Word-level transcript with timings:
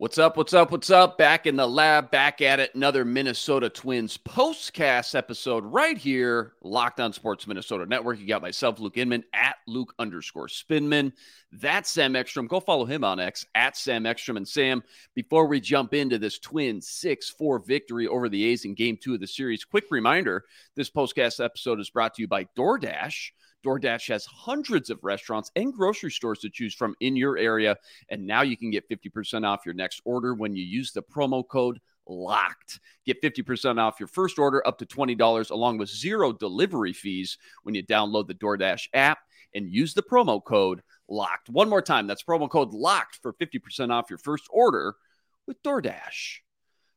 What's 0.00 0.16
up? 0.16 0.36
What's 0.36 0.54
up? 0.54 0.70
What's 0.70 0.90
up? 0.90 1.18
Back 1.18 1.44
in 1.48 1.56
the 1.56 1.66
lab, 1.66 2.12
back 2.12 2.40
at 2.40 2.60
it. 2.60 2.72
Another 2.72 3.04
Minnesota 3.04 3.68
Twins 3.68 4.16
postcast 4.16 5.16
episode 5.16 5.64
right 5.64 5.98
here, 5.98 6.52
Locked 6.62 7.00
On 7.00 7.12
Sports 7.12 7.48
Minnesota 7.48 7.84
Network. 7.84 8.20
You 8.20 8.28
got 8.28 8.40
myself, 8.40 8.78
Luke 8.78 8.96
Inman, 8.96 9.24
at 9.34 9.56
Luke 9.66 9.92
underscore 9.98 10.46
Spinman. 10.46 11.14
That's 11.50 11.90
Sam 11.90 12.14
Ekstrom. 12.14 12.46
Go 12.46 12.60
follow 12.60 12.84
him 12.84 13.02
on 13.02 13.18
X 13.18 13.44
at 13.56 13.76
Sam 13.76 14.06
Ekstrom. 14.06 14.36
And 14.36 14.46
Sam, 14.46 14.84
before 15.16 15.48
we 15.48 15.60
jump 15.60 15.92
into 15.92 16.16
this 16.16 16.38
Twins 16.38 16.88
6 16.88 17.30
4 17.30 17.58
victory 17.58 18.06
over 18.06 18.28
the 18.28 18.44
A's 18.44 18.64
in 18.64 18.74
game 18.74 18.98
two 19.02 19.14
of 19.14 19.20
the 19.20 19.26
series, 19.26 19.64
quick 19.64 19.86
reminder 19.90 20.44
this 20.76 20.90
postcast 20.90 21.44
episode 21.44 21.80
is 21.80 21.90
brought 21.90 22.14
to 22.14 22.22
you 22.22 22.28
by 22.28 22.44
DoorDash. 22.56 23.30
DoorDash 23.64 24.08
has 24.08 24.24
hundreds 24.24 24.90
of 24.90 25.02
restaurants 25.02 25.50
and 25.56 25.72
grocery 25.72 26.10
stores 26.10 26.40
to 26.40 26.50
choose 26.50 26.74
from 26.74 26.94
in 27.00 27.16
your 27.16 27.36
area. 27.38 27.76
And 28.08 28.26
now 28.26 28.42
you 28.42 28.56
can 28.56 28.70
get 28.70 28.88
50% 28.88 29.46
off 29.46 29.66
your 29.66 29.74
next 29.74 30.00
order 30.04 30.34
when 30.34 30.54
you 30.54 30.64
use 30.64 30.92
the 30.92 31.02
promo 31.02 31.46
code 31.46 31.80
LOCKED. 32.08 32.80
Get 33.04 33.22
50% 33.22 33.78
off 33.78 34.00
your 34.00 34.06
first 34.06 34.38
order 34.38 34.66
up 34.66 34.78
to 34.78 34.86
$20 34.86 35.50
along 35.50 35.78
with 35.78 35.88
zero 35.88 36.32
delivery 36.32 36.92
fees 36.92 37.38
when 37.62 37.74
you 37.74 37.84
download 37.84 38.28
the 38.28 38.34
DoorDash 38.34 38.88
app 38.94 39.18
and 39.54 39.70
use 39.70 39.94
the 39.94 40.02
promo 40.02 40.42
code 40.42 40.82
LOCKED. 41.08 41.50
One 41.50 41.68
more 41.68 41.82
time, 41.82 42.06
that's 42.06 42.22
promo 42.22 42.48
code 42.48 42.72
LOCKED 42.72 43.18
for 43.22 43.32
50% 43.34 43.90
off 43.90 44.10
your 44.10 44.18
first 44.18 44.44
order 44.50 44.94
with 45.46 45.62
DoorDash. 45.62 46.38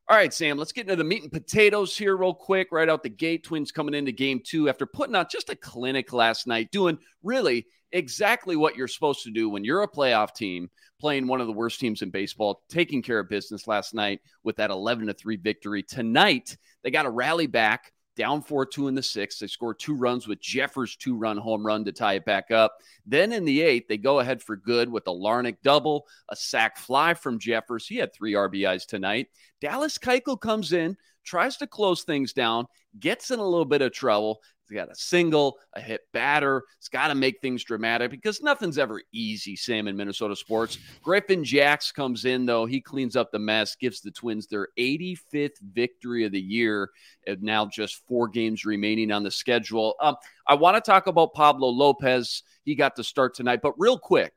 All 0.09 0.17
right, 0.17 0.33
Sam, 0.33 0.57
let's 0.57 0.73
get 0.73 0.81
into 0.81 0.97
the 0.97 1.05
meat 1.05 1.23
and 1.23 1.31
potatoes 1.31 1.97
here, 1.97 2.17
real 2.17 2.33
quick. 2.33 2.69
Right 2.71 2.89
out 2.89 3.01
the 3.01 3.09
gate, 3.09 3.43
Twins 3.43 3.71
coming 3.71 3.93
into 3.93 4.11
game 4.11 4.41
two 4.43 4.67
after 4.67 4.85
putting 4.85 5.15
out 5.15 5.31
just 5.31 5.49
a 5.49 5.55
clinic 5.55 6.11
last 6.11 6.47
night, 6.47 6.71
doing 6.71 6.97
really 7.23 7.65
exactly 7.93 8.55
what 8.55 8.75
you're 8.75 8.87
supposed 8.87 9.23
to 9.23 9.31
do 9.31 9.49
when 9.49 9.63
you're 9.63 9.83
a 9.83 9.87
playoff 9.87 10.33
team 10.33 10.69
playing 10.99 11.27
one 11.27 11.41
of 11.41 11.47
the 11.47 11.53
worst 11.53 11.79
teams 11.79 12.01
in 12.01 12.09
baseball, 12.09 12.61
taking 12.69 13.01
care 13.01 13.19
of 13.19 13.29
business 13.29 13.67
last 13.67 13.93
night 13.93 14.21
with 14.43 14.55
that 14.57 14.69
11 14.69 15.07
to 15.07 15.13
3 15.13 15.37
victory. 15.37 15.81
Tonight, 15.81 16.57
they 16.83 16.91
got 16.91 17.03
to 17.03 17.09
rally 17.09 17.47
back 17.47 17.91
down 18.21 18.43
4 18.43 18.67
2 18.67 18.87
in 18.87 18.93
the 18.93 19.01
sixth. 19.01 19.39
They 19.39 19.47
score 19.47 19.73
two 19.73 19.95
runs 19.95 20.27
with 20.27 20.39
Jeffers' 20.39 20.95
two 20.95 21.17
run 21.17 21.37
home 21.37 21.65
run 21.65 21.83
to 21.85 21.91
tie 21.91 22.13
it 22.13 22.25
back 22.25 22.51
up. 22.51 22.77
Then 23.03 23.31
in 23.31 23.45
the 23.45 23.63
eighth, 23.63 23.87
they 23.87 23.97
go 23.97 24.19
ahead 24.19 24.43
for 24.43 24.55
good 24.55 24.91
with 24.91 25.07
a 25.07 25.11
Larnach 25.11 25.57
double, 25.63 26.05
a 26.29 26.35
sac 26.35 26.77
fly 26.77 27.15
from 27.15 27.39
Jeffers. 27.39 27.87
He 27.87 27.95
had 27.95 28.13
three 28.13 28.33
RBIs 28.33 28.85
tonight. 28.85 29.29
Dallas 29.59 29.97
Keuchel 29.97 30.39
comes 30.39 30.71
in, 30.71 30.97
tries 31.23 31.57
to 31.57 31.65
close 31.65 32.03
things 32.03 32.31
down, 32.31 32.67
gets 32.99 33.31
in 33.31 33.39
a 33.39 33.43
little 33.43 33.65
bit 33.65 33.81
of 33.81 33.91
trouble. 33.91 34.43
He's 34.71 34.77
got 34.79 34.89
a 34.89 34.95
single, 34.95 35.59
a 35.73 35.81
hit 35.81 36.01
batter. 36.13 36.63
It's 36.77 36.87
got 36.87 37.09
to 37.09 37.15
make 37.15 37.41
things 37.41 37.61
dramatic 37.61 38.09
because 38.09 38.41
nothing's 38.41 38.77
ever 38.77 39.01
easy, 39.11 39.57
Sam, 39.57 39.89
in 39.89 39.97
Minnesota 39.97 40.33
sports. 40.33 40.77
Griffin 41.03 41.43
Jax 41.43 41.91
comes 41.91 42.23
in, 42.23 42.45
though. 42.45 42.65
He 42.65 42.79
cleans 42.79 43.17
up 43.17 43.31
the 43.31 43.39
mess, 43.39 43.75
gives 43.75 43.99
the 43.99 44.11
Twins 44.11 44.47
their 44.47 44.69
85th 44.79 45.59
victory 45.73 46.23
of 46.23 46.31
the 46.31 46.39
year, 46.39 46.89
and 47.27 47.41
now 47.43 47.65
just 47.65 48.07
four 48.07 48.29
games 48.29 48.63
remaining 48.63 49.11
on 49.11 49.23
the 49.23 49.31
schedule. 49.31 49.95
Um, 49.99 50.15
I 50.47 50.55
want 50.55 50.75
to 50.75 50.81
talk 50.81 51.07
about 51.07 51.33
Pablo 51.33 51.67
Lopez. 51.67 52.43
He 52.63 52.73
got 52.73 52.95
to 52.95 53.03
start 53.03 53.35
tonight, 53.35 53.59
but 53.61 53.73
real 53.77 53.99
quick, 53.99 54.33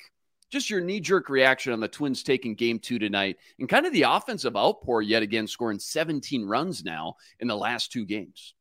just 0.51 0.69
your 0.69 0.81
knee 0.81 1.01
jerk 1.01 1.29
reaction 1.29 1.73
on 1.73 1.81
the 1.81 1.87
Twins 1.87 2.25
taking 2.25 2.57
game 2.57 2.81
two 2.81 2.99
tonight 2.99 3.37
and 3.61 3.69
kind 3.69 3.87
of 3.87 3.93
the 3.93 4.03
offensive 4.03 4.57
outpour 4.57 5.01
yet 5.01 5.23
again, 5.23 5.47
scoring 5.47 5.79
17 5.79 6.45
runs 6.45 6.85
now 6.85 7.15
in 7.39 7.47
the 7.47 7.57
last 7.57 7.93
two 7.93 8.05
games. 8.05 8.55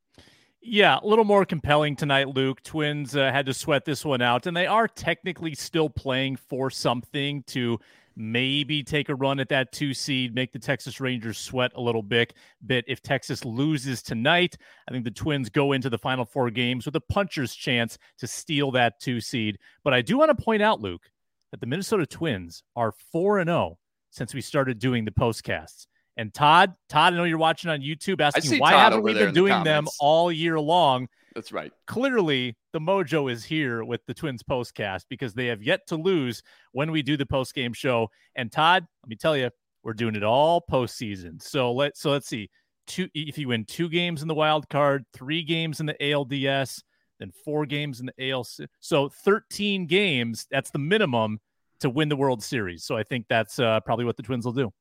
Yeah, 0.66 0.98
a 1.04 1.06
little 1.06 1.26
more 1.26 1.46
compelling 1.46 1.98
tonight, 1.98 2.30
Luke. 2.30 2.64
Twins 2.64 3.18
uh, 3.18 3.32
had 3.34 3.46
to 3.48 3.54
sweat 3.54 3.84
this 3.84 4.06
one 4.06 4.22
out, 4.22 4.48
and 4.48 4.56
they 4.56 4.66
are 4.66 4.88
technically 4.88 5.56
still 5.56 5.90
playing 5.90 6.38
for 6.38 6.70
something 6.70 7.44
to 7.48 7.78
maybe 8.16 8.82
take 8.82 9.10
a 9.10 9.16
run 9.16 9.42
at 9.42 9.50
that 9.50 9.74
two 9.74 9.94
seed, 9.94 10.34
make 10.34 10.54
the 10.54 10.60
Texas 10.60 11.02
Rangers 11.02 11.38
sweat 11.38 11.74
a 11.76 11.82
little 11.82 12.02
bit. 12.02 12.34
But 12.62 12.86
if 12.88 13.02
Texas 13.02 13.44
loses 13.44 14.02
tonight, 14.02 14.56
I 14.88 14.94
think 14.94 15.04
the 15.04 15.12
Twins 15.12 15.50
go 15.50 15.74
into 15.74 15.90
the 15.90 15.98
final 15.98 16.24
four 16.24 16.50
games 16.50 16.86
with 16.86 16.96
a 16.96 17.02
puncher's 17.02 17.54
chance 17.54 17.98
to 18.20 18.28
steal 18.28 18.72
that 18.72 19.02
two 19.02 19.20
seed. 19.20 19.58
But 19.84 19.94
I 19.94 20.02
do 20.02 20.18
want 20.18 20.36
to 20.36 20.44
point 20.44 20.62
out, 20.62 20.80
Luke, 20.80 21.10
that 21.52 21.60
the 21.60 21.68
Minnesota 21.68 22.06
Twins 22.06 22.64
are 22.78 22.94
four 23.12 23.40
and 23.40 23.50
zero 23.50 23.58
oh 23.58 23.78
since 24.12 24.34
we 24.34 24.40
started 24.40 24.80
doing 24.80 25.04
the 25.04 25.12
postcasts. 25.12 25.88
And 26.18 26.34
Todd, 26.34 26.74
Todd, 26.90 27.14
I 27.14 27.18
know 27.18 27.24
you're 27.24 27.38
watching 27.38 27.72
on 27.72 27.82
YouTube 27.82 28.22
asking 28.22 28.60
why 28.60 28.72
Todd 28.72 28.80
haven't 28.80 29.04
we 29.04 29.14
been 29.14 29.34
doing 29.34 29.54
comments. 29.54 29.66
them 29.66 29.88
all 30.00 30.32
year 30.32 30.60
long? 30.60 31.08
That's 31.34 31.52
right. 31.52 31.72
Clearly, 31.88 32.56
the 32.72 32.80
mojo 32.80 33.32
is 33.32 33.44
here 33.44 33.84
with 33.84 34.06
the 34.06 34.14
Twins 34.14 34.44
postcast 34.44 35.06
because 35.10 35.34
they 35.34 35.48
have 35.48 35.64
yet 35.64 35.88
to 35.88 35.96
lose 35.96 36.44
when 36.72 36.92
we 36.92 37.02
do 37.02 37.18
the 37.18 37.26
post 37.26 37.56
game 37.56 37.74
show. 37.74 38.10
And 38.36 38.52
Todd, 38.52 38.86
let 39.04 39.10
me 39.10 39.16
tell 39.16 39.36
you, 39.36 39.50
we're 39.84 39.94
doing 39.94 40.16
it 40.16 40.24
all 40.24 40.64
postseason. 40.70 41.42
So 41.42 41.74
let 41.74 41.98
so 41.98 42.12
let's 42.12 42.28
see. 42.28 42.50
Two 42.86 43.10
if 43.14 43.38
you 43.38 43.48
win 43.48 43.66
two 43.66 43.90
games 43.90 44.22
in 44.22 44.28
the 44.28 44.36
wild 44.36 44.70
card, 44.70 45.06
three 45.14 45.42
games 45.44 45.80
in 45.80 45.86
the 45.86 45.96
ALDS, 45.96 46.84
then 47.20 47.32
four 47.44 47.66
games 47.66 48.00
in 48.00 48.06
the 48.06 48.30
ALC. 48.30 48.70
So 48.80 49.10
13 49.10 49.88
games, 49.88 50.46
that's 50.52 50.72
the 50.72 50.80
minimum 50.80 51.40
to 51.80 51.90
win 51.90 52.10
the 52.10 52.16
World 52.16 52.44
Series. 52.44 52.84
So 52.84 52.98
I 52.98 53.04
think 53.04 53.26
that's 53.30 53.60
uh, 53.60 53.80
probably 53.82 54.06
what 54.06 54.18
the 54.18 54.24
Twins 54.24 54.46
will 54.46 54.54
do. 54.54 54.72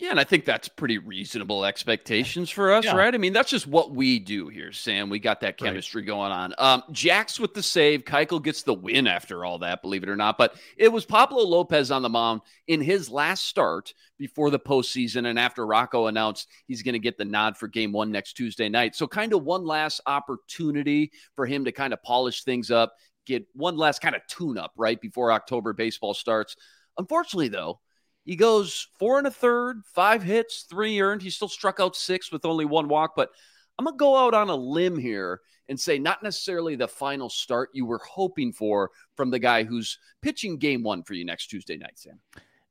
Yeah, 0.00 0.12
and 0.12 0.18
I 0.18 0.24
think 0.24 0.46
that's 0.46 0.66
pretty 0.66 0.96
reasonable 0.96 1.66
expectations 1.66 2.48
for 2.48 2.72
us, 2.72 2.86
Yeah. 2.86 2.96
right? 2.96 3.14
I 3.14 3.18
mean, 3.18 3.34
that's 3.34 3.50
just 3.50 3.66
what 3.66 3.90
we 3.90 4.18
do 4.18 4.48
here, 4.48 4.72
Sam. 4.72 5.10
We 5.10 5.18
got 5.18 5.40
that 5.42 5.60
Right. 5.60 5.68
chemistry 5.68 6.00
going 6.00 6.32
on. 6.32 6.54
Um, 6.56 6.82
Jax 6.90 7.38
with 7.38 7.52
the 7.52 7.62
save. 7.62 8.04
Keuchel 8.04 8.42
gets 8.42 8.62
the 8.62 8.72
win 8.72 9.06
after 9.06 9.44
all 9.44 9.58
that, 9.58 9.82
believe 9.82 10.02
it 10.02 10.08
or 10.08 10.16
not. 10.16 10.38
But 10.38 10.54
it 10.78 10.88
was 10.88 11.04
Pablo 11.04 11.42
Lopez 11.44 11.90
on 11.90 12.00
the 12.00 12.08
mound 12.08 12.40
in 12.66 12.80
his 12.80 13.10
last 13.10 13.44
start 13.44 13.92
before 14.18 14.48
the 14.48 14.58
postseason, 14.58 15.26
and 15.26 15.38
after 15.38 15.66
Rocco 15.66 16.06
announced 16.06 16.48
he's 16.66 16.82
going 16.82 16.94
to 16.94 16.98
get 16.98 17.18
the 17.18 17.26
nod 17.26 17.58
for 17.58 17.68
Game 17.68 17.92
One 17.92 18.10
next 18.10 18.32
Tuesday 18.38 18.70
night. 18.70 18.96
So, 18.96 19.06
kind 19.06 19.34
of 19.34 19.44
one 19.44 19.66
last 19.66 20.00
opportunity 20.06 21.12
for 21.36 21.44
him 21.44 21.66
to 21.66 21.72
kind 21.72 21.92
of 21.92 22.02
polish 22.02 22.42
things 22.44 22.70
up, 22.70 22.94
get 23.26 23.44
one 23.52 23.76
last 23.76 24.00
kind 24.00 24.16
of 24.16 24.22
tune-up 24.28 24.72
right 24.76 24.98
before 24.98 25.30
October 25.30 25.74
baseball 25.74 26.14
starts. 26.14 26.56
Unfortunately, 26.96 27.48
though. 27.48 27.80
He 28.24 28.36
goes 28.36 28.88
four 28.98 29.18
and 29.18 29.26
a 29.26 29.30
third, 29.30 29.82
five 29.94 30.22
hits, 30.22 30.66
three 30.68 31.00
earned. 31.00 31.22
He 31.22 31.30
still 31.30 31.48
struck 31.48 31.80
out 31.80 31.96
six 31.96 32.30
with 32.30 32.44
only 32.44 32.64
one 32.64 32.88
walk. 32.88 33.12
But 33.16 33.30
I'm 33.78 33.84
going 33.84 33.96
to 33.96 33.98
go 33.98 34.16
out 34.16 34.34
on 34.34 34.48
a 34.48 34.56
limb 34.56 34.98
here 34.98 35.40
and 35.68 35.78
say 35.78 35.98
not 35.98 36.22
necessarily 36.22 36.76
the 36.76 36.88
final 36.88 37.30
start 37.30 37.70
you 37.72 37.86
were 37.86 38.00
hoping 38.06 38.52
for 38.52 38.90
from 39.16 39.30
the 39.30 39.38
guy 39.38 39.64
who's 39.64 39.98
pitching 40.20 40.58
game 40.58 40.82
one 40.82 41.02
for 41.02 41.14
you 41.14 41.24
next 41.24 41.46
Tuesday 41.46 41.76
night, 41.76 41.98
Sam. 41.98 42.20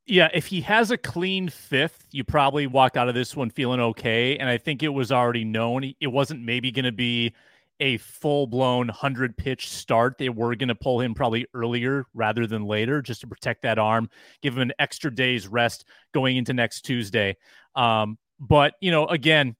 Yeah, 0.06 0.28
if 0.34 0.46
he 0.46 0.60
has 0.62 0.90
a 0.90 0.98
clean 0.98 1.48
fifth, 1.48 2.06
you 2.10 2.24
probably 2.24 2.66
walk 2.66 2.96
out 2.96 3.08
of 3.08 3.14
this 3.14 3.36
one 3.36 3.50
feeling 3.50 3.80
okay. 3.80 4.36
And 4.38 4.48
I 4.48 4.58
think 4.58 4.82
it 4.82 4.88
was 4.88 5.12
already 5.12 5.44
known 5.44 5.94
it 6.00 6.06
wasn't 6.08 6.42
maybe 6.42 6.70
going 6.70 6.84
to 6.84 6.92
be 6.92 7.32
a 7.80 7.96
full 7.98 8.46
blown 8.46 8.86
100 8.88 9.36
pitch 9.36 9.68
start. 9.68 10.18
They 10.18 10.28
were 10.28 10.54
going 10.54 10.68
to 10.68 10.74
pull 10.74 11.00
him 11.00 11.14
probably 11.14 11.46
earlier 11.54 12.04
rather 12.14 12.46
than 12.46 12.64
later 12.64 13.02
just 13.02 13.22
to 13.22 13.26
protect 13.26 13.62
that 13.62 13.78
arm, 13.78 14.10
give 14.42 14.54
him 14.54 14.62
an 14.62 14.72
extra 14.78 15.12
day's 15.12 15.48
rest 15.48 15.86
going 16.12 16.36
into 16.36 16.52
next 16.52 16.82
Tuesday. 16.82 17.36
Um, 17.74 18.18
but, 18.38 18.74
you 18.80 18.90
know, 18.90 19.06
again, 19.06 19.56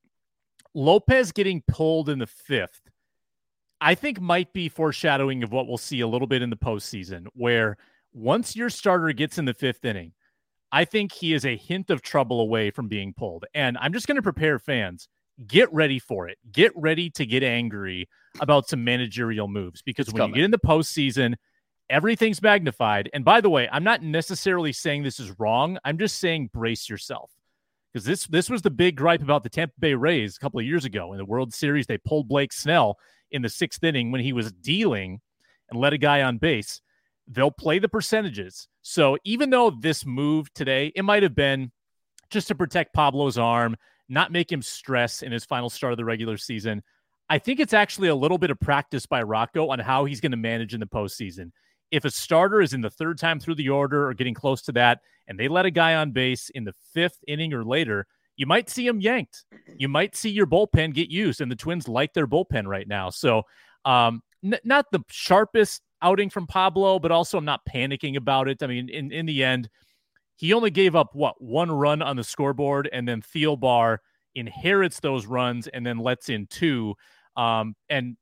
Lopez 0.75 1.32
getting 1.32 1.62
pulled 1.66 2.09
in 2.09 2.19
the 2.19 2.26
fifth, 2.26 2.80
I 3.80 3.94
think 3.94 4.20
might 4.20 4.53
be 4.53 4.69
foreshadowing 4.69 5.42
of 5.42 5.53
what 5.53 5.66
we'll 5.66 5.78
see 5.78 6.00
a 6.00 6.06
little 6.06 6.28
bit 6.28 6.42
in 6.42 6.50
the 6.50 6.56
postseason, 6.56 7.26
where 7.32 7.76
once 8.12 8.54
your 8.54 8.70
starter 8.70 9.12
gets 9.12 9.38
in 9.38 9.47
the 9.47 9.54
fifth 9.54 9.84
inning, 9.84 10.12
I 10.72 10.84
think 10.84 11.12
he 11.12 11.34
is 11.34 11.44
a 11.44 11.56
hint 11.56 11.91
of 11.91 12.03
trouble 12.03 12.41
away 12.41 12.70
from 12.70 12.88
being 12.88 13.12
pulled. 13.12 13.44
And 13.54 13.76
I'm 13.78 13.92
just 13.92 14.06
going 14.06 14.16
to 14.16 14.22
prepare 14.22 14.59
fans 14.59 15.09
get 15.47 15.72
ready 15.72 15.98
for 15.98 16.28
it. 16.28 16.39
Get 16.53 16.72
ready 16.75 17.10
to 17.10 17.27
get 17.27 17.42
angry 17.42 18.09
about 18.41 18.69
some 18.69 18.84
managerial 18.84 19.48
moves 19.48 19.83
because 19.83 20.07
It's 20.09 20.15
when 20.15 20.21
coming. 20.21 20.37
you 20.37 20.42
get 20.42 20.45
in 20.45 20.51
the 20.51 20.59
postseason, 20.59 21.34
everything's 21.89 22.41
magnified. 22.42 23.10
And 23.13 23.25
by 23.25 23.41
the 23.41 23.51
way, 23.51 23.69
I'm 23.71 23.84
not 23.84 24.03
necessarily 24.03 24.72
saying 24.72 25.03
this 25.03 25.21
is 25.21 25.39
wrong. 25.39 25.78
I'm 25.84 25.98
just 25.98 26.19
saying 26.19 26.51
brace 26.53 26.89
yourself. 26.89 27.31
Because 27.92 28.04
this 28.04 28.27
this 28.28 28.48
was 28.48 28.63
the 28.63 28.71
big 28.71 28.95
gripe 28.97 29.21
about 29.21 29.42
the 29.42 29.48
Tampa 29.51 29.75
Bay 29.81 29.95
Rays 29.95 30.37
a 30.37 30.41
couple 30.41 30.60
of 30.60 30.66
years 30.66 30.84
ago 30.84 31.13
in 31.13 31.19
the 31.19 31.25
World 31.25 31.53
Series. 31.53 31.86
They 31.89 31.98
pulled 31.98 32.28
Blake 32.28 32.53
Snell 32.53 32.97
in 33.33 33.43
the 33.43 33.48
sixth 33.48 33.83
inning 33.83 34.13
when 34.13 34.21
he 34.21 34.33
was 34.33 34.53
dealing 34.53 35.21
and 35.71 35.81
let 35.81 35.93
a 35.93 35.98
guy 35.98 36.22
on 36.22 36.39
base. 36.39 36.81
They'll 37.27 37.51
play 37.51 37.81
the 37.81 37.89
percentages. 37.89 38.69
So 38.83 39.19
even 39.25 39.51
though 39.51 39.71
this 39.71 40.07
move 40.07 40.53
today, 40.54 40.93
it 40.95 41.03
might 41.04 41.25
have 41.25 41.34
been 41.34 41.72
just 42.28 42.47
to 42.48 42.54
protect 42.54 42.95
Pablo's 42.95 43.39
arm, 43.39 43.77
not 44.10 44.33
make 44.33 44.51
him 44.51 44.60
stress 44.60 45.22
in 45.22 45.33
his 45.33 45.45
final 45.45 45.71
start 45.71 45.92
of 45.92 45.97
the 45.97 46.04
regular 46.04 46.36
season. 46.36 46.83
I 47.28 47.39
think 47.39 47.60
it's 47.60 47.72
actually 47.72 48.09
a 48.09 48.15
little 48.15 48.39
bit 48.39 48.51
of 48.51 48.59
practice 48.59 49.07
by 49.07 49.22
Rocco 49.22 49.68
on 49.68 49.78
how 49.78 50.04
he's 50.04 50.21
going 50.21 50.33
to 50.33 50.36
manage 50.36 50.74
in 50.74 50.80
the 50.80 50.86
postseason. 50.86 51.53
If 51.92 52.04
a 52.04 52.10
starter 52.10 52.60
is 52.60 52.74
in 52.74 52.80
the 52.80 52.91
third 52.91 53.18
time 53.18 53.39
through 53.39 53.54
the 53.54 53.68
order 53.68 54.09
or 54.09 54.15
getting 54.15 54.34
close 54.34 54.62
to 54.62 54.72
that, 54.72 55.01
and 55.28 55.39
they 55.39 55.48
let 55.48 55.65
a 55.65 55.71
guy 55.71 55.95
on 55.95 56.10
base 56.10 56.51
in 56.51 56.65
the 56.65 56.74
fifth 56.92 57.18
inning 57.28 57.54
or 57.54 57.65
later, 57.65 58.07
you 58.36 58.47
might 58.47 58.68
see 58.68 58.86
him 58.86 59.01
yanked. 59.01 59.45
You 59.77 59.89
might 59.89 60.16
see 60.16 60.30
your 60.30 60.47
bullpen 60.47 60.95
get 60.95 61.09
used, 61.09 61.41
and 61.41 61.51
the 61.51 61.57
Twins 61.57 61.89
like 61.89 62.12
their 62.12 62.27
bullpen 62.27 62.66
right 62.66 62.89
now. 62.89 63.10
So, 63.10 63.42
um, 63.84 64.22
n- 64.42 64.59
not 64.65 64.86
the 64.91 65.01
sharpest 65.09 65.83
outing 66.03 66.30
from 66.30 66.47
Pablo, 66.47 66.98
but 66.98 67.12
also 67.12 67.39
I'm 67.39 67.45
not 67.45 67.60
panicking 67.65 68.16
about 68.16 68.48
it. 68.48 68.62
I 68.62 68.66
mean, 68.66 68.89
in 68.89 69.12
in 69.12 69.27
the 69.27 69.45
end, 69.45 69.68
he 70.41 70.54
only 70.54 70.71
gave 70.71 70.97
up 70.97 71.15
what 71.15 71.39
one 71.42 71.71
run 71.71 72.01
on 72.01 72.16
the 72.16 72.25
scoreboard, 72.25 72.89
and 72.95 73.07
then 73.07 73.21
Thielbar 73.21 73.98
inherits 74.34 74.98
those 74.98 75.27
runs 75.27 75.69
and 75.69 75.84
then 75.84 75.98
lets 75.98 76.31
in 76.31 76.47
two. 76.47 76.95
Um, 77.37 77.77
and 77.91 78.16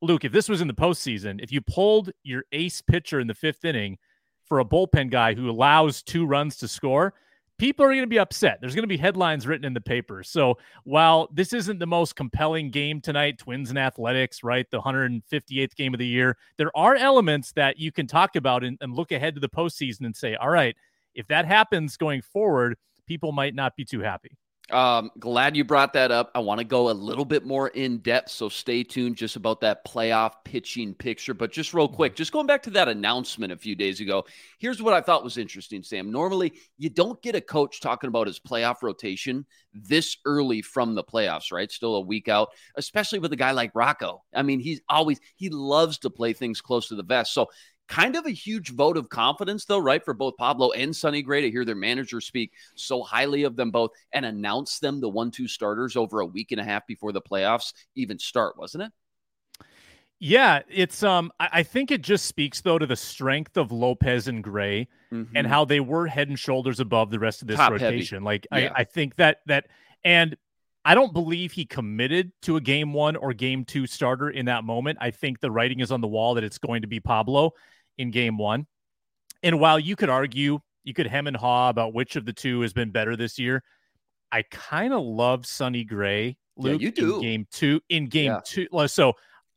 Luke, 0.00 0.24
if 0.24 0.30
this 0.30 0.48
was 0.48 0.60
in 0.60 0.68
the 0.68 0.74
postseason, 0.74 1.42
if 1.42 1.50
you 1.50 1.60
pulled 1.60 2.12
your 2.22 2.44
ace 2.52 2.80
pitcher 2.80 3.18
in 3.18 3.26
the 3.26 3.34
fifth 3.34 3.64
inning 3.64 3.98
for 4.44 4.60
a 4.60 4.64
bullpen 4.64 5.10
guy 5.10 5.34
who 5.34 5.50
allows 5.50 6.04
two 6.04 6.24
runs 6.24 6.56
to 6.58 6.68
score, 6.68 7.14
people 7.58 7.84
are 7.84 7.88
going 7.88 8.02
to 8.02 8.06
be 8.06 8.20
upset. 8.20 8.58
There's 8.60 8.76
going 8.76 8.84
to 8.84 8.86
be 8.86 8.96
headlines 8.96 9.44
written 9.44 9.64
in 9.64 9.74
the 9.74 9.80
paper. 9.80 10.22
So 10.22 10.58
while 10.84 11.28
this 11.32 11.52
isn't 11.52 11.80
the 11.80 11.86
most 11.86 12.14
compelling 12.14 12.70
game 12.70 13.00
tonight, 13.00 13.38
Twins 13.38 13.70
and 13.70 13.78
Athletics, 13.78 14.44
right? 14.44 14.70
The 14.70 14.80
158th 14.80 15.74
game 15.74 15.94
of 15.94 15.98
the 15.98 16.06
year, 16.06 16.36
there 16.58 16.70
are 16.76 16.94
elements 16.94 17.50
that 17.52 17.76
you 17.76 17.90
can 17.90 18.06
talk 18.06 18.36
about 18.36 18.62
and, 18.62 18.78
and 18.80 18.94
look 18.94 19.10
ahead 19.10 19.34
to 19.34 19.40
the 19.40 19.48
postseason 19.48 20.04
and 20.06 20.14
say, 20.14 20.36
all 20.36 20.50
right, 20.50 20.76
if 21.16 21.26
that 21.28 21.46
happens 21.46 21.96
going 21.96 22.22
forward, 22.22 22.76
people 23.06 23.32
might 23.32 23.54
not 23.54 23.74
be 23.74 23.84
too 23.84 24.00
happy. 24.00 24.38
Um, 24.70 25.12
glad 25.20 25.56
you 25.56 25.62
brought 25.62 25.92
that 25.92 26.10
up. 26.10 26.32
I 26.34 26.40
want 26.40 26.58
to 26.58 26.64
go 26.64 26.90
a 26.90 26.92
little 26.92 27.24
bit 27.24 27.46
more 27.46 27.68
in 27.68 27.98
depth, 27.98 28.30
so 28.30 28.48
stay 28.48 28.82
tuned 28.82 29.16
just 29.16 29.36
about 29.36 29.60
that 29.60 29.86
playoff 29.86 30.32
pitching 30.44 30.92
picture. 30.92 31.34
But 31.34 31.52
just 31.52 31.72
real 31.72 31.86
quick, 31.86 32.12
mm-hmm. 32.12 32.16
just 32.16 32.32
going 32.32 32.48
back 32.48 32.64
to 32.64 32.70
that 32.70 32.88
announcement 32.88 33.52
a 33.52 33.56
few 33.56 33.76
days 33.76 34.00
ago, 34.00 34.26
here's 34.58 34.82
what 34.82 34.92
I 34.92 35.00
thought 35.00 35.22
was 35.22 35.38
interesting, 35.38 35.84
Sam. 35.84 36.10
Normally, 36.10 36.52
you 36.78 36.90
don't 36.90 37.22
get 37.22 37.36
a 37.36 37.40
coach 37.40 37.80
talking 37.80 38.08
about 38.08 38.26
his 38.26 38.40
playoff 38.40 38.82
rotation 38.82 39.46
this 39.72 40.16
early 40.24 40.62
from 40.62 40.96
the 40.96 41.04
playoffs, 41.04 41.52
right? 41.52 41.70
Still 41.70 41.94
a 41.96 42.00
week 42.00 42.26
out, 42.26 42.48
especially 42.74 43.20
with 43.20 43.32
a 43.32 43.36
guy 43.36 43.52
like 43.52 43.70
Rocco. 43.72 44.24
I 44.34 44.42
mean, 44.42 44.58
he's 44.58 44.80
always 44.88 45.20
he 45.36 45.48
loves 45.48 45.98
to 45.98 46.10
play 46.10 46.32
things 46.32 46.60
close 46.60 46.88
to 46.88 46.96
the 46.96 47.04
vest. 47.04 47.32
So 47.32 47.50
Kind 47.88 48.16
of 48.16 48.26
a 48.26 48.30
huge 48.30 48.70
vote 48.70 48.96
of 48.96 49.08
confidence, 49.08 49.64
though, 49.64 49.78
right? 49.78 50.04
For 50.04 50.12
both 50.12 50.36
Pablo 50.36 50.72
and 50.72 50.94
Sonny 50.94 51.22
Gray 51.22 51.42
to 51.42 51.50
hear 51.50 51.64
their 51.64 51.76
manager 51.76 52.20
speak 52.20 52.52
so 52.74 53.02
highly 53.02 53.44
of 53.44 53.54
them 53.54 53.70
both 53.70 53.90
and 54.12 54.26
announce 54.26 54.80
them 54.80 55.00
the 55.00 55.08
one 55.08 55.30
two 55.30 55.46
starters 55.46 55.96
over 55.96 56.20
a 56.20 56.26
week 56.26 56.52
and 56.52 56.60
a 56.60 56.64
half 56.64 56.86
before 56.86 57.12
the 57.12 57.20
playoffs 57.20 57.72
even 57.94 58.18
start, 58.18 58.58
wasn't 58.58 58.84
it? 58.84 58.92
Yeah, 60.18 60.60
it's 60.70 61.02
um 61.02 61.30
I, 61.38 61.62
think 61.62 61.90
it 61.90 62.00
just 62.00 62.24
speaks 62.24 62.62
though 62.62 62.78
to 62.78 62.86
the 62.86 62.96
strength 62.96 63.58
of 63.58 63.70
Lopez 63.70 64.28
and 64.28 64.42
Gray 64.42 64.88
mm-hmm. 65.12 65.36
and 65.36 65.46
how 65.46 65.66
they 65.66 65.80
were 65.80 66.06
head 66.06 66.28
and 66.28 66.38
shoulders 66.38 66.80
above 66.80 67.10
the 67.10 67.18
rest 67.18 67.42
of 67.42 67.48
this 67.48 67.58
Top 67.58 67.72
rotation. 67.72 68.18
Heavy. 68.18 68.24
Like 68.24 68.46
yeah. 68.50 68.72
I, 68.74 68.80
I 68.80 68.84
think 68.84 69.16
that 69.16 69.40
that 69.46 69.66
and 70.04 70.36
I 70.86 70.94
don't 70.94 71.12
believe 71.12 71.52
he 71.52 71.66
committed 71.66 72.32
to 72.42 72.56
a 72.56 72.60
game 72.60 72.94
one 72.94 73.16
or 73.16 73.34
game 73.34 73.64
two 73.64 73.86
starter 73.86 74.30
in 74.30 74.46
that 74.46 74.64
moment. 74.64 74.98
I 75.00 75.10
think 75.10 75.40
the 75.40 75.50
writing 75.50 75.80
is 75.80 75.92
on 75.92 76.00
the 76.00 76.06
wall 76.06 76.34
that 76.34 76.44
it's 76.44 76.58
going 76.58 76.82
to 76.82 76.88
be 76.88 77.00
Pablo 77.00 77.52
in 77.98 78.10
game 78.10 78.38
one. 78.38 78.66
And 79.42 79.60
while 79.60 79.78
you 79.78 79.96
could 79.96 80.08
argue, 80.08 80.60
you 80.84 80.94
could 80.94 81.06
hem 81.06 81.26
and 81.26 81.36
haw 81.36 81.68
about 81.68 81.94
which 81.94 82.16
of 82.16 82.24
the 82.24 82.32
two 82.32 82.60
has 82.60 82.72
been 82.72 82.90
better 82.90 83.16
this 83.16 83.38
year, 83.38 83.62
I 84.30 84.42
kind 84.50 84.92
of 84.92 85.02
love 85.02 85.46
Sonny 85.46 85.84
Gray. 85.84 86.36
Luke, 86.56 86.80
yeah, 86.80 86.86
you 86.86 86.90
do. 86.92 87.16
In 87.16 87.20
game 87.20 87.46
two. 87.50 87.80
In 87.88 88.06
game 88.08 88.32
yeah. 88.32 88.40
two. 88.44 88.66
So 88.88 89.14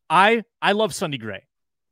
I 0.08 0.42
I 0.60 0.72
love 0.72 0.94
Sonny 0.94 1.18
Gray. 1.18 1.46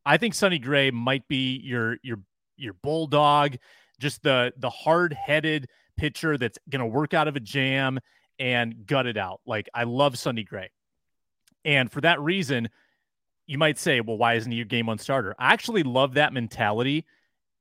I 0.04 0.16
think 0.16 0.34
Sonny 0.34 0.58
Gray 0.58 0.90
might 0.90 1.26
be 1.28 1.60
your 1.64 1.98
your 2.02 2.18
your 2.56 2.74
bulldog, 2.74 3.56
just 4.00 4.22
the 4.22 4.52
the 4.56 4.70
hard 4.70 5.12
headed 5.12 5.66
pitcher 5.96 6.36
that's 6.36 6.58
going 6.68 6.80
to 6.80 6.86
work 6.86 7.14
out 7.14 7.28
of 7.28 7.36
a 7.36 7.40
jam 7.40 7.98
and 8.38 8.86
gut 8.86 9.06
it 9.06 9.16
out. 9.16 9.40
Like 9.46 9.68
I 9.74 9.84
love 9.84 10.18
Sonny 10.18 10.44
Gray, 10.44 10.70
and 11.64 11.90
for 11.90 12.00
that 12.00 12.20
reason, 12.20 12.68
you 13.48 13.58
might 13.58 13.78
say, 13.78 14.00
well, 14.00 14.18
why 14.18 14.34
isn't 14.34 14.52
he 14.52 14.58
your 14.58 14.66
game 14.66 14.86
one 14.86 14.98
starter? 14.98 15.34
I 15.38 15.52
actually 15.52 15.82
love 15.82 16.14
that 16.14 16.32
mentality 16.32 17.04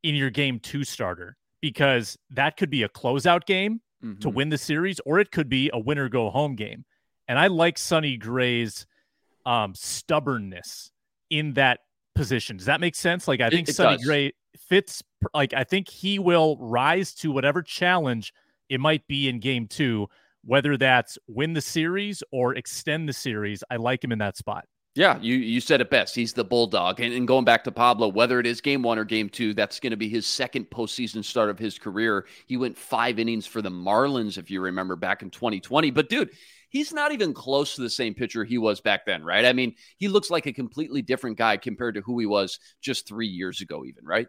in 0.03 0.13
your 0.13 0.29
game 0.29 0.59
two 0.59 0.83
starter 0.83 1.37
because 1.61 2.17
that 2.29 2.57
could 2.57 2.69
be 2.69 2.83
a 2.83 2.89
closeout 2.89 3.45
game 3.45 3.81
mm-hmm. 4.03 4.19
to 4.19 4.29
win 4.29 4.49
the 4.49 4.57
series, 4.57 4.99
or 5.05 5.19
it 5.19 5.31
could 5.31 5.49
be 5.49 5.71
a 5.73 5.79
winner 5.79 6.09
go 6.09 6.29
home 6.29 6.55
game. 6.55 6.85
And 7.29 7.39
I 7.39 7.47
like 7.47 7.77
Sonny 7.77 8.17
Gray's 8.17 8.85
um, 9.45 9.73
stubbornness 9.73 10.91
in 11.29 11.53
that 11.53 11.79
position. 12.15 12.57
Does 12.57 12.65
that 12.67 12.81
make 12.81 12.95
sense? 12.95 13.27
Like, 13.27 13.39
I 13.39 13.49
think 13.49 13.69
it, 13.69 13.71
it 13.71 13.75
Sonny 13.75 13.97
does. 13.97 14.05
Gray 14.05 14.33
fits, 14.57 15.01
like, 15.33 15.53
I 15.53 15.63
think 15.63 15.89
he 15.89 16.19
will 16.19 16.57
rise 16.59 17.13
to 17.15 17.31
whatever 17.31 17.61
challenge 17.61 18.33
it 18.69 18.81
might 18.81 19.07
be 19.07 19.29
in 19.29 19.39
game 19.39 19.67
two, 19.67 20.09
whether 20.43 20.75
that's 20.75 21.17
win 21.27 21.53
the 21.53 21.61
series 21.61 22.23
or 22.31 22.55
extend 22.55 23.07
the 23.07 23.13
series. 23.13 23.63
I 23.69 23.77
like 23.77 24.03
him 24.03 24.11
in 24.11 24.19
that 24.19 24.35
spot. 24.35 24.65
Yeah, 24.97 25.19
you 25.21 25.35
you 25.35 25.61
said 25.61 25.79
it 25.79 25.91
best. 25.91 26.15
He's 26.15 26.33
the 26.33 26.43
bulldog. 26.43 26.99
And, 26.99 27.13
and 27.13 27.27
going 27.27 27.45
back 27.45 27.63
to 27.65 27.71
Pablo, 27.71 28.07
whether 28.07 28.39
it 28.39 28.47
is 28.47 28.61
game 28.61 28.81
one 28.81 28.97
or 28.97 29.05
game 29.05 29.29
two, 29.29 29.53
that's 29.53 29.79
going 29.79 29.91
to 29.91 29.97
be 29.97 30.09
his 30.09 30.25
second 30.25 30.71
postseason 30.71 31.23
start 31.23 31.51
of 31.51 31.59
his 31.59 31.77
career. 31.77 32.25
He 32.47 32.57
went 32.57 32.75
five 32.75 33.19
innings 33.19 33.45
for 33.45 33.61
the 33.61 33.69
Marlins, 33.69 34.39
if 34.39 34.49
you 34.49 34.59
remember, 34.59 34.95
back 34.95 35.21
in 35.21 35.29
2020. 35.29 35.91
But 35.91 36.09
dude, 36.09 36.31
he's 36.69 36.91
not 36.91 37.11
even 37.11 37.35
close 37.35 37.75
to 37.75 37.81
the 37.81 37.91
same 37.91 38.15
pitcher 38.15 38.43
he 38.43 38.57
was 38.57 38.81
back 38.81 39.05
then, 39.05 39.23
right? 39.23 39.45
I 39.45 39.53
mean, 39.53 39.75
he 39.97 40.07
looks 40.07 40.31
like 40.31 40.47
a 40.47 40.53
completely 40.53 41.03
different 41.03 41.37
guy 41.37 41.57
compared 41.57 41.93
to 41.93 42.01
who 42.01 42.17
he 42.17 42.25
was 42.25 42.59
just 42.81 43.07
three 43.07 43.27
years 43.27 43.61
ago, 43.61 43.85
even, 43.85 44.03
right? 44.03 44.27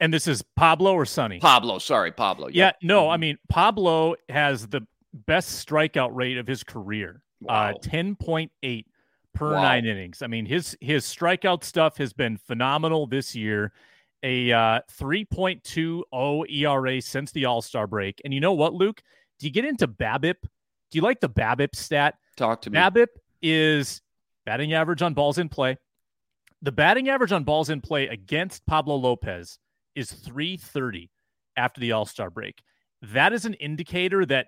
And 0.00 0.14
this 0.14 0.26
is 0.26 0.42
Pablo 0.56 0.94
or 0.94 1.04
Sonny? 1.04 1.40
Pablo, 1.40 1.78
sorry, 1.78 2.10
Pablo. 2.10 2.46
Yep. 2.46 2.54
Yeah, 2.54 2.72
no, 2.82 3.10
I 3.10 3.16
mm-hmm. 3.16 3.20
mean, 3.20 3.38
Pablo 3.50 4.14
has 4.30 4.66
the 4.66 4.80
best 5.12 5.66
strikeout 5.66 6.14
rate 6.14 6.38
of 6.38 6.46
his 6.46 6.64
career, 6.64 7.20
uh, 7.42 7.46
wow. 7.48 7.70
uh, 7.72 7.78
10.8 7.86 8.84
per 9.34 9.52
wow. 9.52 9.62
nine 9.62 9.86
innings. 9.86 10.22
I 10.22 10.26
mean, 10.26 10.46
his 10.46 10.76
his 10.80 11.04
strikeout 11.04 11.64
stuff 11.64 11.96
has 11.98 12.12
been 12.12 12.36
phenomenal 12.36 13.06
this 13.06 13.34
year. 13.34 13.72
A 14.24 14.52
uh, 14.52 14.80
3.20 15.00 16.44
ERA 16.48 17.02
since 17.02 17.32
the 17.32 17.44
All 17.44 17.60
Star 17.60 17.86
break. 17.86 18.20
And 18.24 18.32
you 18.32 18.40
know 18.40 18.52
what, 18.52 18.72
Luke? 18.72 19.02
Do 19.40 19.46
you 19.46 19.52
get 19.52 19.64
into 19.64 19.88
BABIP? 19.88 20.36
Do 20.42 20.98
you 20.98 21.02
like 21.02 21.18
the 21.18 21.28
BABIP 21.28 21.74
stat? 21.74 22.14
Talk 22.36 22.62
to 22.62 22.70
me. 22.70 22.78
BABIP 22.78 23.08
is 23.42 24.00
batting 24.46 24.74
average 24.74 25.02
on 25.02 25.14
balls 25.14 25.38
in 25.38 25.48
play. 25.48 25.76
The 26.62 26.70
batting 26.70 27.08
average 27.08 27.32
on 27.32 27.42
balls 27.42 27.70
in 27.70 27.80
play 27.80 28.06
against 28.06 28.64
Pablo 28.66 28.94
Lopez 28.94 29.58
is 29.96 30.12
330 30.12 31.10
after 31.56 31.80
the 31.80 31.92
All 31.92 32.06
Star 32.06 32.30
break. 32.30 32.62
That 33.02 33.32
is 33.32 33.44
an 33.44 33.54
indicator 33.54 34.24
that 34.26 34.46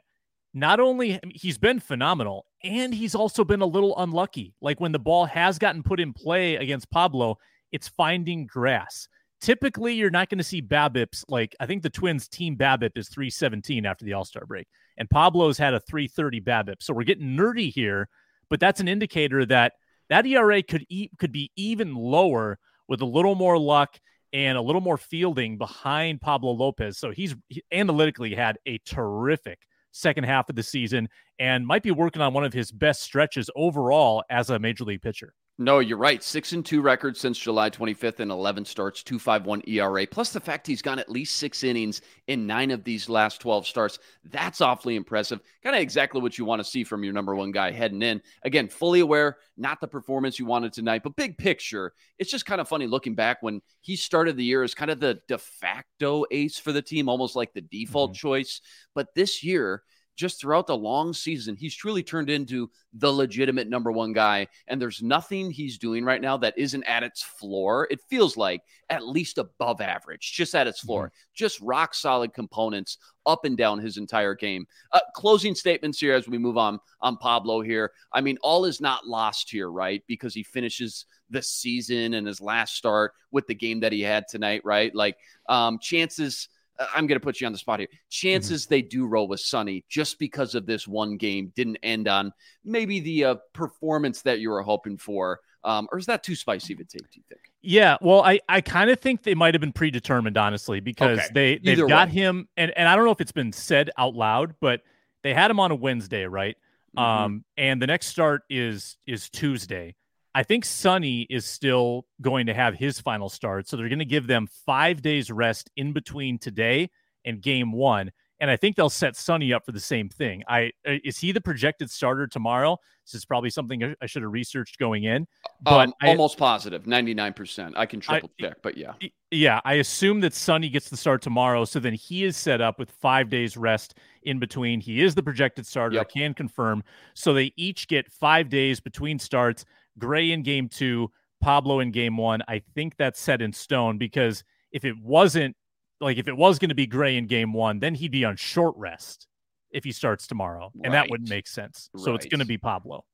not 0.53 0.79
only 0.79 1.19
he's 1.35 1.59
been 1.59 1.81
phenomenal 1.81 2.47
and 2.65 2.95
he's 2.95 3.15
also 3.15 3.45
been 3.45 3.61
a 3.61 3.67
little 3.67 3.97
unlucky. 3.99 4.55
Like 4.61 4.81
when 4.81 4.93
the 4.93 4.99
ball 4.99 5.27
has 5.27 5.59
gotten 5.59 5.83
put 5.83 6.01
in 6.01 6.13
play 6.13 6.57
against 6.57 6.91
pablo 6.91 7.39
it's 7.71 7.89
finding 7.89 8.47
grass. 8.47 9.09
Typically 9.41 9.95
you're 9.95 10.11
not 10.11 10.31
going 10.31 10.39
to 10.39 10.45
see 10.45 10.63
babips 10.63 11.23
like 11.29 11.55
i 11.61 11.67
think 11.67 11.83
the 11.83 11.91
twins 11.91 12.29
team 12.29 12.57
babip 12.57 12.97
is 12.97 13.09
317 13.09 13.85
after 13.85 14.05
the 14.05 14.15
all-star 14.15 14.47
break. 14.47 14.67
And 14.97 15.11
pablo's 15.11 15.59
had 15.59 15.75
a 15.75 15.81
330 15.81 16.41
babip 16.41 16.77
so 16.83 16.95
we're 16.95 17.05
getting 17.05 17.37
nerdy 17.37 17.71
here 17.73 18.09
but 18.49 18.61
that's 18.61 18.81
an 18.81 18.89
indicator 18.89 19.45
that 19.47 19.75
that 20.09 20.27
era 20.27 20.63
could 20.63 20.87
e- 20.89 21.11
could 21.19 21.33
be 21.33 21.51
even 21.57 21.95
lower 21.95 22.59
with 22.89 23.01
a 23.01 23.07
little 23.07 23.35
more 23.35 23.59
luck 23.59 23.99
and 24.33 24.59
a 24.59 24.63
little 24.63 24.81
more 24.81 24.99
fielding 24.99 25.59
behind 25.59 26.21
pablo 26.21 26.53
lopez. 26.53 26.99
So 26.99 27.11
he's 27.11 27.35
he 27.49 27.63
analytically 27.73 28.35
had 28.35 28.59
a 28.67 28.79
terrific 28.79 29.61
second 29.95 30.25
half 30.25 30.49
of 30.49 30.57
the 30.57 30.63
season 30.63 31.09
and 31.39 31.67
might 31.67 31.83
be 31.83 31.91
working 31.91 32.21
on 32.21 32.35
one 32.35 32.45
of 32.45 32.53
his 32.53 32.71
best 32.71 33.03
stretches 33.03 33.49
overall 33.57 34.23
as 34.29 34.51
a 34.51 34.59
major 34.59 34.85
league 34.85 35.03
pitcher. 35.03 35.33
No, 35.57 35.79
you're 35.79 35.99
right. 35.99 36.21
Six 36.21 36.53
and 36.53 36.67
two 36.67 36.83
record 36.83 37.17
since 37.17 37.39
July 37.39 37.71
25th 37.71 38.19
and 38.19 38.33
11 38.33 38.65
starts, 38.65 39.05
251 39.05 39.63
ERA. 39.69 40.05
Plus 40.05 40.31
the 40.31 40.41
fact 40.41 40.67
he's 40.67 40.83
gone 40.83 40.99
at 40.99 41.09
least 41.09 41.37
six 41.37 41.63
innings 41.63 42.01
in 42.27 42.45
nine 42.45 42.73
of 42.73 42.83
these 42.83 43.09
last 43.09 43.41
12 43.41 43.65
starts. 43.65 44.01
That's 44.25 44.61
awfully 44.61 44.97
impressive. 44.97 45.41
Kind 45.63 45.77
of 45.77 45.83
exactly 45.83 46.21
what 46.21 46.37
you 46.39 46.45
want 46.45 46.59
to 46.59 46.69
see 46.69 46.83
from 46.83 47.05
your 47.05 47.13
number 47.13 47.37
one 47.37 47.53
guy 47.53 47.71
heading 47.71 48.03
in. 48.03 48.21
Again, 48.43 48.67
fully 48.67 48.99
aware, 48.99 49.37
not 49.57 49.81
the 49.81 49.87
performance 49.87 50.41
you 50.41 50.45
wanted 50.45 50.73
tonight, 50.73 51.05
but 51.05 51.15
big 51.15 51.39
picture. 51.39 51.93
It's 52.19 52.33
just 52.33 52.47
kind 52.47 52.61
of 52.61 52.67
funny 52.67 52.89
looking 52.89 53.15
back 53.15 53.41
when 53.41 53.63
he 53.81 53.95
started 53.95 54.37
the 54.37 54.45
year 54.45 54.65
as 54.65 54.75
kind 54.75 54.91
of 54.91 54.99
the 54.99 55.21
de 55.29 55.39
facto 55.39 56.25
ace 56.33 56.59
for 56.59 56.73
the 56.73 56.83
team, 56.83 57.09
almost 57.09 57.37
like 57.37 57.53
the 57.53 57.61
default 57.61 58.11
mm-hmm. 58.11 58.27
choice. 58.27 58.61
But 58.93 59.15
this 59.15 59.45
year, 59.45 59.85
just 60.17 60.41
throughout 60.41 60.67
the 60.67 60.77
long 60.77 61.13
season, 61.13 61.57
he's 61.57 61.75
truly 61.75 62.03
turned 62.03 62.31
into 62.31 62.71
the 62.93 63.13
legitimate 63.13 63.69
number 63.69 63.91
one 63.91 64.13
guy. 64.13 64.47
And 64.69 64.81
there's 64.81 65.03
nothing 65.03 65.51
he's 65.51 65.79
doing 65.79 66.05
right 66.05 66.21
now 66.21 66.37
that 66.39 66.57
isn't 66.57 66.85
at 66.85 67.03
its 67.03 67.23
floor. 67.23 67.89
It 67.91 68.01
feels 68.09 68.37
like 68.37 68.63
at 68.91 69.07
least 69.07 69.39
above 69.39 69.81
average, 69.81 70.33
just 70.33 70.55
at 70.55 70.67
its 70.67 70.81
floor, 70.81 71.07
mm-hmm. 71.07 71.15
just 71.35 71.61
rock 71.61 71.95
solid 71.95 72.33
components 72.33 72.99
up 73.27 73.45
and 73.45 73.57
down 73.57 73.79
his 73.79 73.97
entire 73.97 74.35
game. 74.35 74.67
Uh, 74.93 75.01
closing 75.15 75.55
statements 75.55 75.99
here 75.99 76.15
as 76.15 76.29
we 76.29 76.39
move 76.39 76.57
on 76.57 76.79
on 77.01 77.17
Pablo 77.17 77.63
here. 77.63 77.93
I 78.13 78.21
mean, 78.21 78.39
all 78.43 78.65
is 78.65 78.81
not 78.81 79.07
lost 79.07 79.51
here, 79.51 79.71
right? 79.71 80.03
Because 80.07 80.35
he 80.35 80.43
finishes 80.43 81.07
the 81.31 81.43
season 81.43 82.15
and 82.15 82.27
his 82.27 82.41
last 82.41 82.77
start 82.77 83.13
with 83.31 83.47
the 83.47 83.55
game 83.55 83.81
that 83.81 83.93
he 83.93 84.03
had 84.03 84.29
tonight, 84.29 84.61
right? 84.65 84.95
Like, 84.95 85.17
um, 85.49 85.79
chances 85.81 86.49
I'm 86.95 87.07
going 87.07 87.19
to 87.19 87.25
put 87.25 87.41
you 87.41 87.47
on 87.47 87.53
the 87.53 87.59
spot 87.59 87.79
here. 87.81 87.89
Mm-hmm. 87.89 87.97
Chances 88.11 88.67
they 88.67 88.83
do 88.83 89.07
roll 89.07 89.29
with 89.29 89.41
Sonny 89.41 89.85
just 89.89 90.19
because 90.19 90.55
of 90.55 90.67
this 90.67 90.89
one 90.89 91.17
game 91.17 91.53
didn't 91.55 91.79
end 91.83 92.09
on 92.09 92.33
maybe 92.65 93.01
the 93.01 93.25
uh, 93.25 93.35
performance 93.53 94.23
that 94.23 94.41
you 94.41 94.51
were 94.51 94.63
hoping 94.63 94.97
for. 94.99 95.41
Um, 95.63 95.89
or 95.93 95.99
is 95.99 96.07
that 96.07 96.23
too 96.23 96.35
spicy 96.35 96.75
of 96.75 96.81
a 96.81 96.85
take, 96.85 97.11
do 97.11 97.21
you 97.21 97.23
think? 97.29 97.41
Yeah, 97.63 97.97
well, 98.03 98.23
I, 98.23 98.39
I 98.51 98.61
kind 98.61 98.91
of 98.91 99.01
think 99.01 99.23
they 99.23 99.35
might 99.35 99.55
have 99.55 99.63
been 99.63 99.73
predetermined, 99.73 100.37
honestly, 100.37 100.81
because 100.81 101.19
Okay. 101.21 101.29
they 101.33 101.59
they've 101.59 101.79
Either 101.79 101.87
got 101.87 102.09
way. 102.09 102.15
him, 102.15 102.49
and 102.59 102.71
and 102.77 102.87
I 102.87 102.95
don't 102.95 103.07
know 103.07 103.13
if 103.13 103.23
it's 103.23 103.33
been 103.33 103.53
said 103.53 103.91
out 103.97 104.15
loud, 104.15 104.55
but 104.61 104.83
they 105.23 105.33
had 105.33 105.51
him 105.51 105.59
on 105.59 105.71
a 105.71 105.75
Wednesday, 105.75 106.25
right? 106.27 106.57
Mhm. 106.99 107.03
Um, 107.03 107.45
and 107.57 107.81
the 107.81 107.87
next 107.87 108.09
start 108.09 108.43
is 108.51 108.99
is 109.07 109.31
Tuesday. 109.31 109.95
I 110.35 110.43
think 110.43 110.65
Sonny 110.65 111.23
is 111.31 111.45
still 111.45 112.07
going 112.21 112.47
to 112.47 112.55
have 112.55 112.75
his 112.75 113.01
final 113.01 113.29
start, 113.29 113.69
so 113.69 113.77
they're 113.77 113.89
going 113.89 113.99
to 114.01 114.05
give 114.05 114.27
them 114.27 114.49
five 114.67 115.01
days 115.01 115.31
rest 115.31 115.71
in 115.77 115.93
between 115.93 116.39
today 116.39 116.91
and 117.25 117.41
Game 117.41 117.71
One, 117.73 118.11
and 118.41 118.51
I 118.51 118.57
think 118.57 118.75
they'll 118.77 118.91
set 118.91 119.15
Sonny 119.17 119.53
up 119.53 119.65
for 119.65 119.71
the 119.73 119.81
same 119.81 120.09
thing. 120.09 120.43
I 120.49 120.73
uh, 120.87 120.95
is 121.05 121.19
he 121.19 121.31
the 121.33 121.41
projected 121.41 121.89
starter 121.91 122.27
tomorrow? 122.27 122.77
This 123.07 123.15
is 123.15 123.25
probably 123.25 123.51
something 123.51 123.85
I- 123.85 123.95
I 124.03 124.07
should 124.07 124.23
have 124.23 124.33
researched 124.33 124.79
going 124.79 125.05
in, 125.05 125.27
but 125.63 125.89
um, 125.89 125.95
I- 126.03 126.09
almost 126.09 126.37
positive, 126.37 126.85
99%. 126.85 127.75
I 127.77 127.87
can 127.87 128.01
triple 128.01 128.31
check, 128.41 128.57
but 128.63 128.77
yeah. 128.77 128.93
Yeah, 129.31 129.61
I 129.65 129.75
assume 129.75 130.21
that 130.21 130.35
Sonny 130.35 130.69
gets 130.69 130.89
the 130.91 130.97
start 130.97 131.23
tomorrow, 131.23 131.65
so 131.65 131.79
then 131.79 131.95
he 131.95 132.25
is 132.25 132.37
set 132.37 132.61
up 132.61 132.79
with 132.79 132.91
five 132.91 133.31
days 133.31 133.57
rest 133.57 133.99
in 134.25 134.39
between. 134.39 134.81
He 134.81 135.01
is 135.03 135.15
the 135.15 135.23
projected 135.23 135.67
starter. 135.67 135.97
Yep. 135.97 136.07
I 136.09 136.13
can 136.19 136.35
confirm. 136.35 136.83
So 137.15 137.35
they 137.35 137.53
each 137.57 137.87
get 137.89 138.11
five 138.11 138.49
days 138.49 138.81
between 138.81 139.19
starts. 139.19 139.65
Gray 139.99 140.31
in 140.33 140.43
game 140.43 140.69
two, 140.69 141.11
Pablo 141.41 141.81
in 141.81 141.91
game 141.91 142.17
one. 142.17 142.43
I 142.49 142.63
think 142.75 142.97
that's 142.97 143.21
set 143.21 143.43
in 143.43 143.53
stone 143.53 143.99
because 143.99 144.45
if 144.73 144.85
it 144.85 144.95
wasn't 145.03 145.57
like 146.01 146.19
if 146.19 146.29
it 146.29 146.37
was 146.37 146.59
going 146.59 146.71
to 146.71 146.75
be 146.75 146.87
Gray 146.87 147.17
in 147.17 147.27
game 147.27 147.53
one, 147.53 147.79
then 147.79 147.95
he'd 147.95 148.11
be 148.11 148.25
on 148.25 148.37
short 148.37 148.75
rest 148.77 149.27
if 149.71 149.85
he 149.85 149.93
starts 149.93 150.27
tomorrow, 150.27 150.71
and 150.83 150.93
that 150.95 151.11
wouldn't 151.11 151.29
make 151.29 151.47
sense. 151.47 151.91
So 151.97 152.15
it's 152.15 152.27
going 152.27 152.41
to 152.41 152.47
be 152.47 152.59
Pablo. 152.59 153.05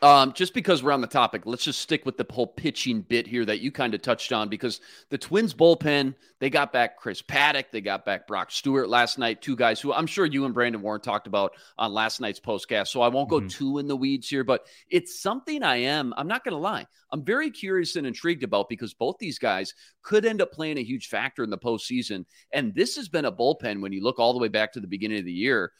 Um, 0.00 0.32
just 0.32 0.54
because 0.54 0.82
we're 0.82 0.92
on 0.92 1.00
the 1.00 1.08
topic, 1.08 1.42
let's 1.44 1.64
just 1.64 1.80
stick 1.80 2.06
with 2.06 2.16
the 2.16 2.26
whole 2.30 2.46
pitching 2.46 3.00
bit 3.00 3.26
here 3.26 3.44
that 3.44 3.60
you 3.60 3.72
kind 3.72 3.94
of 3.94 4.02
touched 4.02 4.32
on 4.32 4.48
because 4.48 4.80
the 5.10 5.18
Twins 5.18 5.54
bullpen, 5.54 6.14
they 6.38 6.50
got 6.50 6.72
back 6.72 6.96
Chris 6.96 7.20
Paddack, 7.20 7.66
they 7.72 7.80
got 7.80 8.04
back 8.04 8.26
Brock 8.28 8.52
Stewart 8.52 8.88
last 8.88 9.18
night, 9.18 9.42
two 9.42 9.56
guys 9.56 9.80
who 9.80 9.92
I'm 9.92 10.06
sure 10.06 10.24
you 10.24 10.44
and 10.44 10.54
Brandon 10.54 10.82
Warne 10.82 11.00
talked 11.00 11.26
about 11.26 11.52
on 11.78 11.92
last 11.92 12.20
night's 12.20 12.38
postcast. 12.38 12.88
So 12.88 13.00
I 13.02 13.08
won't 13.08 13.28
go 13.28 13.40
Mhm. 13.40 13.50
too 13.50 13.78
in 13.78 13.88
the 13.88 13.96
weeds 13.96 14.28
here, 14.28 14.44
but 14.44 14.66
it's 14.88 15.20
something 15.20 15.64
I 15.64 15.78
am, 15.78 16.14
I'm 16.16 16.28
not 16.28 16.44
going 16.44 16.54
to 16.54 16.58
lie, 16.58 16.86
I'm 17.10 17.24
very 17.24 17.50
curious 17.50 17.96
and 17.96 18.06
intrigued 18.06 18.44
about 18.44 18.68
because 18.68 18.94
both 18.94 19.16
these 19.18 19.40
guys 19.40 19.74
could 20.02 20.24
end 20.24 20.40
up 20.40 20.52
playing 20.52 20.78
a 20.78 20.84
huge 20.84 21.08
factor 21.08 21.42
in 21.42 21.50
the 21.50 21.58
postseason. 21.58 22.24
And 22.52 22.72
this 22.74 22.94
has 22.96 23.08
been 23.08 23.24
a 23.24 23.32
bullpen 23.32 23.80
when 23.80 23.92
you 23.92 24.02
look 24.04 24.20
all 24.20 24.32
the 24.32 24.38
way 24.38 24.48
back 24.48 24.72
to 24.74 24.80
the 24.80 24.86
beginning 24.86 25.18
of 25.18 25.24
the 25.24 25.32
year 25.32 25.72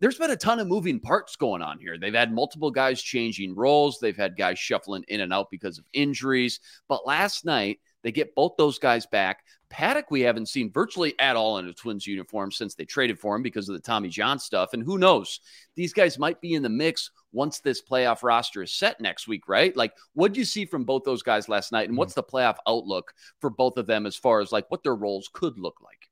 there's 0.00 0.18
been 0.18 0.30
a 0.30 0.36
ton 0.36 0.58
of 0.58 0.66
moving 0.66 0.98
parts 0.98 1.36
going 1.36 1.62
on 1.62 1.78
here. 1.78 1.98
They've 1.98 2.12
had 2.12 2.32
multiple 2.32 2.70
guys 2.70 3.02
changing 3.02 3.54
roles. 3.54 3.98
They've 3.98 4.16
had 4.16 4.36
guys 4.36 4.58
shuffling 4.58 5.04
in 5.08 5.20
and 5.20 5.32
out 5.32 5.50
because 5.50 5.78
of 5.78 5.84
injuries. 5.92 6.60
But 6.88 7.06
last 7.06 7.44
night, 7.44 7.80
they 8.02 8.10
get 8.10 8.34
both 8.34 8.54
those 8.56 8.78
guys 8.78 9.06
back. 9.06 9.44
Paddack, 9.70 10.04
we 10.10 10.22
haven't 10.22 10.48
seen 10.48 10.72
virtually 10.72 11.14
at 11.20 11.36
all 11.36 11.58
in 11.58 11.68
a 11.68 11.72
Twins 11.72 12.06
uniform 12.06 12.50
since 12.50 12.74
they 12.74 12.84
traded 12.84 13.20
for 13.20 13.36
him 13.36 13.42
because 13.42 13.68
of 13.68 13.74
the 13.74 13.80
Tommy 13.80 14.08
John 14.08 14.38
stuff. 14.38 14.72
And 14.72 14.82
who 14.82 14.98
knows? 14.98 15.40
These 15.76 15.92
guys 15.92 16.18
might 16.18 16.40
be 16.40 16.54
in 16.54 16.62
the 16.62 16.68
mix 16.68 17.10
once 17.32 17.60
this 17.60 17.82
playoff 17.82 18.22
roster 18.22 18.62
is 18.62 18.72
set 18.72 19.00
next 19.00 19.28
week, 19.28 19.48
right? 19.48 19.76
Like, 19.76 19.92
what 20.14 20.32
do 20.32 20.40
you 20.40 20.46
see 20.46 20.64
from 20.64 20.84
both 20.84 21.04
those 21.04 21.22
guys 21.22 21.48
last 21.48 21.72
night? 21.72 21.82
And 21.82 21.90
mm-hmm. 21.90 21.98
what's 21.98 22.14
the 22.14 22.22
playoff 22.22 22.56
outlook 22.66 23.12
for 23.38 23.50
both 23.50 23.76
of 23.76 23.86
them 23.86 24.06
as 24.06 24.16
far 24.16 24.40
as 24.40 24.50
like 24.50 24.68
what 24.70 24.82
their 24.82 24.96
roles 24.96 25.28
could 25.32 25.58
look 25.58 25.80
like? 25.80 26.09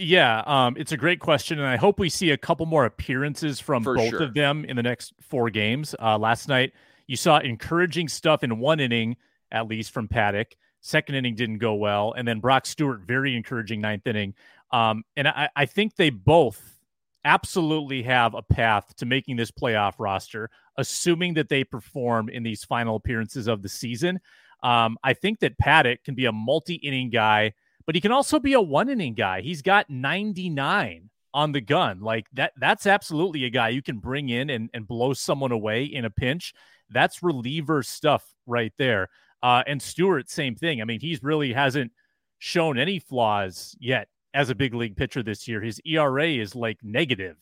Yeah, 0.00 0.42
um, 0.46 0.76
it's 0.78 0.92
a 0.92 0.96
great 0.96 1.20
question, 1.20 1.58
and 1.58 1.68
I 1.68 1.76
hope 1.76 1.98
we 1.98 2.08
see 2.08 2.30
a 2.30 2.38
couple 2.38 2.64
more 2.64 2.86
appearances 2.86 3.60
from 3.60 3.84
For 3.84 3.94
both 3.94 4.08
sure. 4.08 4.22
of 4.22 4.32
them 4.32 4.64
in 4.64 4.76
the 4.76 4.82
next 4.82 5.12
four 5.20 5.50
games. 5.50 5.94
Uh, 6.00 6.16
last 6.16 6.48
night, 6.48 6.72
you 7.06 7.16
saw 7.16 7.38
encouraging 7.38 8.08
stuff 8.08 8.42
in 8.42 8.58
one 8.58 8.80
inning, 8.80 9.18
at 9.52 9.68
least 9.68 9.92
from 9.92 10.08
Paddack. 10.08 10.52
Second 10.80 11.16
inning 11.16 11.34
didn't 11.34 11.58
go 11.58 11.74
well, 11.74 12.14
and 12.16 12.26
then 12.26 12.40
Brock 12.40 12.64
Stewart, 12.64 13.02
very 13.02 13.36
encouraging 13.36 13.82
ninth 13.82 14.06
inning. 14.06 14.32
Um, 14.72 15.04
and 15.18 15.28
I, 15.28 15.50
I 15.54 15.66
think 15.66 15.96
they 15.96 16.08
both 16.08 16.80
absolutely 17.26 18.02
have 18.04 18.34
a 18.34 18.40
path 18.40 18.96
to 18.96 19.04
making 19.04 19.36
this 19.36 19.50
playoff 19.50 19.96
roster, 19.98 20.48
assuming 20.78 21.34
that 21.34 21.50
they 21.50 21.62
perform 21.62 22.30
in 22.30 22.42
these 22.42 22.64
final 22.64 22.96
appearances 22.96 23.48
of 23.48 23.60
the 23.60 23.68
season. 23.68 24.18
Um, 24.62 24.96
I 25.04 25.12
think 25.12 25.40
that 25.40 25.58
Paddack 25.58 26.04
can 26.04 26.14
be 26.14 26.24
a 26.24 26.32
multi-inning 26.32 27.10
guy 27.10 27.52
but 27.86 27.94
he 27.94 28.00
can 28.00 28.12
also 28.12 28.38
be 28.38 28.52
a 28.52 28.60
one 28.60 28.88
inning 28.88 29.14
guy. 29.14 29.40
He's 29.40 29.62
got 29.62 29.90
99 29.90 31.10
on 31.32 31.52
the 31.52 31.60
gun. 31.60 32.00
Like 32.00 32.26
that, 32.34 32.52
that's 32.58 32.86
absolutely 32.86 33.44
a 33.44 33.50
guy 33.50 33.68
you 33.70 33.82
can 33.82 33.98
bring 33.98 34.28
in 34.28 34.50
and, 34.50 34.70
and 34.74 34.86
blow 34.86 35.12
someone 35.12 35.52
away 35.52 35.84
in 35.84 36.04
a 36.04 36.10
pinch. 36.10 36.52
That's 36.90 37.22
reliever 37.22 37.82
stuff 37.82 38.24
right 38.46 38.72
there. 38.78 39.08
Uh, 39.42 39.62
and 39.66 39.80
Stewart, 39.80 40.28
same 40.28 40.54
thing. 40.54 40.82
I 40.82 40.84
mean, 40.84 41.00
he's 41.00 41.22
really 41.22 41.52
hasn't 41.52 41.92
shown 42.38 42.78
any 42.78 42.98
flaws 42.98 43.76
yet 43.78 44.08
as 44.34 44.50
a 44.50 44.54
big 44.54 44.74
league 44.74 44.96
pitcher 44.96 45.22
this 45.22 45.48
year. 45.48 45.60
His 45.60 45.80
ERA 45.84 46.28
is 46.28 46.54
like 46.54 46.78
negative, 46.82 47.36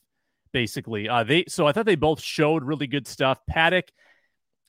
basically. 0.52 1.09
Uh, 1.09 1.25
they 1.25 1.45
so 1.49 1.66
I 1.66 1.73
thought 1.73 1.87
they 1.87 1.97
both 1.97 2.21
showed 2.21 2.62
really 2.64 2.87
good 2.87 3.07
stuff. 3.07 3.40
Paddack 3.50 3.88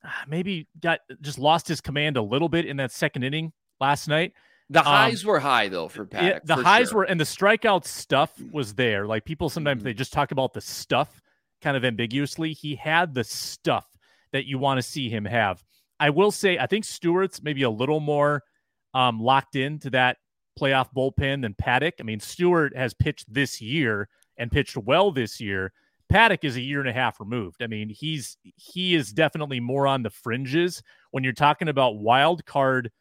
ah, 0.03 0.23
maybe 0.27 0.67
got 0.79 0.99
just 1.21 1.39
lost 1.39 1.67
his 1.67 1.81
command 1.81 2.17
a 2.17 2.21
little 2.21 2.49
bit 2.49 2.65
in 2.65 2.77
that 2.77 2.91
second 2.91 3.23
inning 3.23 3.51
last 3.79 4.07
night. 4.07 4.33
The 4.71 4.79
Um, 4.79 4.85
highs 4.85 5.25
were 5.25 5.39
high 5.39 5.67
though 5.67 5.87
for 5.87 6.05
Paddack. 6.05 6.21
Yeah, 6.21 6.39
the 6.43 6.57
for 6.57 6.63
highs 6.63 6.89
sure. 6.89 6.97
were 6.99 7.03
and 7.05 7.19
the 7.19 7.23
strikeout 7.25 7.85
stuff 7.85 8.39
was 8.51 8.75
there. 8.75 9.05
Like 9.07 9.25
people 9.25 9.49
sometimes 9.49 9.81
Mhm. 9.81 9.85
they 9.85 9.93
just 9.93 10.13
talk 10.13 10.31
about 10.31 10.53
the 10.53 10.61
stuff 10.61 11.21
kind 11.61 11.75
of 11.75 11.83
ambiguously. 11.83 12.53
He 12.53 12.75
had 12.75 13.13
the 13.13 13.23
stuff 13.23 13.87
that 14.31 14.45
you 14.45 14.57
want 14.59 14.77
to 14.77 14.81
see 14.83 15.09
him 15.09 15.25
have. 15.25 15.63
I 15.99 16.11
will 16.11 16.31
say 16.31 16.57
I 16.57 16.67
think 16.67 16.85
Stewart's 16.85 17.41
maybe 17.41 17.63
a 17.63 17.69
little 17.69 17.99
more 17.99 18.43
um, 18.93 19.19
locked 19.19 19.55
into 19.55 19.89
that 19.91 20.17
playoff 20.59 20.89
bullpen 20.95 21.41
than 21.41 21.53
Paddack. 21.55 21.93
I 21.99 22.03
mean, 22.03 22.19
Stewart 22.19 22.75
has 22.75 22.93
pitched 22.93 23.31
this 23.33 23.61
year 23.61 24.07
and 24.37 24.51
pitched 24.51 24.77
well 24.77 25.11
this 25.11 25.39
year. 25.41 25.73
Paddack 26.11 26.43
is 26.43 26.55
a 26.57 26.61
year 26.61 26.79
and 26.79 26.89
a 26.89 26.93
half 26.93 27.19
removed. 27.19 27.61
I 27.61 27.67
mean, 27.67 27.89
he's 27.89 28.37
he 28.55 28.95
is 28.95 29.11
definitely 29.13 29.59
more 29.59 29.85
on 29.87 30.03
the 30.03 30.09
fringes 30.09 30.81
when 31.11 31.23
you're 31.23 31.33
talking 31.33 31.67
about 31.69 31.97
wild 31.97 32.45
card 32.45 32.91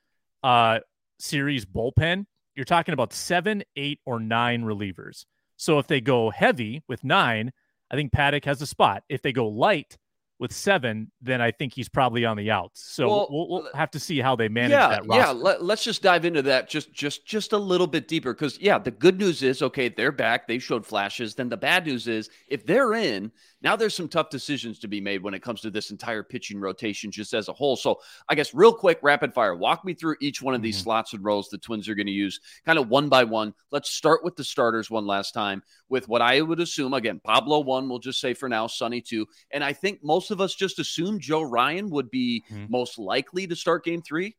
uh 0.42 0.80
series 1.18 1.64
bullpen, 1.64 2.26
you're 2.54 2.64
talking 2.64 2.92
about 2.92 3.12
seven, 3.12 3.62
eight, 3.76 4.00
or 4.04 4.20
nine 4.20 4.62
relievers. 4.62 5.24
So 5.56 5.78
if 5.78 5.86
they 5.86 6.00
go 6.00 6.30
heavy 6.30 6.82
with 6.88 7.04
nine, 7.04 7.52
I 7.90 7.96
think 7.96 8.12
Paddack 8.12 8.44
has 8.44 8.60
a 8.62 8.66
spot. 8.66 9.02
If 9.08 9.22
they 9.22 9.32
go 9.32 9.48
light 9.48 9.96
with 10.38 10.52
seven, 10.52 11.10
then 11.20 11.40
I 11.40 11.50
think 11.50 11.74
he's 11.74 11.88
probably 11.88 12.24
on 12.24 12.36
the 12.36 12.50
outs. 12.50 12.80
So 12.94 13.08
Well, 13.08 13.26
we'll, 13.30 13.48
we'll 13.48 13.68
have 13.74 13.90
to 13.90 13.98
see 14.00 14.20
how 14.20 14.36
they 14.36 14.48
manage 14.48 14.70
yeah, 14.70 14.88
that 14.88 15.04
yeah. 15.10 15.18
roster. 15.24 15.34
Let, 15.34 15.64
let's 15.64 15.82
just 15.82 16.02
dive 16.02 16.24
into 16.24 16.42
that 16.42 16.68
just 16.68 16.92
just 16.92 17.26
just 17.26 17.52
a 17.52 17.58
little 17.58 17.86
bit 17.88 18.06
deeper 18.06 18.32
because 18.32 18.58
yeah, 18.60 18.78
the 18.78 18.90
good 18.92 19.18
news 19.18 19.42
is 19.42 19.62
okay, 19.62 19.88
they're 19.88 20.12
back. 20.12 20.46
They 20.46 20.58
showed 20.58 20.86
flashes. 20.86 21.34
Then 21.34 21.48
the 21.48 21.56
bad 21.56 21.86
news 21.86 22.06
is 22.06 22.30
if 22.46 22.64
they're 22.64 22.94
in, 22.94 23.32
now 23.62 23.74
there's 23.74 23.94
some 23.94 24.08
tough 24.08 24.30
decisions 24.30 24.78
to 24.78 24.88
be 24.88 25.00
made 25.00 25.22
when 25.22 25.34
it 25.34 25.42
comes 25.42 25.60
to 25.62 25.70
this 25.70 25.90
entire 25.90 26.22
pitching 26.22 26.60
rotation 26.60 27.10
just 27.10 27.34
as 27.34 27.48
a 27.48 27.52
whole. 27.52 27.74
So 27.76 28.00
I 28.28 28.36
guess 28.36 28.54
real 28.54 28.72
quick, 28.72 29.00
rapid 29.02 29.34
fire, 29.34 29.56
walk 29.56 29.84
me 29.84 29.94
through 29.94 30.14
each 30.20 30.40
one 30.40 30.54
of 30.54 30.62
these 30.62 30.78
Mhm. 30.78 30.84
slots 30.84 31.12
and 31.14 31.24
roles 31.24 31.48
the 31.48 31.58
Twins 31.58 31.88
are 31.88 31.96
going 31.96 32.06
to 32.06 32.12
use, 32.12 32.38
kind 32.64 32.78
of 32.78 32.88
one 32.88 33.08
by 33.08 33.24
one. 33.24 33.52
Let's 33.72 33.90
start 33.90 34.22
with 34.22 34.36
the 34.36 34.44
starters 34.44 34.88
one 34.90 35.06
last 35.06 35.32
time 35.32 35.64
with 35.88 36.06
what 36.08 36.22
I 36.22 36.40
would 36.40 36.60
assume 36.60 36.94
again, 36.94 37.20
Pablo 37.24 37.58
one. 37.60 37.88
We'll 37.88 37.98
just 37.98 38.20
say 38.20 38.32
for 38.34 38.48
now, 38.48 38.68
Sonny 38.68 39.00
two, 39.00 39.26
and 39.50 39.64
I 39.64 39.72
think 39.72 39.98
most 40.04 40.27
of 40.30 40.40
us 40.40 40.54
just 40.54 40.78
assume 40.78 41.18
Joe 41.20 41.42
Ryan 41.42 41.90
would 41.90 42.10
be 42.10 42.44
Mhm. 42.50 42.68
most 42.70 42.98
likely 42.98 43.46
to 43.46 43.56
start 43.56 43.84
Game 43.84 44.02
Three. 44.02 44.36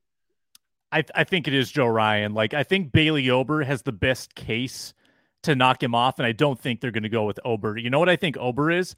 I, 0.92 1.04
I 1.14 1.24
think 1.24 1.48
it 1.48 1.54
is 1.54 1.72
Joe 1.72 1.86
Ryan. 1.88 2.34
Like 2.34 2.54
I 2.54 2.64
think 2.64 2.92
Bailey 2.92 3.30
Ober 3.30 3.64
has 3.64 3.82
the 3.84 3.92
best 3.92 4.34
case 4.36 4.94
to 5.44 5.56
knock 5.56 5.82
him 5.84 5.94
off, 5.96 6.20
and 6.20 6.26
I 6.26 6.32
don't 6.32 6.60
think 6.60 6.82
they're 6.82 6.92
going 6.92 7.04
to 7.04 7.10
go 7.10 7.26
with 7.26 7.40
Ober. 7.46 7.78
You 7.78 7.90
know 7.90 8.00
what 8.00 8.10
I 8.10 8.16
think 8.16 8.38
Ober 8.38 8.72
is? 8.72 8.96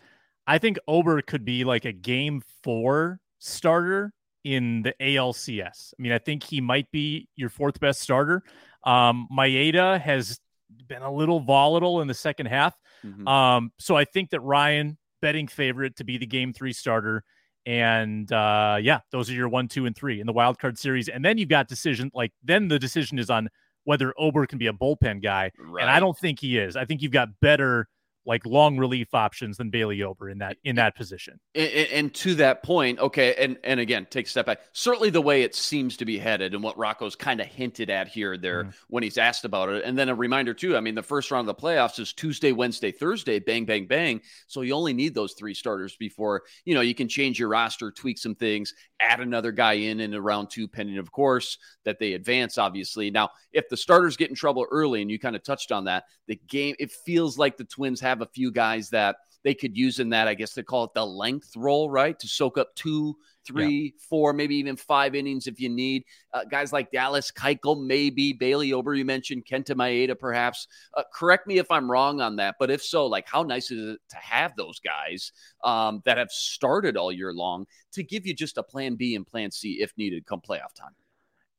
I 0.48 0.58
think 0.58 0.80
Ober 0.88 1.22
could 1.22 1.46
be 1.46 1.64
like 1.64 1.86
a 1.86 1.92
game 1.92 2.42
four 2.64 3.20
starter 3.40 4.14
in 4.44 4.82
the 4.82 4.94
ALCS. 5.00 5.94
I 5.98 6.02
mean, 6.02 6.12
I 6.12 6.18
think 6.18 6.44
he 6.44 6.62
might 6.62 6.90
be 6.92 7.28
your 7.36 7.50
fourth 7.50 7.80
best 7.80 8.02
starter. 8.02 8.42
Um, 8.84 9.28
Maeda 9.32 10.02
has 10.02 10.40
been 10.88 11.04
a 11.04 11.12
little 11.14 11.42
volatile 11.42 12.02
in 12.02 12.08
the 12.08 12.14
second 12.16 12.48
half. 12.48 12.76
Mhm. 13.06 13.28
Um, 13.28 13.72
so 13.78 13.96
I 13.96 14.06
think 14.06 14.32
that 14.32 14.40
Ryan 14.40 14.98
betting 15.22 15.48
favorite 15.48 15.96
to 15.98 16.04
be 16.04 16.18
the 16.18 16.26
game 16.26 16.54
three 16.54 16.74
starter. 16.74 17.24
And 17.66 18.32
uh, 18.32 18.78
yeah, 18.82 19.00
those 19.12 19.30
are 19.30 19.34
your 19.34 19.50
one, 19.50 19.68
two, 19.68 19.86
and 19.86 19.96
three 19.96 20.20
in 20.20 20.28
the 20.28 20.34
wild 20.34 20.58
card 20.60 20.78
series. 20.78 21.10
And 21.10 21.24
then 21.24 21.38
you've 21.38 21.50
got 21.50 21.68
decision 21.68 22.12
like 22.14 22.32
then 22.44 22.68
the 22.68 22.80
decision 22.80 23.20
is 23.20 23.30
on 23.30 23.50
whether 23.84 24.14
Ober 24.18 24.46
can 24.46 24.58
be 24.58 24.68
a 24.68 24.74
bullpen 24.74 25.22
guy. 25.22 25.52
Right. 25.58 25.82
And 25.82 25.90
I 25.90 26.00
don't 26.00 26.18
think 26.18 26.40
he 26.40 26.58
is. 26.58 26.76
I 26.76 26.86
think 26.86 27.02
you've 27.02 27.12
got 27.12 27.30
better 27.40 27.88
like 28.26 28.46
long 28.46 28.78
relief 28.78 29.14
options 29.14 29.58
than 29.58 29.70
Bailey 29.70 30.04
Ober 30.04 30.30
in 30.30 30.38
that 30.40 30.58
in 30.64 30.76
that 30.76 30.96
position. 30.96 31.40
And, 31.56 31.72
and, 31.72 32.14
to 32.16 32.36
that 32.36 32.62
point, 32.62 33.00
okay, 33.00 33.34
and 33.36 33.58
and 33.64 33.80
again, 33.80 34.06
take 34.10 34.28
a 34.28 34.30
step 34.30 34.46
back. 34.46 34.60
Certainly, 34.74 35.10
the 35.10 35.22
way 35.22 35.42
it 35.42 35.56
seems 35.56 35.98
to 35.98 36.06
be 36.06 36.20
headed, 36.20 36.54
and 36.54 36.64
what 36.64 36.78
Rocco's 36.78 37.16
kind 37.16 37.42
of 37.42 37.48
hinted 37.48 37.90
at 37.90 38.08
here, 38.08 38.38
there 38.38 38.66
mm-hmm. 38.66 38.72
when 38.90 39.02
he's 39.02 39.18
asked 39.18 39.46
about 39.46 39.70
it, 39.70 39.84
and 39.84 39.98
then 39.98 40.10
a 40.10 40.16
reminder 40.16 40.54
too. 40.54 40.78
I 40.78 40.82
mean, 40.82 40.96
the 40.96 41.02
first 41.02 41.32
round 41.32 41.50
of 41.50 41.56
the 41.56 41.62
playoffs 41.62 42.00
is 42.00 42.14
Tuesday, 42.14 42.52
Wednesday, 42.52 42.92
Thursday, 42.92 43.40
bang, 43.40 43.66
bang, 43.66 43.88
bang. 43.88 44.22
So 44.48 44.62
you 44.62 44.74
only 44.74 44.94
need 44.94 45.16
those 45.16 45.34
three 45.34 45.54
starters 45.54 45.96
before 45.96 46.44
you 46.64 46.76
know 46.76 46.82
you 46.82 46.96
can 46.96 47.08
change 47.08 47.40
your 47.40 47.50
roster, 47.50 47.92
tweak 47.92 48.20
some 48.20 48.36
things, 48.36 48.74
add 49.00 49.20
another 49.20 49.52
guy 49.52 49.74
in 49.74 50.00
in 50.00 50.16
round 50.16 50.52
two, 50.52 50.68
pending, 50.68 51.00
of 51.00 51.12
course, 51.12 51.58
that 51.86 51.98
they 51.98 52.14
advance. 52.14 52.60
Obviously, 52.60 53.10
now 53.10 53.30
if 53.52 53.68
the 53.70 53.78
starters 53.78 54.16
get 54.16 54.30
in 54.30 54.36
trouble 54.36 54.66
early, 54.70 55.02
and 55.02 55.10
you 55.10 55.18
kind 55.18 55.36
of 55.36 55.44
touched 55.44 55.72
on 55.72 55.86
that, 55.86 56.04
the 56.28 56.40
game 56.48 56.76
it 56.78 56.92
feels 56.92 57.38
like 57.38 57.58
the 57.58 57.64
Twins 57.64 58.00
have 58.02 58.11
have 58.12 58.22
a 58.22 58.28
few 58.28 58.52
guys 58.52 58.90
that 58.90 59.16
they 59.44 59.54
could 59.54 59.76
use 59.76 60.00
in 60.00 60.10
that. 60.10 60.28
I 60.28 60.36
guess 60.36 60.54
they 60.54 60.64
call 60.64 60.84
it 60.84 60.94
the 60.94 61.06
length 61.06 61.56
role, 61.56 61.90
right? 61.90 62.18
To 62.20 62.28
soak 62.28 62.58
up 62.58 62.76
two, 62.76 63.16
three, 63.46 63.94
yeah. 63.96 64.02
four, 64.10 64.34
maybe 64.34 64.56
even 64.56 64.76
five 64.76 65.16
innings 65.16 65.48
if 65.48 65.60
you 65.60 65.70
need. 65.70 66.04
Uh, 66.34 66.44
guys 66.44 66.72
like 66.72 66.92
Dallas 66.92 67.32
Keuchel, 67.32 67.84
maybe 67.84 68.34
Bailey 68.34 68.74
Ober, 68.74 68.94
you 68.94 69.06
mentioned 69.06 69.46
Kenta 69.46 69.76
Maeda, 69.76 70.18
perhaps. 70.18 70.68
Uh, 70.96 71.04
correct 71.14 71.48
me 71.48 71.58
if 71.58 71.72
I'm 71.72 71.90
wrong 71.90 72.22
on 72.22 72.36
that, 72.36 72.56
but 72.60 72.70
if 72.70 72.84
so, 72.84 73.08
like 73.08 73.28
how 73.28 73.44
nice 73.44 73.72
is 73.72 73.96
it 73.96 74.00
to 74.10 74.18
have 74.18 74.56
those 74.56 74.80
guys 74.80 75.32
um, 75.64 76.02
that 76.06 76.18
have 76.18 76.30
started 76.30 76.98
all 76.98 77.12
year 77.12 77.34
long 77.34 77.66
to 77.94 78.04
give 78.04 78.26
you 78.28 78.36
just 78.36 78.58
a 78.58 78.64
plan 78.64 78.96
B 78.96 79.16
and 79.16 79.26
plan 79.26 79.52
C 79.52 79.80
if 79.82 79.92
needed 79.98 80.26
come 80.26 80.42
playoff 80.42 80.74
time? 80.76 80.94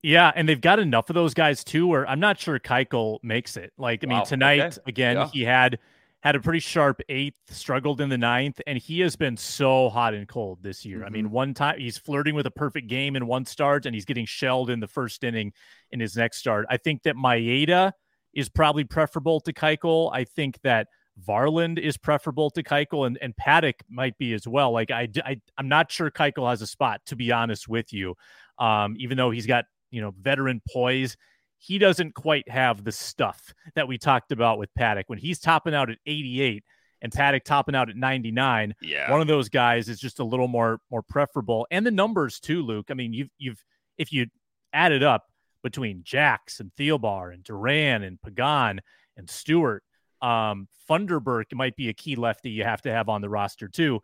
Yeah, 0.02 0.32
and 0.34 0.48
they've 0.48 0.60
got 0.60 0.80
enough 0.80 1.10
of 1.10 1.14
those 1.14 1.32
guys 1.32 1.62
too. 1.62 1.86
Where 1.86 2.08
I'm 2.08 2.20
not 2.20 2.38
sure 2.38 2.58
Keuchel 2.58 3.18
makes 3.22 3.56
it. 3.56 3.72
Like, 3.78 4.02
I 4.02 4.06
mean, 4.08 4.18
wow. 4.18 4.24
tonight 4.24 4.60
okay. 4.60 4.78
again, 4.86 5.16
yeah. 5.16 5.28
he 5.32 5.42
had 5.44 5.78
had 6.22 6.36
a 6.36 6.40
pretty 6.40 6.60
sharp 6.60 7.00
eighth, 7.08 7.36
struggled 7.48 8.00
in 8.00 8.08
the 8.08 8.18
ninth, 8.18 8.60
and 8.66 8.78
he 8.78 9.00
has 9.00 9.16
been 9.16 9.36
so 9.36 9.88
hot 9.88 10.14
and 10.14 10.28
cold 10.28 10.62
this 10.62 10.84
year. 10.84 10.98
Mm-hmm. 10.98 11.06
I 11.06 11.10
mean, 11.10 11.24
mm-hmm. 11.26 11.34
one 11.34 11.54
time 11.54 11.80
he's 11.80 11.98
flirting 11.98 12.34
with 12.34 12.46
a 12.46 12.50
perfect 12.50 12.88
game 12.88 13.16
in 13.16 13.26
one 13.26 13.44
start, 13.44 13.86
and 13.86 13.94
he's 13.94 14.04
getting 14.04 14.24
shelled 14.24 14.70
in 14.70 14.78
the 14.78 14.86
first 14.86 15.24
inning 15.24 15.52
in 15.90 15.98
his 15.98 16.16
next 16.16 16.38
start. 16.38 16.66
I 16.70 16.76
think 16.76 17.02
that 17.02 17.16
Maeda 17.16 17.92
is 18.34 18.48
probably 18.48 18.84
preferable 18.84 19.40
to 19.40 19.52
Keuchel. 19.52 20.10
I 20.14 20.24
think 20.24 20.60
that 20.62 20.86
Varland 21.26 21.78
is 21.78 21.96
preferable 21.96 22.50
to 22.50 22.62
Keuchel, 22.62 23.06
and, 23.06 23.18
and 23.20 23.34
Paddack 23.36 23.80
might 23.90 24.16
be 24.16 24.32
as 24.32 24.46
well. 24.46 24.70
Like 24.70 24.92
I, 24.92 25.08
I, 25.24 25.40
I'm 25.58 25.68
not 25.68 25.90
sure 25.90 26.10
Keuchel 26.10 26.48
has 26.48 26.62
a 26.62 26.66
spot, 26.68 27.00
to 27.06 27.16
be 27.16 27.32
honest 27.32 27.68
with 27.68 27.92
you. 27.92 28.14
Um, 28.58 28.94
even 28.98 29.16
though 29.16 29.30
he's 29.32 29.46
got 29.46 29.64
you 29.90 30.00
know 30.00 30.14
veteran 30.20 30.62
poise 30.72 31.16
he 31.62 31.78
doesn't 31.78 32.16
quite 32.16 32.48
have 32.48 32.82
the 32.82 32.90
stuff 32.90 33.54
that 33.76 33.86
we 33.86 33.96
talked 33.96 34.32
about 34.32 34.58
with 34.58 34.68
Paddack. 34.76 35.04
When 35.06 35.20
he's 35.20 35.38
topping 35.38 35.74
out 35.74 35.90
at 35.90 35.98
88 36.06 36.64
and 37.00 37.12
Paddack 37.12 37.44
topping 37.44 37.76
out 37.76 37.88
at 37.88 37.94
99, 37.94 38.74
yeah. 38.82 39.08
one 39.08 39.20
of 39.20 39.28
those 39.28 39.48
guys 39.48 39.88
is 39.88 40.00
just 40.00 40.18
a 40.18 40.24
little 40.24 40.48
more 40.48 40.80
more 40.90 41.02
preferable. 41.02 41.68
And 41.70 41.86
the 41.86 41.92
numbers 41.92 42.40
too, 42.40 42.62
Luke. 42.62 42.88
I 42.90 42.94
mean, 42.94 43.12
you've 43.12 43.30
you've 43.38 43.64
if 43.96 44.12
you 44.12 44.26
add 44.72 44.90
it 44.90 45.04
up 45.04 45.26
between 45.62 46.02
Jax 46.02 46.58
and 46.58 46.72
Thielbar 46.76 47.32
and 47.32 47.44
Duran 47.44 48.02
and 48.02 48.20
Pagan 48.20 48.80
and 49.16 49.30
Stewart, 49.30 49.84
um, 50.20 50.66
Funderburk 50.90 51.54
might 51.54 51.76
be 51.76 51.88
a 51.88 51.94
key 51.94 52.16
lefty 52.16 52.50
you 52.50 52.64
have 52.64 52.82
to 52.82 52.90
have 52.90 53.08
on 53.08 53.20
the 53.20 53.28
roster 53.28 53.68
too 53.68 54.00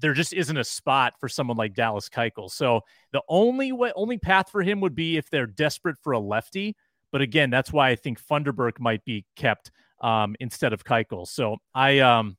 there 0.00 0.12
just 0.12 0.32
isn't 0.32 0.56
a 0.56 0.64
spot 0.64 1.14
for 1.20 1.28
someone 1.28 1.56
like 1.56 1.74
Dallas 1.74 2.08
Keuchel. 2.08 2.50
So 2.50 2.80
the 3.12 3.22
only 3.28 3.72
way, 3.72 3.92
only 3.94 4.18
path 4.18 4.50
for 4.50 4.62
him 4.62 4.80
would 4.80 4.94
be 4.94 5.16
if 5.16 5.30
they're 5.30 5.46
desperate 5.46 5.96
for 6.02 6.12
a 6.12 6.18
lefty. 6.18 6.76
But 7.16 7.22
again, 7.22 7.48
that's 7.48 7.72
why 7.72 7.88
I 7.88 7.96
think 7.96 8.20
Funderburk 8.20 8.78
might 8.78 9.02
be 9.06 9.24
kept 9.36 9.70
um, 10.02 10.36
instead 10.38 10.74
of 10.74 10.84
Keuchel. 10.84 11.26
So 11.26 11.56
I 11.74 12.00
um 12.00 12.36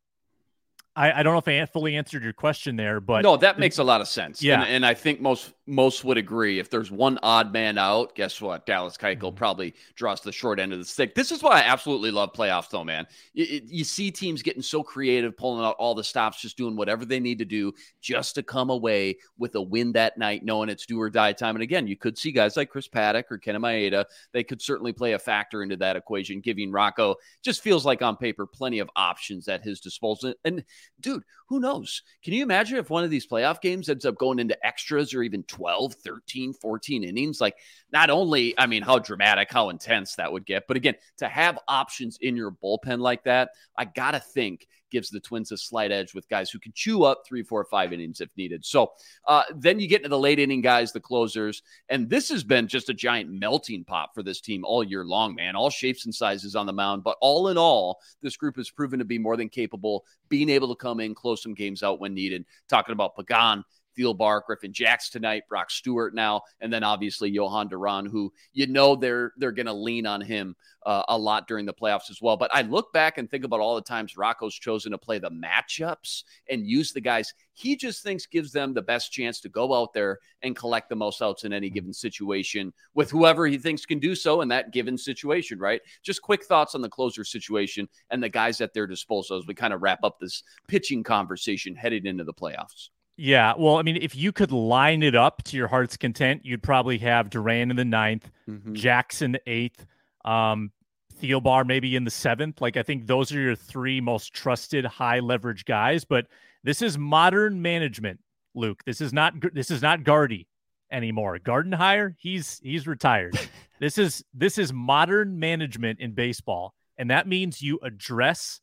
I, 0.98 1.20
I, 1.20 1.24
don't 1.24 1.34
know 1.34 1.38
if 1.38 1.48
I 1.48 1.64
fully 1.66 1.96
answered 1.96 2.24
your 2.24 2.34
question 2.34 2.76
there, 2.76 3.00
but 3.00 3.22
no, 3.22 3.38
that 3.38 3.60
makes 3.60 3.78
a 3.78 3.84
lot 3.84 4.02
of 4.02 4.08
sense. 4.08 4.42
Yeah, 4.42 4.62
and, 4.62 4.70
and 4.70 4.86
I 4.86 4.96
think 4.96 5.22
most 5.22 5.54
most 5.68 6.04
would 6.04 6.18
agree. 6.18 6.60
If 6.60 6.70
there's 6.70 6.90
one 6.90 7.20
odd 7.22 7.54
man 7.54 7.78
out, 7.78 8.16
guess 8.16 8.42
what? 8.42 8.66
Dallas 8.66 8.98
Keuchel 8.98 9.18
mm-hmm. 9.18 9.36
probably 9.36 9.76
draws 9.96 10.22
the 10.22 10.32
short 10.32 10.60
end 10.60 10.74
of 10.74 10.80
the 10.80 10.86
stick. 10.86 11.14
This 11.14 11.32
is 11.32 11.44
why 11.44 11.60
I 11.60 11.66
absolutely 11.66 12.10
love 12.10 12.34
playoffs, 12.34 12.70
though, 12.70 12.84
man. 12.84 13.06
You, 13.34 13.62
you 13.66 13.84
see 13.84 14.10
teams 14.10 14.42
getting 14.42 14.62
so 14.62 14.82
creative, 14.82 15.38
pulling 15.38 15.64
out 15.64 15.76
all 15.78 15.94
the 15.94 16.04
stops, 16.04 16.42
just 16.42 16.58
doing 16.58 16.76
whatever 16.76 17.06
they 17.06 17.20
need 17.20 17.38
to 17.40 17.46
do 17.46 17.74
just 18.02 18.36
to 18.36 18.44
come 18.44 18.70
away 18.70 19.18
with 19.38 19.56
a 19.56 19.62
win 19.62 19.92
that 19.92 20.18
night, 20.18 20.44
knowing 20.44 20.70
it's 20.70 20.86
do 20.86 21.00
or 21.00 21.10
die 21.10 21.34
time. 21.34 21.56
And 21.56 21.64
again, 21.64 21.86
you 21.86 21.98
could 21.98 22.18
see 22.18 22.32
guys 22.32 22.58
like 22.58 22.70
Chris 22.70 22.88
Paddack 22.88 23.26
or 23.30 23.38
Ken 23.38 23.56
Maeda. 23.56 24.06
They 24.32 24.44
could 24.44 24.62
certainly 24.62 24.94
play 24.94 25.14
a 25.14 25.20
factor 25.20 25.62
into 25.62 25.76
that 25.78 25.96
equation, 25.96 26.40
giving 26.40 26.72
Rocco 26.72 27.16
just 27.44 27.62
feels 27.62 27.86
like 27.86 28.02
on 28.02 28.18
paper 28.18 28.48
plenty 28.48 28.80
of 28.80 28.90
options 28.96 29.48
at 29.48 29.64
his 29.64 29.80
disposal. 29.80 30.34
And 30.46 30.64
dude, 31.00 31.24
who 31.48 31.60
knows? 31.60 32.02
Can 32.24 32.34
you 32.34 32.44
imagine 32.44 32.78
if 32.78 32.90
one 32.90 33.04
of 33.04 33.10
these 33.10 33.28
playoff 33.28 33.62
games 33.62 33.90
ends 33.90 34.06
up 34.06 34.18
going 34.18 34.40
into 34.40 34.66
extras 34.66 35.14
or 35.14 35.24
even 35.24 35.44
12, 35.44 35.94
13, 35.94 36.54
14 36.54 37.04
innings? 37.04 37.40
Like, 37.40 37.56
not 37.92 38.10
only, 38.10 38.58
I 38.58 38.66
mean, 38.68 38.84
how 38.84 39.00
dramatic, 39.00 39.52
how 39.52 39.70
intense 39.70 40.16
that 40.16 40.32
would 40.32 40.46
get, 40.46 40.68
but 40.68 40.78
again, 40.78 40.96
to 41.18 41.28
have 41.28 41.60
options 41.68 42.18
in 42.22 42.36
your 42.36 42.52
bullpen 42.52 43.00
like 43.00 43.24
that, 43.24 43.52
I 43.78 43.86
got 43.86 44.12
to 44.12 44.20
think 44.20 44.68
gives 44.92 45.10
the 45.10 45.20
Twins 45.20 45.52
a 45.52 45.58
slight 45.58 45.92
edge 45.92 46.14
with 46.14 46.30
guys 46.30 46.50
who 46.50 46.60
can 46.60 46.72
chew 46.74 47.04
up 47.04 47.24
three, 47.26 47.44
four, 47.44 47.64
five 47.66 47.94
innings 47.94 48.22
if 48.22 48.30
needed. 48.38 48.66
So 48.66 48.92
uh, 49.28 49.44
then 49.56 49.80
you 49.80 49.88
get 49.88 50.00
into 50.00 50.10
the 50.10 50.20
late 50.20 50.40
inning 50.40 50.62
guys, 50.62 50.92
the 50.92 51.00
closers, 51.00 51.62
and 51.90 52.10
this 52.10 52.30
has 52.30 52.44
been 52.44 52.68
just 52.68 52.90
a 52.90 52.94
giant 52.94 53.30
melting 53.32 53.84
pot 53.84 54.10
for 54.14 54.24
this 54.24 54.42
team 54.42 54.64
all 54.66 54.84
year 54.84 55.06
long, 55.06 55.36
man. 55.36 55.56
All 55.56 55.70
shapes 55.70 56.06
and 56.06 56.14
sizes 56.14 56.56
on 56.56 56.66
the 56.66 56.74
mound, 56.74 57.04
but 57.04 57.18
all 57.22 57.50
in 57.50 57.58
all, 57.58 58.00
this 58.22 58.38
group 58.38 58.56
has 58.58 58.70
proven 58.70 59.00
to 59.00 59.06
be 59.06 59.18
more 59.18 59.38
than 59.38 59.50
capable, 59.50 60.06
being 60.30 60.50
able 60.50 60.70
to 60.70 60.76
come 60.76 61.00
in, 61.00 61.16
close 61.16 61.42
some 61.42 61.54
games 61.54 61.84
out 61.84 62.00
when 62.00 62.14
needed. 62.14 62.46
Talking 62.70 62.94
about 62.94 63.16
Pagan, 63.16 63.64
Thielbar, 63.98 64.42
Griffin 64.46 64.74
Jax 64.74 65.10
tonight, 65.10 65.44
Brock 65.50 65.72
Stewart 65.72 66.14
now, 66.14 66.42
and 66.62 66.72
then 66.72 66.84
obviously 66.84 67.32
Jhoan 67.32 67.70
Duran, 67.70 68.06
who 68.06 68.32
you 68.54 68.68
know 68.68 68.96
they're 68.96 69.34
they're 69.38 69.52
going 69.52 69.66
to 69.66 69.74
lean 69.74 70.06
on 70.06 70.22
him 70.22 70.56
uh, 70.86 71.04
a 71.10 71.18
lot 71.18 71.48
during 71.48 71.66
the 71.66 71.74
playoffs 71.74 72.10
as 72.10 72.22
well. 72.22 72.38
But 72.38 72.54
I 72.54 72.62
look 72.62 72.94
back 72.94 73.18
and 73.18 73.30
think 73.30 73.44
about 73.44 73.60
all 73.60 73.76
the 73.76 73.82
times 73.82 74.18
Rocco's 74.18 74.56
chosen 74.56 74.92
to 74.92 74.98
play 74.98 75.20
the 75.20 75.32
matchups 75.32 76.24
and 76.50 76.66
use 76.66 76.94
the 76.94 77.02
guys 77.02 77.34
he 77.58 77.76
just 77.76 78.04
thinks 78.04 78.28
gives 78.28 78.52
them 78.52 78.74
the 78.74 78.84
best 78.84 79.12
chance 79.12 79.42
to 79.42 79.50
go 79.50 79.74
out 79.74 79.92
there 79.92 80.20
and 80.44 80.56
collect 80.56 80.90
the 80.90 80.96
most 80.96 81.24
outs 81.24 81.44
in 81.44 81.52
any 81.52 81.72
given 81.72 81.92
situation 81.92 82.72
with 82.94 83.10
whoever 83.10 83.48
he 83.48 83.58
thinks 83.58 83.84
can 83.84 83.98
do 83.98 84.14
so 84.14 84.42
in 84.42 84.48
that 84.50 84.72
given 84.72 84.96
situation, 84.96 85.58
right? 85.58 85.82
Just 86.04 86.22
quick 86.22 86.46
thoughts 86.46 86.76
on 86.76 86.82
the 86.82 86.90
closer 86.90 87.24
situation 87.24 87.90
and 88.12 88.22
the 88.22 88.30
guys 88.30 88.62
at 88.62 88.76
their 88.76 88.86
disposal 88.86 89.38
as 89.38 89.48
we 89.48 89.56
kind 89.56 89.74
of 89.74 89.82
wrap 89.82 90.04
up 90.04 90.20
this 90.20 90.44
pitching 90.68 91.04
conversation 91.04 91.76
headed 91.76 92.06
into 92.06 92.24
the 92.24 92.34
playoffs. 92.34 92.90
Yeah, 93.20 93.56
well, 93.58 93.78
I 93.78 93.82
mean, 93.82 93.98
if 93.98 94.16
you 94.16 94.32
could 94.32 94.52
line 94.52 95.02
it 95.02 95.16
up 95.16 95.42
to 95.46 95.58
your 95.58 95.68
heart's 95.68 95.98
content, 95.98 96.42
you'd 96.46 96.62
probably 96.62 97.00
have 97.00 97.32
Duran 97.32 97.72
in 97.72 97.76
the 97.76 97.84
ninth, 97.84 98.30
mm-hmm. 98.48 98.76
Jax 98.76 99.24
in 99.24 99.32
the 99.32 99.42
eighth, 99.48 99.88
um, 100.24 100.72
Thielbar 101.20 101.66
maybe 101.66 101.96
in 101.96 102.04
the 102.04 102.12
seventh. 102.12 102.62
Like, 102.62 102.78
I 102.78 102.84
think 102.84 103.08
those 103.08 103.34
are 103.34 103.40
your 103.40 103.56
three 103.56 104.00
most 104.00 104.34
trusted 104.34 104.86
high 104.86 105.20
leverage 105.20 105.66
guys. 105.66 106.06
But 106.06 106.28
this 106.64 106.84
is 106.84 106.96
modern 106.96 107.60
management, 107.60 108.20
Luke. 108.54 108.84
This 108.86 109.02
is 109.02 109.12
not 109.14 109.34
this 109.52 109.72
is 109.72 109.82
not 109.82 110.04
Gardy 110.04 110.48
anymore. 110.92 111.40
Gardenhire, 111.40 112.14
he's 112.20 112.60
he's 112.64 112.86
retired. 112.86 113.40
this 113.80 113.98
is 113.98 114.24
this 114.32 114.60
is 114.60 114.72
modern 114.72 115.40
management 115.40 116.00
in 116.00 116.12
baseball, 116.12 116.76
and 117.00 117.10
that 117.10 117.28
means 117.28 117.64
you 117.64 117.80
address 117.82 118.62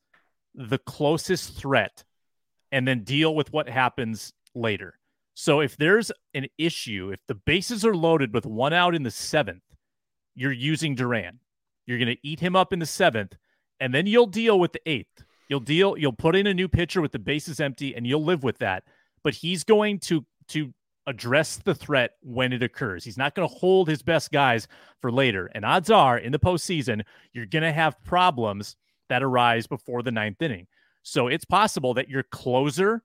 the 0.54 0.78
closest 0.78 1.56
threat 1.56 2.04
and 2.70 2.86
then 2.86 3.02
deal 3.02 3.34
with 3.34 3.52
what 3.52 3.68
happens 3.68 4.32
later. 4.54 4.98
So 5.34 5.60
if 5.60 5.76
there's 5.76 6.12
an 6.32 6.46
issue, 6.58 7.10
if 7.12 7.20
the 7.26 7.34
bases 7.34 7.84
are 7.84 7.96
loaded 7.96 8.32
with 8.32 8.46
one 8.46 8.72
out 8.72 8.94
in 8.94 9.02
the 9.02 9.10
seventh, 9.10 9.62
you're 10.34 10.52
using 10.52 10.94
Duran. 10.94 11.40
You're 11.86 11.98
going 11.98 12.14
to 12.14 12.26
eat 12.26 12.40
him 12.40 12.56
up 12.56 12.72
in 12.72 12.78
the 12.78 12.86
seventh, 12.86 13.36
and 13.80 13.92
then 13.92 14.06
you'll 14.06 14.26
deal 14.26 14.58
with 14.58 14.72
the 14.72 14.88
eighth. 14.88 15.24
You'll 15.48 15.60
deal. 15.60 15.98
You'll 15.98 16.12
put 16.12 16.36
in 16.36 16.46
a 16.46 16.54
new 16.54 16.68
pitcher 16.68 17.00
with 17.00 17.12
the 17.12 17.18
bases 17.18 17.60
empty, 17.60 17.94
and 17.94 18.06
you'll 18.06 18.24
live 18.24 18.42
with 18.42 18.58
that. 18.58 18.84
But 19.22 19.34
he's 19.34 19.64
going 19.64 19.98
to 20.00 20.24
to 20.48 20.72
address 21.06 21.56
the 21.56 21.74
threat 21.74 22.12
when 22.22 22.52
it 22.52 22.62
occurs. 22.62 23.04
He's 23.04 23.18
not 23.18 23.34
going 23.34 23.48
to 23.48 23.54
hold 23.54 23.88
his 23.88 24.02
best 24.02 24.32
guys 24.32 24.66
for 25.00 25.12
later. 25.12 25.50
And 25.54 25.64
odds 25.64 25.90
are, 25.90 26.16
in 26.16 26.32
the 26.32 26.38
postseason, 26.38 27.02
you're 27.32 27.46
going 27.46 27.62
to 27.62 27.72
have 27.72 28.02
problems 28.04 28.76
that 29.08 29.22
arise 29.22 29.66
before 29.66 30.02
the 30.02 30.10
ninth 30.10 30.40
inning. 30.40 30.66
So 31.02 31.28
it's 31.28 31.44
possible 31.44 31.94
that 31.94 32.08
your 32.08 32.22
closer 32.22 33.02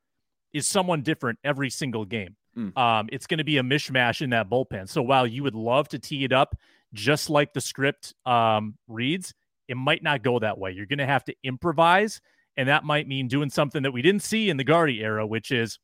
is 0.53 0.67
someone 0.67 1.01
different 1.01 1.39
every 1.43 1.69
single 1.69 2.05
game. 2.05 2.35
Mm. 2.57 2.77
Um, 2.77 3.09
it's 3.11 3.27
going 3.27 3.37
to 3.37 3.43
be 3.43 3.57
a 3.57 3.63
mishmash 3.63 4.21
in 4.21 4.31
that 4.31 4.49
bullpen. 4.49 4.89
So 4.89 5.01
while 5.01 5.27
you 5.27 5.43
would 5.43 5.55
love 5.55 5.87
to 5.89 5.99
tee 5.99 6.23
it 6.23 6.33
up 6.33 6.55
just 6.93 7.29
like 7.29 7.53
the 7.53 7.61
script 7.61 8.15
um, 8.25 8.75
reads, 8.87 9.33
it 9.67 9.77
might 9.77 10.01
not 10.01 10.23
go 10.23 10.39
that 10.39 10.57
way. 10.57 10.71
You're 10.71 10.87
going 10.87 10.99
to 10.99 11.05
have 11.05 11.23
to 11.25 11.35
improvise, 11.43 12.19
and 12.57 12.67
that 12.69 12.83
might 12.83 13.07
mean 13.07 13.27
doing 13.27 13.51
something 13.51 13.83
that 13.83 13.91
we 13.91 14.01
didn't 14.01 14.23
see 14.23 14.49
in 14.49 14.57
the 14.57 14.63
Gardy 14.63 15.01
era, 15.03 15.27
which 15.27 15.51
is 15.51 15.77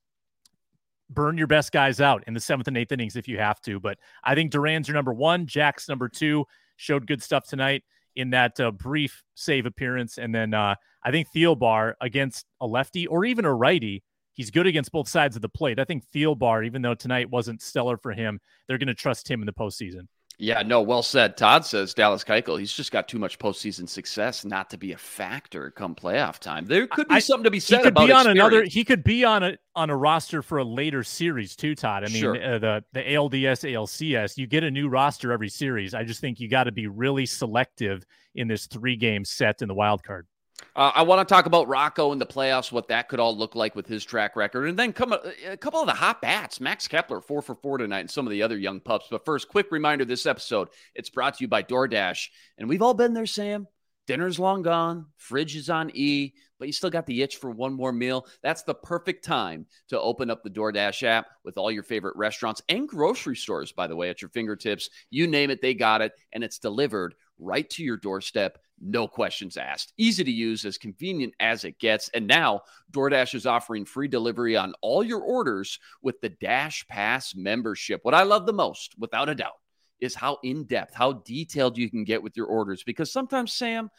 burn 1.08 1.38
your 1.38 1.46
best 1.46 1.72
guys 1.72 2.02
out 2.02 2.24
in 2.26 2.34
the 2.34 2.40
seventh 2.40 2.68
and 2.68 2.76
eighth 2.76 2.92
innings 2.92 3.16
if 3.16 3.28
you 3.28 3.38
have 3.38 3.62
to. 3.62 3.80
But 3.80 4.00
I 4.24 4.34
think 4.34 4.50
Duran's 4.52 4.88
your 4.88 4.96
number 4.96 5.14
one, 5.14 5.46
Jax 5.46 5.88
number 5.88 6.10
two. 6.10 6.46
Showed 6.78 7.06
good 7.06 7.22
stuff 7.22 7.48
tonight. 7.48 7.84
in 8.16 8.32
that 8.32 8.60
uh, 8.60 8.72
brief 8.72 9.24
save 9.36 9.66
appearance. 9.66 10.18
And 10.18 10.34
then 10.34 10.54
uh, 10.54 10.76
I 11.04 11.12
think 11.12 11.28
Thielbar 11.36 11.94
against 12.02 12.46
a 12.62 12.68
lefty 12.68 13.08
or 13.08 13.26
even 13.26 13.46
a 13.46 13.54
righty, 13.54 14.04
he's 14.36 14.52
good 14.52 14.68
against 14.68 14.92
both 14.92 15.08
sides 15.08 15.36
of 15.36 15.42
the 15.42 15.50
plate. 15.50 15.80
I 15.80 15.86
think 15.86 16.04
Thielbar, 16.14 16.66
even 16.66 16.82
though 16.82 16.94
tonight 16.94 17.30
wasn't 17.30 17.62
stellar 17.62 17.98
for 17.98 18.12
him, 18.12 18.40
they're 18.68 18.78
going 18.78 18.88
to 18.88 18.94
trust 18.94 19.30
him 19.30 19.42
in 19.42 19.46
the 19.48 19.54
postseason. 19.54 20.08
Yeah, 20.38 20.64
no, 20.64 20.82
well 20.82 21.02
said. 21.02 21.38
Todd 21.38 21.66
says 21.66 21.94
Dallas 21.94 22.24
Keuchel, 22.24 22.60
he's 22.60 22.74
just 22.74 22.92
got 22.92 23.08
too 23.08 23.18
much 23.18 23.40
postseason 23.40 23.88
success 23.88 24.44
not 24.44 24.70
to 24.72 24.78
be 24.78 24.92
a 24.92 24.98
factor 24.98 25.72
come 25.72 25.96
playoff 25.96 26.40
time. 26.40 26.66
There 26.66 26.88
could 26.88 27.08
be 27.08 27.16
I, 27.16 27.20
something 27.20 27.46
to 27.46 27.52
be 27.52 27.62
said 27.62 27.78
he 27.78 27.84
could 27.84 27.94
about 27.94 28.08
be 28.08 28.12
on 28.12 28.28
experience. 28.28 28.40
another. 28.40 28.64
He 28.66 28.84
could 28.84 29.04
be 29.04 29.24
on 29.24 29.44
a 29.44 29.58
on 29.76 29.90
a 29.90 29.96
roster 29.96 30.42
for 30.42 30.58
a 30.58 30.64
later 30.64 31.04
series 31.04 31.56
too, 31.56 31.74
Todd. 31.74 32.04
I 32.04 32.08
mean, 32.08 32.22
sure. 32.22 32.36
uh, 32.36 32.60
the 32.60 32.84
the 32.92 33.02
ALDS, 33.02 33.64
ALCS, 33.64 34.38
you 34.38 34.46
get 34.46 34.66
a 34.66 34.72
new 34.72 34.90
roster 34.90 35.32
every 35.32 35.50
series. 35.50 35.94
I 35.94 36.04
just 36.04 36.20
think 36.20 36.40
you 36.42 36.50
got 36.50 36.66
to 36.66 36.72
be 36.74 36.88
really 36.88 37.26
selective 37.26 38.06
in 38.36 38.50
this 38.50 38.68
three 38.68 38.98
game 38.98 39.24
set 39.24 39.62
in 39.62 39.70
the 39.70 39.76
wild 39.76 40.04
card. 40.04 40.28
Uh, 40.76 40.92
I 40.96 41.04
want 41.04 41.26
to 41.26 41.34
talk 41.34 41.46
about 41.46 41.68
Rocco 41.68 42.12
in 42.12 42.20
the 42.20 42.26
playoffs, 42.26 42.72
what 42.72 42.88
that 42.88 43.10
could 43.10 43.20
all 43.20 43.38
look 43.38 43.56
like 43.56 43.76
with 43.76 43.88
his 43.88 44.04
track 44.06 44.36
record, 44.36 44.68
and 44.68 44.80
then 44.80 44.94
come 44.94 45.14
a, 45.14 45.22
a, 45.52 45.58
couple 45.58 45.82
of 45.82 45.88
the 45.88 45.94
hot 45.94 46.22
bats. 46.22 46.60
Max 46.60 46.88
Kepler, 46.88 47.22
four 47.22 47.42
for 47.42 47.56
four 47.56 47.78
tonight, 47.78 48.02
and 48.02 48.12
some 48.12 48.26
of 48.26 48.32
the 48.32 48.42
other 48.42 48.58
young 48.58 48.80
pups. 48.80 49.08
But 49.10 49.26
first, 49.26 49.50
quick 49.50 49.72
reminder: 49.72 50.06
this 50.06 50.26
episode 50.26 50.70
it's 50.94 51.10
brought 51.10 51.38
to 51.38 51.44
you 51.44 51.48
by 51.48 51.64
DoorDash, 51.64 52.28
and 52.58 52.70
we've 52.70 52.82
all 52.82 52.94
been 52.94 53.14
there, 53.14 53.26
Sam. 53.26 53.68
Dinner's 54.08 54.38
long 54.38 54.62
gone, 54.62 55.08
fridge 55.18 55.56
is 55.56 55.70
on 55.70 55.90
E, 55.96 56.34
but 56.60 56.68
you 56.68 56.74
still 56.74 56.92
got 56.92 57.08
the 57.08 57.24
itch 57.24 57.38
for 57.38 57.50
one 57.50 57.74
more 57.74 57.92
meal. 57.92 58.28
That's 58.44 58.62
the 58.62 58.76
perfect 58.76 59.26
time 59.26 59.66
to 59.90 60.00
open 60.00 60.30
up 60.30 60.44
the 60.44 60.52
DoorDash 60.52 61.04
app 61.04 61.28
with 61.44 61.58
all 61.58 61.72
your 61.72 61.84
favorite 61.84 62.16
restaurants 62.16 62.62
and 62.70 62.88
grocery 62.88 63.36
stores, 63.36 63.72
by 63.72 63.88
the 63.88 63.96
way, 63.96 64.10
at 64.10 64.22
your 64.22 64.30
fingertips. 64.30 64.90
You 65.10 65.26
name 65.26 65.50
it, 65.50 65.62
they 65.62 65.74
got 65.74 66.02
it, 66.02 66.14
and 66.34 66.44
it's 66.44 66.60
delivered 66.60 67.16
right 67.40 67.68
to 67.72 67.84
your 67.84 67.98
doorstep 67.98 68.60
no 68.80 69.08
questions 69.08 69.58
asked. 69.58 69.94
Easy 69.98 70.24
to 70.24 70.32
use, 70.32 70.66
as 70.66 70.78
convenient 70.78 71.34
as 71.40 71.64
it 71.64 71.80
gets. 71.80 72.10
And 72.10 72.28
now 72.28 72.62
DoorDash 72.92 73.36
is 73.36 73.46
offering 73.46 73.86
free 73.86 74.08
delivery 74.08 74.58
on 74.58 74.74
all 74.82 75.04
your 75.04 75.22
orders 75.22 75.80
with 76.02 76.20
the 76.22 76.30
Dash 76.30 76.86
Pass 76.88 77.36
membership. 77.36 78.02
What 78.04 78.14
I 78.14 78.24
love 78.24 78.46
the 78.46 78.54
most, 78.54 78.96
without 78.98 79.30
a 79.30 79.36
doubt, 79.36 79.60
is 80.00 80.14
how 80.14 80.40
in 80.44 80.66
depth, 80.66 80.94
how 80.94 81.14
detailed 81.14 81.78
you 81.78 81.90
can 81.90 82.04
get 82.04 82.22
with 82.22 82.36
your 82.36 82.48
orders. 82.48 82.84
Because 82.84 83.12
sometimes, 83.12 83.54
Sam, 83.54 83.90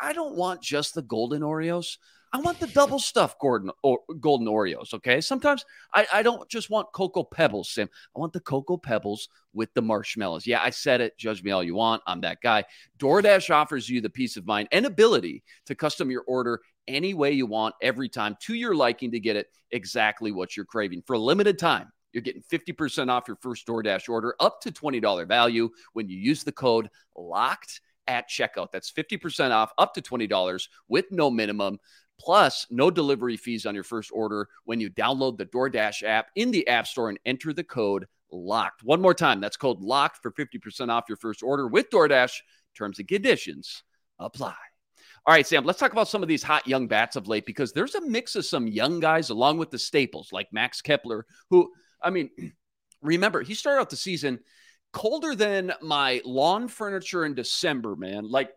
I 0.00 0.12
don't 0.12 0.36
want 0.36 0.62
just 0.62 0.94
the 0.94 1.02
golden 1.02 1.42
Oreos. 1.42 1.98
I 2.34 2.38
want 2.38 2.58
the 2.58 2.66
double 2.66 2.98
stuffed 2.98 3.40
golden, 3.40 3.70
or, 3.84 4.00
golden 4.18 4.48
Oreos. 4.48 4.92
Okay. 4.92 5.20
Sometimes 5.20 5.64
I, 5.94 6.04
I 6.12 6.22
don't 6.24 6.48
just 6.50 6.68
want 6.68 6.92
Cocoa 6.92 7.22
Pebbles, 7.22 7.70
Sam. 7.70 7.88
I 8.14 8.18
want 8.18 8.32
the 8.32 8.40
Cocoa 8.40 8.76
Pebbles 8.76 9.28
with 9.52 9.72
the 9.74 9.82
marshmallows. 9.82 10.44
Yeah, 10.44 10.60
I 10.60 10.70
said 10.70 11.00
it. 11.00 11.16
Judge 11.16 11.44
me 11.44 11.52
all 11.52 11.62
you 11.62 11.76
want. 11.76 12.02
I'm 12.08 12.20
that 12.22 12.40
guy. 12.42 12.64
DoorDash 12.98 13.54
offers 13.54 13.88
you 13.88 14.00
the 14.00 14.10
peace 14.10 14.36
of 14.36 14.46
mind 14.46 14.66
and 14.72 14.84
ability 14.84 15.44
to 15.66 15.76
custom 15.76 16.10
your 16.10 16.24
order 16.26 16.60
any 16.88 17.14
way 17.14 17.30
you 17.30 17.46
want 17.46 17.76
every 17.80 18.08
time 18.08 18.36
to 18.40 18.54
your 18.54 18.74
liking 18.74 19.12
to 19.12 19.20
get 19.20 19.36
it 19.36 19.46
exactly 19.70 20.32
what 20.32 20.56
you're 20.56 20.66
craving. 20.66 21.04
For 21.06 21.14
a 21.14 21.18
limited 21.18 21.56
time, 21.56 21.92
you're 22.12 22.22
getting 22.22 22.42
50% 22.42 23.10
off 23.10 23.28
your 23.28 23.38
first 23.42 23.64
DoorDash 23.64 24.08
order 24.08 24.34
up 24.40 24.60
to 24.62 24.72
$20 24.72 25.28
value 25.28 25.70
when 25.92 26.08
you 26.08 26.18
use 26.18 26.42
the 26.42 26.52
code 26.52 26.90
LOCKED 27.16 27.80
at 28.06 28.28
checkout. 28.28 28.70
That's 28.72 28.90
50% 28.92 29.50
off 29.50 29.72
up 29.78 29.94
to 29.94 30.02
$20 30.02 30.68
with 30.88 31.06
no 31.10 31.30
minimum. 31.30 31.78
Plus, 32.18 32.66
no 32.70 32.90
delivery 32.90 33.36
fees 33.36 33.66
on 33.66 33.74
your 33.74 33.84
first 33.84 34.10
order 34.12 34.48
when 34.64 34.80
you 34.80 34.90
download 34.90 35.36
the 35.36 35.46
DoorDash 35.46 36.02
app 36.02 36.28
in 36.36 36.50
the 36.50 36.66
App 36.68 36.86
Store 36.86 37.08
and 37.08 37.18
enter 37.26 37.52
the 37.52 37.64
code 37.64 38.06
LOCKED. 38.32 38.82
One 38.82 39.00
more 39.00 39.14
time, 39.14 39.40
that's 39.40 39.56
code 39.56 39.80
LOCKED 39.80 40.18
for 40.22 40.32
50% 40.32 40.90
off 40.90 41.04
your 41.08 41.16
first 41.16 41.42
order 41.42 41.66
with 41.66 41.90
DoorDash. 41.90 42.40
Terms 42.76 42.98
and 42.98 43.08
conditions 43.08 43.82
apply. 44.18 44.54
All 45.26 45.34
right, 45.34 45.46
Sam, 45.46 45.64
let's 45.64 45.78
talk 45.78 45.92
about 45.92 46.08
some 46.08 46.22
of 46.22 46.28
these 46.28 46.42
hot 46.42 46.66
young 46.66 46.86
bats 46.86 47.16
of 47.16 47.28
late 47.28 47.46
because 47.46 47.72
there's 47.72 47.94
a 47.94 48.00
mix 48.00 48.36
of 48.36 48.44
some 48.44 48.66
young 48.66 49.00
guys 49.00 49.30
along 49.30 49.56
with 49.58 49.70
the 49.70 49.78
staples 49.78 50.32
like 50.32 50.52
Max 50.52 50.82
Kepler, 50.82 51.24
who, 51.50 51.72
I 52.02 52.10
mean, 52.10 52.30
remember, 53.02 53.40
he 53.42 53.54
started 53.54 53.80
out 53.80 53.90
the 53.90 53.96
season 53.96 54.40
colder 54.92 55.34
than 55.34 55.72
my 55.80 56.20
lawn 56.24 56.68
furniture 56.68 57.24
in 57.24 57.34
December, 57.34 57.96
man. 57.96 58.30
Like, 58.30 58.50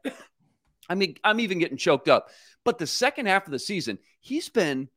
I 0.89 0.95
mean, 0.95 1.15
I'm 1.23 1.39
even 1.39 1.59
getting 1.59 1.77
choked 1.77 2.07
up. 2.07 2.29
But 2.63 2.77
the 2.77 2.87
second 2.87 3.27
half 3.27 3.45
of 3.45 3.51
the 3.51 3.59
season, 3.59 3.99
he's 4.19 4.49
been 4.49 4.89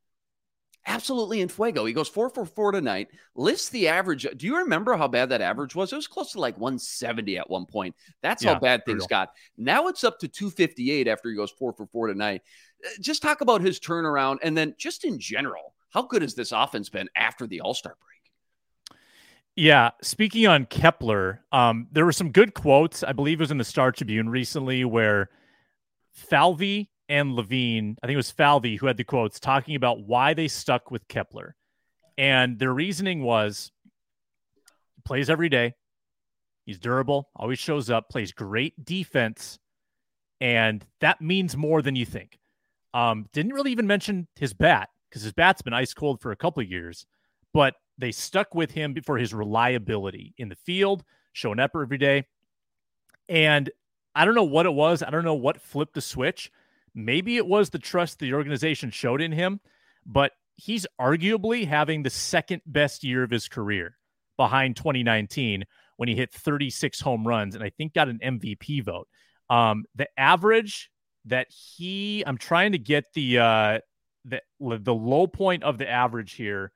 absolutely 0.86 1.40
in 1.40 1.48
fuego. 1.48 1.84
He 1.84 1.92
goes 1.92 2.08
four 2.08 2.30
for 2.30 2.44
four 2.44 2.72
tonight, 2.72 3.08
lifts 3.34 3.68
the 3.68 3.88
average. 3.88 4.26
Do 4.36 4.46
you 4.46 4.58
remember 4.58 4.96
how 4.96 5.08
bad 5.08 5.28
that 5.28 5.40
average 5.40 5.74
was? 5.74 5.92
It 5.92 5.96
was 5.96 6.06
close 6.06 6.32
to 6.32 6.40
like 6.40 6.58
170 6.58 7.38
at 7.38 7.50
one 7.50 7.66
point. 7.66 7.94
That's 8.22 8.42
yeah, 8.42 8.54
how 8.54 8.60
bad 8.60 8.84
things 8.84 9.06
got. 9.06 9.30
Now 9.56 9.88
it's 9.88 10.04
up 10.04 10.18
to 10.20 10.28
258 10.28 11.08
after 11.08 11.30
he 11.30 11.36
goes 11.36 11.50
four 11.50 11.72
for 11.72 11.86
four 11.86 12.08
tonight. 12.08 12.42
Uh, 12.84 12.90
just 13.00 13.22
talk 13.22 13.40
about 13.40 13.60
his 13.60 13.78
turnaround 13.78 14.38
and 14.42 14.56
then 14.56 14.74
just 14.78 15.04
in 15.04 15.18
general, 15.18 15.74
how 15.90 16.02
good 16.02 16.22
has 16.22 16.34
this 16.34 16.52
offense 16.52 16.88
been 16.88 17.08
after 17.14 17.46
the 17.46 17.60
All 17.60 17.74
Star 17.74 17.96
break? 18.00 18.10
Yeah, 19.56 19.90
speaking 20.00 20.46
on 20.46 20.64
Kepler, 20.66 21.42
um, 21.52 21.88
there 21.92 22.04
were 22.04 22.12
some 22.12 22.30
good 22.30 22.54
quotes. 22.54 23.02
I 23.02 23.12
believe 23.12 23.40
it 23.40 23.42
was 23.42 23.50
in 23.50 23.58
the 23.58 23.64
Star 23.64 23.92
Tribune 23.92 24.28
recently 24.28 24.84
where 24.84 25.28
Falvey 26.12 26.90
and 27.08 27.34
Levine, 27.34 27.96
I 28.02 28.06
think 28.06 28.14
it 28.14 28.18
was 28.18 28.30
Falvey 28.30 28.76
who 28.76 28.86
had 28.86 28.96
the 28.96 29.04
quotes 29.04 29.40
talking 29.40 29.74
about 29.74 30.06
why 30.06 30.34
they 30.34 30.48
stuck 30.48 30.90
with 30.90 31.08
Kepler. 31.08 31.56
And 32.16 32.58
their 32.58 32.72
reasoning 32.72 33.22
was 33.22 33.72
plays 35.04 35.30
every 35.30 35.48
day. 35.48 35.74
He's 36.66 36.78
durable, 36.78 37.28
always 37.34 37.58
shows 37.58 37.90
up, 37.90 38.08
plays 38.08 38.32
great 38.32 38.84
defense, 38.84 39.58
and 40.40 40.86
that 41.00 41.20
means 41.20 41.56
more 41.56 41.82
than 41.82 41.96
you 41.96 42.06
think. 42.06 42.38
Um, 42.94 43.26
didn't 43.32 43.54
really 43.54 43.72
even 43.72 43.86
mention 43.86 44.28
his 44.36 44.52
bat 44.52 44.88
because 45.08 45.22
his 45.22 45.32
bat's 45.32 45.62
been 45.62 45.72
ice 45.72 45.94
cold 45.94 46.20
for 46.20 46.32
a 46.32 46.36
couple 46.36 46.62
years, 46.62 47.06
but 47.52 47.74
they 47.98 48.12
stuck 48.12 48.54
with 48.54 48.70
him 48.70 48.94
for 49.04 49.18
his 49.18 49.34
reliability 49.34 50.34
in 50.38 50.48
the 50.48 50.56
field, 50.56 51.02
showing 51.32 51.58
up 51.58 51.72
every 51.74 51.98
day. 51.98 52.26
And 53.28 53.70
I 54.14 54.24
don't 54.24 54.34
know 54.34 54.42
what 54.42 54.66
it 54.66 54.72
was. 54.72 55.02
I 55.02 55.10
don't 55.10 55.24
know 55.24 55.34
what 55.34 55.60
flipped 55.60 55.94
the 55.94 56.00
switch. 56.00 56.50
Maybe 56.94 57.36
it 57.36 57.46
was 57.46 57.70
the 57.70 57.78
trust 57.78 58.18
the 58.18 58.34
organization 58.34 58.90
showed 58.90 59.20
in 59.20 59.32
him, 59.32 59.60
but 60.04 60.32
he's 60.56 60.86
arguably 61.00 61.66
having 61.66 62.02
the 62.02 62.10
second 62.10 62.62
best 62.66 63.04
year 63.04 63.22
of 63.22 63.30
his 63.30 63.48
career 63.48 63.96
behind 64.36 64.76
2019 64.76 65.64
when 65.96 66.08
he 66.08 66.14
hit 66.14 66.32
36 66.32 67.00
home 67.00 67.26
runs 67.26 67.54
and 67.54 67.62
I 67.62 67.70
think 67.70 67.94
got 67.94 68.08
an 68.08 68.18
MVP 68.22 68.84
vote. 68.84 69.08
Um, 69.48 69.84
the 69.94 70.08
average 70.18 70.90
that 71.26 71.46
he, 71.50 72.24
I'm 72.26 72.38
trying 72.38 72.72
to 72.72 72.78
get 72.78 73.04
the 73.14 73.38
uh, 73.38 73.78
the 74.24 74.40
the 74.60 74.94
low 74.94 75.26
point 75.26 75.62
of 75.62 75.78
the 75.78 75.88
average 75.88 76.32
here 76.32 76.72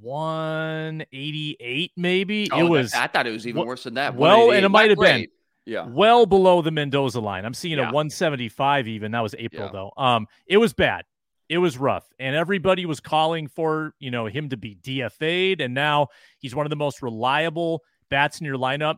188 0.00 1.92
maybe 1.96 2.48
oh, 2.52 2.60
it 2.60 2.68
was 2.68 2.94
i 2.94 3.06
thought 3.06 3.26
it 3.26 3.32
was 3.32 3.46
even 3.46 3.66
worse 3.66 3.84
than 3.84 3.94
that 3.94 4.14
well 4.14 4.52
and 4.52 4.64
it 4.64 4.68
might 4.68 4.90
have 4.90 4.98
been 4.98 5.26
yeah. 5.68 5.86
Well 5.86 6.26
below 6.26 6.62
the 6.62 6.70
mendoza 6.70 7.20
line. 7.20 7.44
I'm 7.44 7.54
seeing 7.54 7.78
yeah. 7.78 7.90
a 7.90 7.92
175 7.92 8.88
even. 8.88 9.12
That 9.12 9.20
was 9.20 9.34
april 9.38 9.66
yeah. 9.66 9.72
though. 9.72 9.92
Um 9.96 10.26
it 10.46 10.56
was 10.56 10.72
bad. 10.72 11.04
It 11.48 11.58
was 11.58 11.78
rough. 11.78 12.06
And 12.18 12.34
everybody 12.34 12.86
was 12.86 13.00
calling 13.00 13.48
for 13.48 13.94
you 13.98 14.10
know 14.10 14.26
him 14.26 14.48
to 14.48 14.56
be 14.56 14.76
dfa'd 14.76 15.60
and 15.60 15.74
now 15.74 16.08
he's 16.38 16.54
one 16.54 16.66
of 16.66 16.70
the 16.70 16.76
most 16.76 17.02
reliable 17.02 17.82
bats 18.10 18.40
in 18.40 18.46
your 18.46 18.58
lineup. 18.58 18.96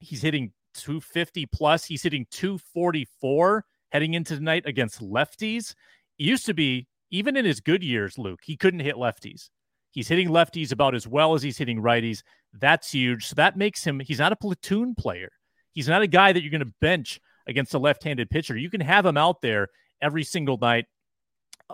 He's 0.00 0.22
hitting 0.22 0.52
250 0.74 1.46
plus. 1.46 1.84
He's 1.84 2.02
hitting 2.02 2.26
244 2.30 3.64
heading 3.92 4.14
into 4.14 4.36
tonight 4.36 4.64
against 4.66 5.00
lefties. 5.00 5.74
It 6.18 6.24
used 6.24 6.46
to 6.46 6.54
be 6.54 6.88
even 7.10 7.36
in 7.36 7.44
his 7.44 7.60
good 7.60 7.84
years 7.84 8.18
luke 8.18 8.40
he 8.42 8.56
couldn't 8.56 8.80
hit 8.80 8.96
lefties. 8.96 9.50
He's 9.92 10.08
hitting 10.08 10.28
lefties 10.28 10.72
about 10.72 10.94
as 10.94 11.06
well 11.06 11.34
as 11.34 11.42
he's 11.42 11.58
hitting 11.58 11.80
righties. 11.80 12.22
That's 12.54 12.92
huge. 12.92 13.26
So 13.26 13.34
that 13.34 13.58
makes 13.58 13.84
him, 13.84 14.00
he's 14.00 14.18
not 14.18 14.32
a 14.32 14.36
platoon 14.36 14.94
player. 14.94 15.30
He's 15.72 15.88
not 15.88 16.02
a 16.02 16.06
guy 16.06 16.32
that 16.32 16.42
you're 16.42 16.50
going 16.50 16.64
to 16.64 16.74
bench 16.80 17.20
against 17.46 17.74
a 17.74 17.78
left 17.78 18.04
handed 18.04 18.30
pitcher. 18.30 18.56
You 18.56 18.70
can 18.70 18.80
have 18.80 19.06
him 19.06 19.16
out 19.16 19.42
there 19.42 19.68
every 20.00 20.24
single 20.24 20.58
night. 20.58 20.86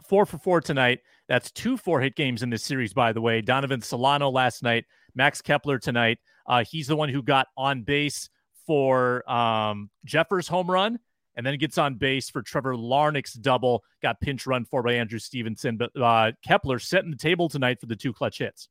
Four 0.09 0.27
for 0.27 0.39
four 0.39 0.61
tonight. 0.61 1.01
That's 1.29 1.51
two 1.51 1.77
four 1.77 2.01
hit 2.01 2.15
games 2.15 2.43
in 2.43 2.51
this 2.51 2.63
series, 2.63 2.93
by 2.93 3.13
the 3.13 3.21
way. 3.21 3.41
Donovan 3.41 3.83
Solano 3.83 4.31
last 4.31 4.63
night, 4.63 4.85
Max 5.15 5.43
Kepler 5.43 5.79
tonight. 5.79 6.19
Uh, 6.47 6.65
he's 6.69 6.87
the 6.87 6.97
one 6.97 7.09
who 7.09 7.23
got 7.23 7.49
on 7.57 7.83
base 7.83 8.31
for 8.67 9.29
um, 9.31 9.91
Jeffers' 10.05 10.49
home 10.49 10.71
run 10.71 10.99
and 11.35 11.47
then 11.47 11.57
gets 11.59 11.79
on 11.79 11.95
base 11.95 12.31
for 12.31 12.43
Trevor 12.43 12.75
Larnach's 12.75 13.35
double. 13.35 13.85
Got 14.03 14.21
pinch 14.21 14.47
run 14.47 14.65
for 14.65 14.83
by 14.83 14.95
Andrew 14.95 15.19
Stevenson, 15.19 15.77
but 15.77 15.91
uh, 16.01 16.33
Kepler 16.45 16.79
setting 16.79 17.11
the 17.11 17.17
table 17.17 17.49
tonight 17.49 17.81
for 17.81 17.87
the 17.87 17.97
two 17.97 18.13
clutch 18.13 18.39
hits. 18.39 18.69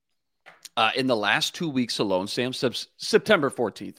Uh, 0.78 0.92
in 0.96 1.08
the 1.08 1.16
last 1.16 1.56
two 1.56 1.68
weeks 1.68 1.98
alone, 1.98 2.28
Sam, 2.28 2.54
September 2.54 3.50
14th, 3.50 3.98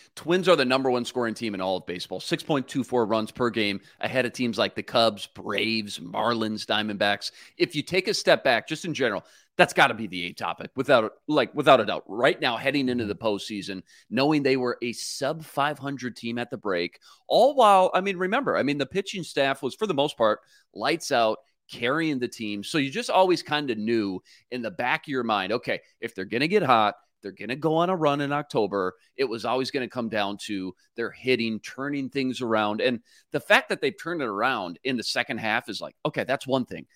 Twins 0.14 0.48
are 0.48 0.56
the 0.56 0.64
number 0.64 0.90
one 0.90 1.04
scoring 1.04 1.34
team 1.34 1.52
in 1.52 1.60
all 1.60 1.76
of 1.76 1.84
baseball, 1.84 2.20
6.24 2.20 3.06
runs 3.06 3.30
per 3.30 3.50
game, 3.50 3.82
ahead 4.00 4.24
of 4.24 4.32
teams 4.32 4.56
like 4.56 4.74
the 4.74 4.82
Cubs, 4.82 5.26
Braves, 5.26 5.98
Marlins, 5.98 6.64
Diamondbacks. 6.64 7.32
If 7.58 7.76
you 7.76 7.82
take 7.82 8.08
a 8.08 8.14
step 8.14 8.42
back, 8.42 8.66
just 8.66 8.86
in 8.86 8.94
general, 8.94 9.26
that's 9.58 9.74
got 9.74 9.88
to 9.88 9.94
be 9.94 10.06
the 10.06 10.24
A 10.24 10.32
topic 10.32 10.70
without 10.74 11.12
like 11.28 11.54
without 11.54 11.80
a 11.80 11.84
doubt. 11.84 12.04
Right 12.06 12.40
now, 12.40 12.56
heading 12.56 12.88
into 12.88 13.04
the 13.04 13.14
postseason, 13.14 13.82
knowing 14.08 14.42
they 14.42 14.56
were 14.56 14.78
a 14.82 14.92
sub 14.92 15.44
500 15.44 16.16
team 16.16 16.38
at 16.38 16.50
the 16.50 16.58
break, 16.58 16.98
all 17.26 17.54
while 17.54 17.90
I 17.92 18.00
mean, 18.00 18.16
remember, 18.16 18.56
I 18.56 18.62
mean, 18.62 18.78
the 18.78 18.86
pitching 18.86 19.22
staff 19.22 19.62
was 19.62 19.74
for 19.74 19.86
the 19.86 19.94
most 19.94 20.16
part 20.16 20.40
lights 20.74 21.12
out 21.12 21.38
carrying 21.70 22.18
the 22.18 22.28
team. 22.28 22.62
So 22.62 22.78
you 22.78 22.90
just 22.90 23.10
always 23.10 23.42
kind 23.42 23.70
of 23.70 23.78
knew 23.78 24.20
in 24.50 24.62
the 24.62 24.70
back 24.70 25.04
of 25.04 25.08
your 25.08 25.24
mind, 25.24 25.52
okay, 25.52 25.80
if 26.00 26.14
they're 26.14 26.24
going 26.24 26.40
to 26.40 26.48
get 26.48 26.62
hot, 26.62 26.94
they're 27.22 27.32
going 27.32 27.48
to 27.48 27.56
go 27.56 27.76
on 27.76 27.90
a 27.90 27.96
run 27.96 28.20
in 28.20 28.32
October. 28.32 28.94
It 29.16 29.24
was 29.24 29.44
always 29.44 29.70
going 29.70 29.86
to 29.86 29.92
come 29.92 30.08
down 30.08 30.36
to 30.46 30.74
their 30.94 31.10
hitting, 31.10 31.60
turning 31.60 32.08
things 32.08 32.40
around. 32.40 32.80
And 32.80 33.00
the 33.32 33.40
fact 33.40 33.68
that 33.70 33.80
they've 33.80 33.94
turned 34.00 34.22
it 34.22 34.28
around 34.28 34.78
in 34.84 34.96
the 34.96 35.02
second 35.02 35.38
half 35.38 35.68
is 35.68 35.80
like, 35.80 35.96
okay, 36.04 36.24
that's 36.24 36.46
one 36.46 36.66
thing. 36.66 36.86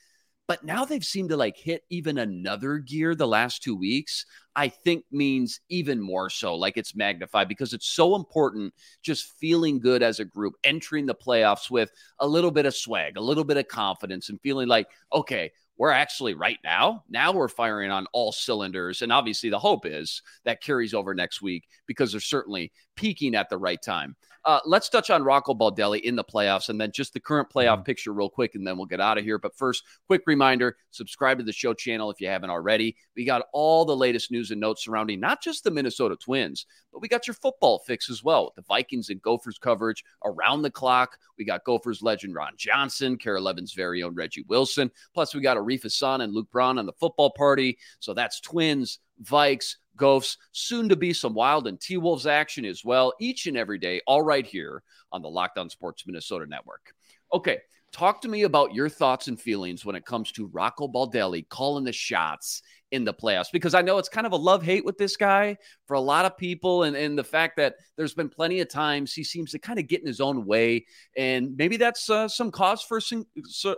But 0.50 0.64
now 0.64 0.84
they've 0.84 1.04
seemed 1.04 1.28
to 1.28 1.36
like 1.36 1.56
hit 1.56 1.84
even 1.90 2.18
another 2.18 2.78
gear 2.78 3.14
the 3.14 3.24
last 3.24 3.62
two 3.62 3.76
weeks, 3.76 4.26
I 4.56 4.66
think 4.66 5.04
means 5.12 5.60
even 5.68 6.00
more 6.00 6.28
so. 6.28 6.56
Like 6.56 6.76
it's 6.76 6.96
magnified 6.96 7.46
because 7.46 7.72
it's 7.72 7.86
so 7.86 8.16
important 8.16 8.74
just 9.00 9.38
feeling 9.38 9.78
good 9.78 10.02
as 10.02 10.18
a 10.18 10.24
group, 10.24 10.54
entering 10.64 11.06
the 11.06 11.14
playoffs 11.14 11.70
with 11.70 11.92
a 12.18 12.26
little 12.26 12.50
bit 12.50 12.66
of 12.66 12.74
swag, 12.74 13.16
a 13.16 13.20
little 13.20 13.44
bit 13.44 13.58
of 13.58 13.68
confidence, 13.68 14.28
and 14.28 14.40
feeling 14.40 14.66
like, 14.66 14.88
okay, 15.12 15.52
we're 15.78 15.92
actually 15.92 16.34
right 16.34 16.58
now, 16.64 17.04
now 17.08 17.30
we're 17.30 17.46
firing 17.46 17.92
on 17.92 18.08
all 18.12 18.32
cylinders. 18.32 19.02
And 19.02 19.12
obviously, 19.12 19.50
the 19.50 19.58
hope 19.60 19.86
is 19.86 20.20
that 20.44 20.64
carries 20.64 20.94
over 20.94 21.14
next 21.14 21.40
week 21.40 21.68
because 21.86 22.10
they're 22.10 22.20
certainly 22.20 22.72
peaking 22.96 23.36
at 23.36 23.50
the 23.50 23.56
right 23.56 23.80
time. 23.80 24.16
Uh, 24.44 24.60
let's 24.64 24.88
touch 24.88 25.10
on 25.10 25.22
Rocco 25.22 25.54
Baldelli 25.54 26.00
in 26.00 26.16
the 26.16 26.24
playoffs 26.24 26.68
and 26.68 26.80
then 26.80 26.90
just 26.92 27.12
the 27.12 27.20
current 27.20 27.48
playoff 27.50 27.76
mm-hmm. 27.76 27.82
picture 27.82 28.12
real 28.12 28.30
quick, 28.30 28.54
and 28.54 28.66
then 28.66 28.76
we'll 28.76 28.86
get 28.86 29.00
out 29.00 29.18
of 29.18 29.24
here. 29.24 29.38
But 29.38 29.56
first, 29.56 29.84
quick 30.06 30.22
reminder 30.26 30.76
subscribe 30.90 31.38
to 31.38 31.44
the 31.44 31.52
show 31.52 31.74
channel 31.74 32.10
if 32.10 32.20
you 32.20 32.28
haven't 32.28 32.50
already. 32.50 32.96
We 33.16 33.24
got 33.24 33.46
all 33.52 33.84
the 33.84 33.96
latest 33.96 34.30
news 34.30 34.50
and 34.50 34.60
notes 34.60 34.84
surrounding 34.84 35.20
not 35.20 35.42
just 35.42 35.64
the 35.64 35.70
Minnesota 35.70 36.16
Twins, 36.16 36.66
but 36.92 37.00
we 37.00 37.08
got 37.08 37.26
your 37.26 37.34
football 37.34 37.80
fix 37.86 38.10
as 38.10 38.24
well 38.24 38.46
with 38.46 38.54
the 38.54 38.62
Vikings 38.62 39.10
and 39.10 39.22
Gophers 39.22 39.58
coverage 39.58 40.04
around 40.24 40.62
the 40.62 40.70
clock. 40.70 41.18
We 41.38 41.44
got 41.44 41.64
Gophers 41.64 42.02
legend 42.02 42.34
Ron 42.34 42.52
Johnson, 42.56 43.18
KARE 43.18 43.38
11's 43.38 43.72
very 43.74 44.02
own 44.02 44.14
Reggie 44.14 44.44
Wilson. 44.48 44.90
Plus, 45.14 45.34
we 45.34 45.40
got 45.40 45.56
Arif 45.56 45.82
Hassan 45.82 46.22
and 46.22 46.34
Luke 46.34 46.50
Braun 46.50 46.78
on 46.78 46.86
the 46.86 46.92
football 46.94 47.30
party. 47.30 47.78
So 47.98 48.14
that's 48.14 48.40
Twins, 48.40 48.98
Vikes, 49.22 49.76
Gophs, 50.00 50.38
soon 50.52 50.88
to 50.88 50.96
be 50.96 51.12
some 51.12 51.34
Wild 51.34 51.68
and 51.68 51.80
T 51.80 51.98
Wolves 51.98 52.26
action 52.26 52.64
as 52.64 52.84
well, 52.84 53.12
each 53.20 53.46
and 53.46 53.56
every 53.56 53.78
day, 53.78 54.00
all 54.06 54.22
right 54.22 54.46
here 54.46 54.82
on 55.12 55.22
the 55.22 55.28
Locked 55.28 55.58
On 55.58 55.68
Sports 55.68 56.04
Minnesota 56.06 56.46
Network. 56.48 56.94
Okay, 57.32 57.58
talk 57.92 58.20
to 58.22 58.28
me 58.28 58.42
about 58.42 58.74
your 58.74 58.88
thoughts 58.88 59.28
and 59.28 59.40
feelings 59.40 59.84
when 59.84 59.96
it 59.96 60.04
comes 60.04 60.32
to 60.32 60.46
Rocco 60.48 60.86
Baldelli 60.86 61.48
calling 61.48 61.84
the 61.84 61.92
shots 61.92 62.62
in 62.92 63.04
the 63.04 63.14
playoffs 63.14 63.52
because 63.52 63.74
I 63.74 63.82
know 63.82 63.98
it's 63.98 64.08
kind 64.08 64.26
of 64.26 64.32
a 64.32 64.36
love 64.36 64.64
hate 64.64 64.84
with 64.84 64.98
this 64.98 65.16
guy 65.16 65.56
for 65.86 65.94
a 65.94 66.00
lot 66.00 66.24
of 66.24 66.36
people. 66.36 66.84
And, 66.84 66.96
and 66.96 67.16
the 67.16 67.24
fact 67.24 67.56
that 67.56 67.76
there's 67.96 68.14
been 68.14 68.28
plenty 68.28 68.60
of 68.60 68.68
times 68.68 69.12
he 69.12 69.22
seems 69.22 69.52
to 69.52 69.58
kind 69.58 69.78
of 69.78 69.86
get 69.86 70.00
in 70.00 70.06
his 70.06 70.20
own 70.20 70.44
way. 70.44 70.86
And 71.16 71.56
maybe 71.56 71.76
that's 71.76 72.10
uh, 72.10 72.28
some 72.28 72.50
cause 72.50 72.82
for 72.82 73.00
some, 73.00 73.26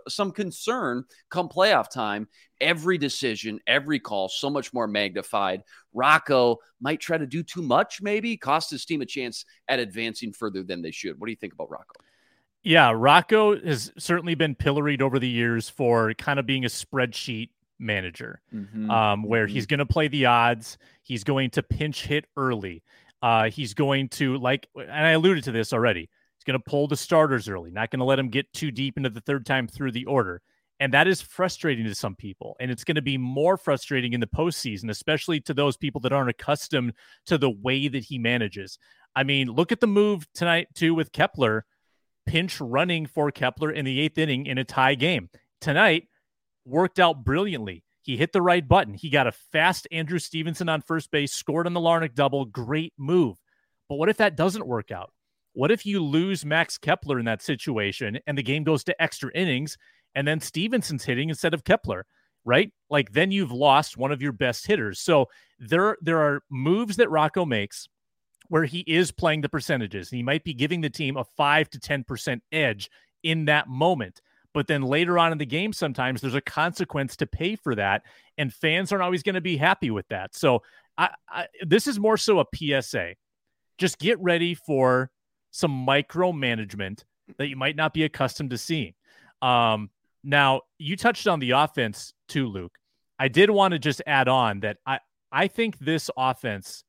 some 0.08 0.32
concern 0.32 1.04
come 1.30 1.48
playoff 1.48 1.90
time. 1.90 2.26
Every 2.60 2.96
decision, 2.96 3.60
every 3.66 3.98
call, 3.98 4.28
so 4.28 4.48
much 4.48 4.72
more 4.72 4.86
magnified. 4.86 5.62
Rocco 5.92 6.58
might 6.80 7.00
try 7.00 7.18
to 7.18 7.26
do 7.26 7.42
too 7.42 7.62
much, 7.62 8.00
maybe 8.00 8.36
cost 8.36 8.70
his 8.70 8.84
team 8.84 9.02
a 9.02 9.06
chance 9.06 9.44
at 9.68 9.80
advancing 9.80 10.32
further 10.32 10.62
than 10.62 10.80
they 10.80 10.92
should. 10.92 11.18
What 11.18 11.26
do 11.26 11.32
you 11.32 11.36
think 11.36 11.52
about 11.52 11.70
Rocco? 11.70 11.94
Yeah, 12.62 12.92
Rocco 12.94 13.58
has 13.60 13.92
certainly 13.98 14.34
been 14.34 14.54
pilloried 14.54 15.02
over 15.02 15.18
the 15.18 15.28
years 15.28 15.68
for 15.68 16.14
kind 16.14 16.38
of 16.38 16.46
being 16.46 16.64
a 16.64 16.68
spreadsheet 16.68 17.50
manager, 17.78 18.40
mm-hmm. 18.54 18.90
um, 18.90 19.24
where 19.24 19.46
mm-hmm. 19.46 19.54
he's 19.54 19.66
going 19.66 19.78
to 19.78 19.86
play 19.86 20.08
the 20.08 20.26
odds. 20.26 20.78
He's 21.02 21.24
going 21.24 21.50
to 21.50 21.62
pinch 21.62 22.04
hit 22.04 22.26
early. 22.36 22.82
Uh, 23.20 23.50
he's 23.50 23.74
going 23.74 24.08
to 24.10 24.36
like, 24.38 24.68
and 24.76 24.90
I 24.90 25.10
alluded 25.10 25.44
to 25.44 25.52
this 25.52 25.72
already. 25.72 26.08
He's 26.36 26.44
going 26.44 26.60
to 26.60 26.70
pull 26.70 26.88
the 26.88 26.96
starters 26.96 27.48
early, 27.48 27.70
not 27.70 27.90
going 27.90 28.00
to 28.00 28.04
let 28.04 28.16
them 28.16 28.28
get 28.28 28.52
too 28.52 28.70
deep 28.70 28.96
into 28.96 29.10
the 29.10 29.20
third 29.20 29.46
time 29.46 29.66
through 29.66 29.92
the 29.92 30.04
order. 30.06 30.40
And 30.80 30.92
that 30.92 31.06
is 31.06 31.20
frustrating 31.20 31.84
to 31.84 31.94
some 31.94 32.16
people. 32.16 32.56
And 32.58 32.68
it's 32.68 32.82
going 32.82 32.96
to 32.96 33.02
be 33.02 33.16
more 33.16 33.56
frustrating 33.56 34.14
in 34.14 34.20
the 34.20 34.26
postseason, 34.26 34.90
especially 34.90 35.40
to 35.42 35.54
those 35.54 35.76
people 35.76 36.00
that 36.00 36.12
aren't 36.12 36.30
accustomed 36.30 36.94
to 37.26 37.38
the 37.38 37.50
way 37.50 37.86
that 37.86 38.02
he 38.02 38.18
manages. 38.18 38.78
I 39.14 39.22
mean, 39.22 39.48
look 39.48 39.70
at 39.70 39.78
the 39.78 39.86
move 39.86 40.26
tonight, 40.34 40.66
too, 40.74 40.94
with 40.94 41.12
Kepler, 41.12 41.64
pinch 42.26 42.60
running 42.60 43.06
for 43.06 43.30
Kepler 43.30 43.70
in 43.70 43.84
the 43.84 44.00
eighth 44.00 44.18
inning 44.18 44.46
in 44.46 44.58
a 44.58 44.64
tie 44.64 44.94
game. 44.94 45.28
Tonight, 45.60 46.08
worked 46.64 46.98
out 46.98 47.24
brilliantly. 47.24 47.84
He 48.02 48.16
hit 48.16 48.32
the 48.32 48.42
right 48.42 48.66
button. 48.66 48.94
He 48.94 49.10
got 49.10 49.26
a 49.26 49.32
fast 49.32 49.86
Andrew 49.92 50.18
Stevenson 50.18 50.68
on 50.68 50.82
first 50.82 51.10
base, 51.10 51.32
scored 51.32 51.66
on 51.66 51.72
the 51.72 51.80
Larnach 51.80 52.14
double. 52.14 52.44
Great 52.44 52.92
move. 52.98 53.38
But 53.88 53.96
what 53.96 54.08
if 54.08 54.16
that 54.16 54.36
doesn't 54.36 54.66
work 54.66 54.90
out? 54.90 55.12
What 55.52 55.70
if 55.70 55.86
you 55.86 56.02
lose 56.02 56.44
Max 56.44 56.78
Kepler 56.78 57.18
in 57.18 57.26
that 57.26 57.42
situation 57.42 58.18
and 58.26 58.36
the 58.36 58.42
game 58.42 58.64
goes 58.64 58.84
to 58.84 59.02
extra 59.02 59.30
innings 59.34 59.76
and 60.14 60.26
then 60.26 60.40
Stevenson's 60.40 61.04
hitting 61.04 61.28
instead 61.28 61.54
of 61.54 61.64
Kepler, 61.64 62.06
right? 62.44 62.72
Like 62.90 63.12
then 63.12 63.30
you've 63.30 63.52
lost 63.52 63.96
one 63.96 64.12
of 64.12 64.22
your 64.22 64.32
best 64.32 64.66
hitters. 64.66 64.98
So 64.98 65.26
there, 65.58 65.96
there 66.00 66.20
are 66.20 66.42
moves 66.50 66.96
that 66.96 67.10
Rocco 67.10 67.44
makes 67.44 67.88
where 68.52 68.66
he 68.66 68.80
is 68.80 69.10
playing 69.10 69.40
the 69.40 69.48
percentages. 69.48 70.10
He 70.10 70.22
might 70.22 70.44
be 70.44 70.52
giving 70.52 70.82
the 70.82 70.90
team 70.90 71.16
a 71.16 71.24
five 71.24 71.70
to 71.70 71.80
10% 71.80 72.42
edge 72.52 72.90
in 73.22 73.46
that 73.46 73.66
moment. 73.66 74.20
But 74.52 74.66
then 74.66 74.82
later 74.82 75.18
on 75.18 75.32
in 75.32 75.38
the 75.38 75.46
game, 75.46 75.72
sometimes 75.72 76.20
there's 76.20 76.34
a 76.34 76.42
consequence 76.42 77.16
to 77.16 77.26
pay 77.26 77.56
for 77.56 77.74
that, 77.76 78.02
and 78.36 78.52
fans 78.52 78.92
aren't 78.92 79.04
always 79.04 79.22
going 79.22 79.36
to 79.36 79.40
be 79.40 79.56
happy 79.56 79.90
with 79.90 80.06
that. 80.08 80.36
So 80.36 80.62
I, 80.98 81.08
I, 81.30 81.46
this 81.62 81.86
is 81.86 81.98
more 81.98 82.18
so 82.18 82.40
a 82.40 82.44
PSA. 82.54 83.14
Just 83.78 83.98
get 83.98 84.20
ready 84.20 84.52
for 84.52 85.10
some 85.50 85.86
micromanagement 85.86 87.04
that 87.38 87.48
you 87.48 87.56
might 87.56 87.74
not 87.74 87.94
be 87.94 88.04
accustomed 88.04 88.50
to 88.50 88.58
seeing. 88.58 88.92
Um, 89.40 89.88
now, 90.22 90.60
you 90.76 90.98
touched 90.98 91.26
on 91.26 91.40
the 91.40 91.52
offense 91.52 92.12
too, 92.28 92.48
Luke. 92.48 92.76
I 93.18 93.28
did 93.28 93.48
want 93.48 93.72
to 93.72 93.78
just 93.78 94.02
add 94.06 94.28
on 94.28 94.60
that 94.60 94.76
I, 94.84 94.98
I 95.32 95.48
think 95.48 95.78
this 95.78 96.10
offense, 96.18 96.84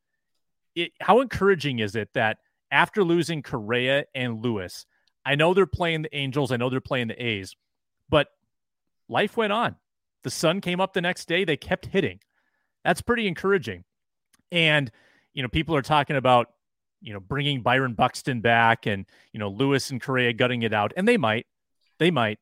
it, 0.75 0.91
how 1.01 1.21
encouraging 1.21 1.79
is 1.79 1.95
it 1.95 2.09
that 2.13 2.37
after 2.71 3.03
losing 3.03 3.41
Correa 3.41 4.05
and 4.15 4.43
Lewis, 4.43 4.85
I 5.25 5.35
know 5.35 5.53
they're 5.53 5.65
playing 5.65 6.03
the 6.03 6.15
Angels. 6.15 6.51
I 6.51 6.57
know 6.57 6.69
they're 6.69 6.81
playing 6.81 7.07
the 7.07 7.23
A's, 7.23 7.55
but 8.09 8.27
life 9.07 9.37
went 9.37 9.53
on. 9.53 9.75
The 10.23 10.31
sun 10.31 10.61
came 10.61 10.81
up 10.81 10.93
the 10.93 11.01
next 11.01 11.27
day. 11.27 11.43
They 11.43 11.57
kept 11.57 11.85
hitting. 11.85 12.19
That's 12.83 13.01
pretty 13.01 13.27
encouraging. 13.27 13.83
And, 14.51 14.91
you 15.33 15.43
know, 15.43 15.49
people 15.49 15.75
are 15.75 15.81
talking 15.81 16.15
about, 16.15 16.47
you 17.01 17.13
know, 17.13 17.19
bringing 17.19 17.61
Byron 17.61 17.93
Buxton 17.93 18.41
back 18.41 18.85
and, 18.85 19.05
you 19.33 19.39
know, 19.39 19.49
Lewis 19.49 19.89
and 19.89 20.01
Correa 20.01 20.33
gutting 20.33 20.63
it 20.63 20.73
out. 20.73 20.93
And 20.95 21.07
they 21.07 21.17
might. 21.17 21.45
They 21.99 22.11
might. 22.11 22.39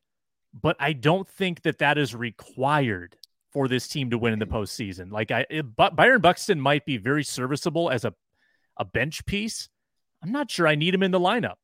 But 0.53 0.75
I 0.79 0.93
don't 0.93 1.27
think 1.27 1.63
that 1.63 1.79
that 1.79 1.97
is 1.97 2.13
required 2.15 3.17
for 3.51 3.67
this 3.67 3.87
team 3.87 4.09
to 4.09 4.17
win 4.17 4.33
in 4.33 4.39
the 4.39 4.45
mm-hmm. 4.45 4.55
postseason. 4.55 5.11
Like 5.11 5.31
I, 5.31 5.45
it, 5.49 5.75
Byron 5.75 6.21
Buxton 6.21 6.59
might 6.59 6.85
be 6.85 6.97
very 6.97 7.23
serviceable 7.23 7.89
as 7.89 8.05
a, 8.05 8.13
a 8.77 8.85
bench 8.85 9.25
piece. 9.25 9.69
I'm 10.23 10.31
not 10.31 10.49
sure 10.49 10.67
I 10.67 10.75
need 10.75 10.93
him 10.93 11.03
in 11.03 11.11
the 11.11 11.19
lineup. 11.19 11.55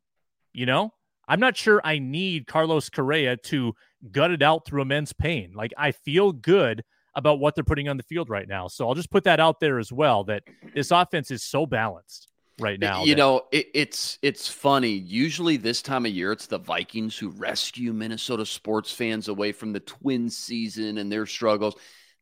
You 0.53 0.65
know, 0.65 0.93
I'm 1.27 1.39
not 1.39 1.55
sure 1.55 1.81
I 1.83 1.99
need 1.99 2.47
Carlos 2.47 2.89
Correa 2.89 3.37
to 3.37 3.73
gut 4.11 4.31
it 4.31 4.41
out 4.41 4.65
through 4.65 4.81
immense 4.81 5.13
pain. 5.13 5.53
Like 5.53 5.73
I 5.77 5.91
feel 5.91 6.31
good 6.31 6.83
about 7.15 7.39
what 7.39 7.55
they're 7.55 7.63
putting 7.63 7.89
on 7.89 7.97
the 7.97 8.03
field 8.03 8.29
right 8.29 8.47
now. 8.47 8.67
So 8.67 8.87
I'll 8.87 8.95
just 8.95 9.11
put 9.11 9.23
that 9.23 9.39
out 9.39 9.59
there 9.59 9.79
as 9.79 9.91
well 9.91 10.23
that 10.25 10.43
this 10.73 10.91
offense 10.91 11.31
is 11.31 11.43
so 11.43 11.65
balanced 11.65 12.27
right 12.59 12.79
now. 12.79 13.03
You 13.03 13.15
that- 13.15 13.17
know, 13.17 13.41
it, 13.51 13.67
it's 13.73 14.17
it's 14.21 14.47
funny. 14.47 14.91
Usually 14.91 15.57
this 15.57 15.81
time 15.81 16.05
of 16.05 16.11
year, 16.11 16.31
it's 16.31 16.47
the 16.47 16.57
Vikings 16.57 17.17
who 17.17 17.29
rescue 17.29 17.93
Minnesota 17.93 18.45
sports 18.45 18.91
fans 18.91 19.27
away 19.27 19.51
from 19.51 19.73
the 19.73 19.79
twin 19.79 20.29
season 20.29 20.97
and 20.97 21.11
their 21.11 21.25
struggles. 21.25 21.75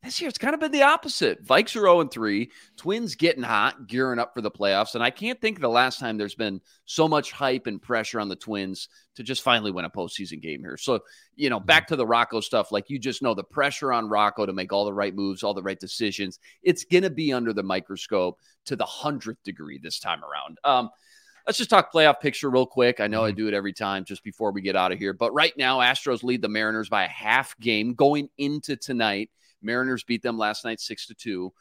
This 0.06 0.22
year, 0.22 0.30
it's 0.30 0.38
kind 0.38 0.54
of 0.54 0.60
been 0.60 0.72
the 0.72 0.84
opposite. 0.84 1.44
Vikes 1.44 1.76
are 1.76 1.82
0 1.82 2.06
3, 2.06 2.52
Twins 2.78 3.16
getting 3.16 3.42
hot, 3.42 3.88
gearing 3.88 4.20
up 4.20 4.36
for 4.36 4.42
the 4.42 4.52
playoffs. 4.52 4.94
And 4.94 5.04
I 5.04 5.10
can't 5.10 5.42
think 5.42 5.58
of 5.58 5.64
the 5.64 5.68
last 5.70 6.00
time 6.00 6.16
there's 6.16 6.36
been 6.36 6.62
so 6.86 7.08
much 7.08 7.32
hype 7.32 7.66
and 7.66 7.82
pressure 7.82 8.20
on 8.20 8.30
the 8.30 8.36
Twins 8.36 8.88
to 9.16 9.24
just 9.24 9.42
finally 9.42 9.72
win 9.72 9.84
a 9.84 9.90
postseason 9.90 10.40
game 10.40 10.60
here. 10.60 10.78
So, 10.78 11.00
you 11.36 11.50
know, 11.50 11.60
back 11.60 11.88
to 11.88 11.96
the 11.96 12.06
Rocco 12.06 12.40
stuff, 12.40 12.72
like 12.72 12.88
you 12.88 13.00
just 13.00 13.24
know 13.24 13.34
the 13.34 13.44
pressure 13.44 13.92
on 13.92 14.08
Rocco 14.08 14.46
to 14.46 14.54
make 14.54 14.72
all 14.72 14.86
the 14.86 14.94
right 14.94 15.16
moves, 15.16 15.42
all 15.42 15.56
the 15.56 15.64
right 15.64 15.80
decisions. 15.80 16.40
It's 16.62 16.86
going 16.86 17.04
to 17.04 17.10
be 17.10 17.34
under 17.34 17.52
the 17.52 17.64
microscope 17.64 18.40
to 18.66 18.76
the 18.76 18.86
hundredth 18.86 19.42
degree 19.42 19.80
this 19.80 20.00
time 20.00 20.22
around. 20.24 20.60
Um, 20.64 20.92
let's 21.48 21.58
just 21.58 21.72
talk 21.72 21.92
playoff 21.92 22.20
picture 22.20 22.52
real 22.52 22.68
quick. 22.68 23.00
I 23.00 23.08
know 23.08 23.24
I 23.24 23.30
mm-hmm. 23.30 23.38
do 23.38 23.48
it 23.48 23.56
every 23.56 23.74
time 23.74 24.06
just 24.06 24.24
before 24.24 24.52
we 24.52 24.62
get 24.62 24.76
out 24.76 24.92
of 24.92 25.00
here. 25.00 25.14
But 25.14 25.34
right 25.34 25.54
now, 25.58 25.80
Astros 25.80 26.22
lead 26.22 26.44
the 26.44 26.48
Mariners 26.48 26.90
by 26.90 27.06
a 27.06 27.10
half 27.10 27.58
game 27.60 27.96
going 27.96 28.30
into 28.38 28.76
tonight. 28.76 29.32
Mariners 29.62 30.04
beat 30.04 30.22
them 30.22 30.38
last 30.38 30.66
night 30.66 30.80
six 30.80 31.08
to 31.08 31.14
two. 31.16 31.54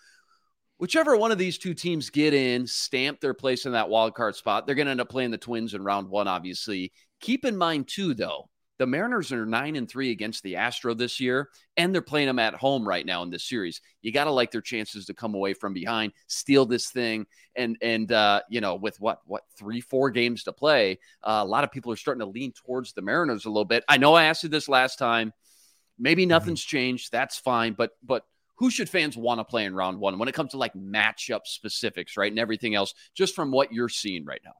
whichever 0.78 1.16
one 1.16 1.32
of 1.32 1.38
these 1.38 1.58
two 1.58 1.74
teams 1.74 2.10
get 2.10 2.34
in, 2.34 2.66
stamp 2.66 3.20
their 3.20 3.34
place 3.34 3.66
in 3.66 3.72
that 3.72 3.88
wild 3.88 4.14
card 4.14 4.36
spot, 4.36 4.66
they're 4.66 4.74
going 4.74 4.86
to 4.86 4.90
end 4.90 5.00
up 5.00 5.08
playing 5.08 5.30
the 5.30 5.38
Twins 5.38 5.74
in 5.74 5.82
round 5.82 6.08
one, 6.08 6.28
obviously. 6.28 6.92
Keep 7.20 7.44
in 7.44 7.56
mind, 7.56 7.88
too, 7.88 8.12
though, 8.12 8.50
the 8.78 8.86
Mariners 8.86 9.30
are 9.32 9.46
nine 9.46 9.76
and 9.76 9.88
three 9.88 10.10
against 10.10 10.42
the 10.42 10.56
Astro 10.56 10.94
this 10.94 11.20
year, 11.20 11.48
and 11.76 11.94
they're 11.94 12.02
playing 12.02 12.26
them 12.26 12.40
at 12.40 12.54
home 12.56 12.86
right 12.86 13.06
now 13.06 13.22
in 13.22 13.30
this 13.30 13.48
series. 13.48 13.80
You 14.02 14.10
got 14.10 14.24
to 14.24 14.32
like 14.32 14.50
their 14.50 14.60
chances 14.60 15.06
to 15.06 15.14
come 15.14 15.34
away 15.34 15.54
from 15.54 15.72
behind, 15.72 16.12
steal 16.26 16.66
this 16.66 16.90
thing, 16.90 17.26
and 17.54 17.76
and 17.80 18.10
uh, 18.10 18.42
you 18.50 18.60
know 18.60 18.74
with 18.74 19.00
what 19.00 19.20
what 19.26 19.44
three 19.56 19.80
four 19.80 20.10
games 20.10 20.42
to 20.42 20.52
play, 20.52 20.98
uh, 21.22 21.40
a 21.42 21.46
lot 21.46 21.62
of 21.62 21.70
people 21.70 21.92
are 21.92 21.96
starting 21.96 22.20
to 22.20 22.26
lean 22.26 22.52
towards 22.52 22.92
the 22.92 23.00
Mariners 23.02 23.44
a 23.44 23.48
little 23.48 23.64
bit. 23.64 23.84
I 23.88 23.96
know 23.96 24.14
I 24.14 24.24
asked 24.24 24.42
you 24.42 24.48
this 24.48 24.68
last 24.68 24.98
time. 24.98 25.32
Maybe 25.98 26.22
mm-hmm. 26.22 26.30
nothing's 26.30 26.62
changed. 26.62 27.12
That's 27.12 27.38
fine, 27.38 27.74
but 27.74 27.92
but 28.02 28.24
who 28.56 28.70
should 28.70 28.88
fans 28.88 29.16
want 29.16 29.40
to 29.40 29.44
play 29.44 29.64
in 29.64 29.74
round 29.74 29.98
one 29.98 30.18
when 30.18 30.28
it 30.28 30.34
comes 30.34 30.52
to 30.52 30.58
like 30.58 30.74
matchup 30.74 31.46
specifics, 31.46 32.16
right, 32.16 32.30
and 32.30 32.38
everything 32.38 32.74
else, 32.74 32.94
just 33.14 33.34
from 33.34 33.50
what 33.50 33.72
you're 33.72 33.88
seeing 33.88 34.24
right 34.24 34.40
now? 34.44 34.54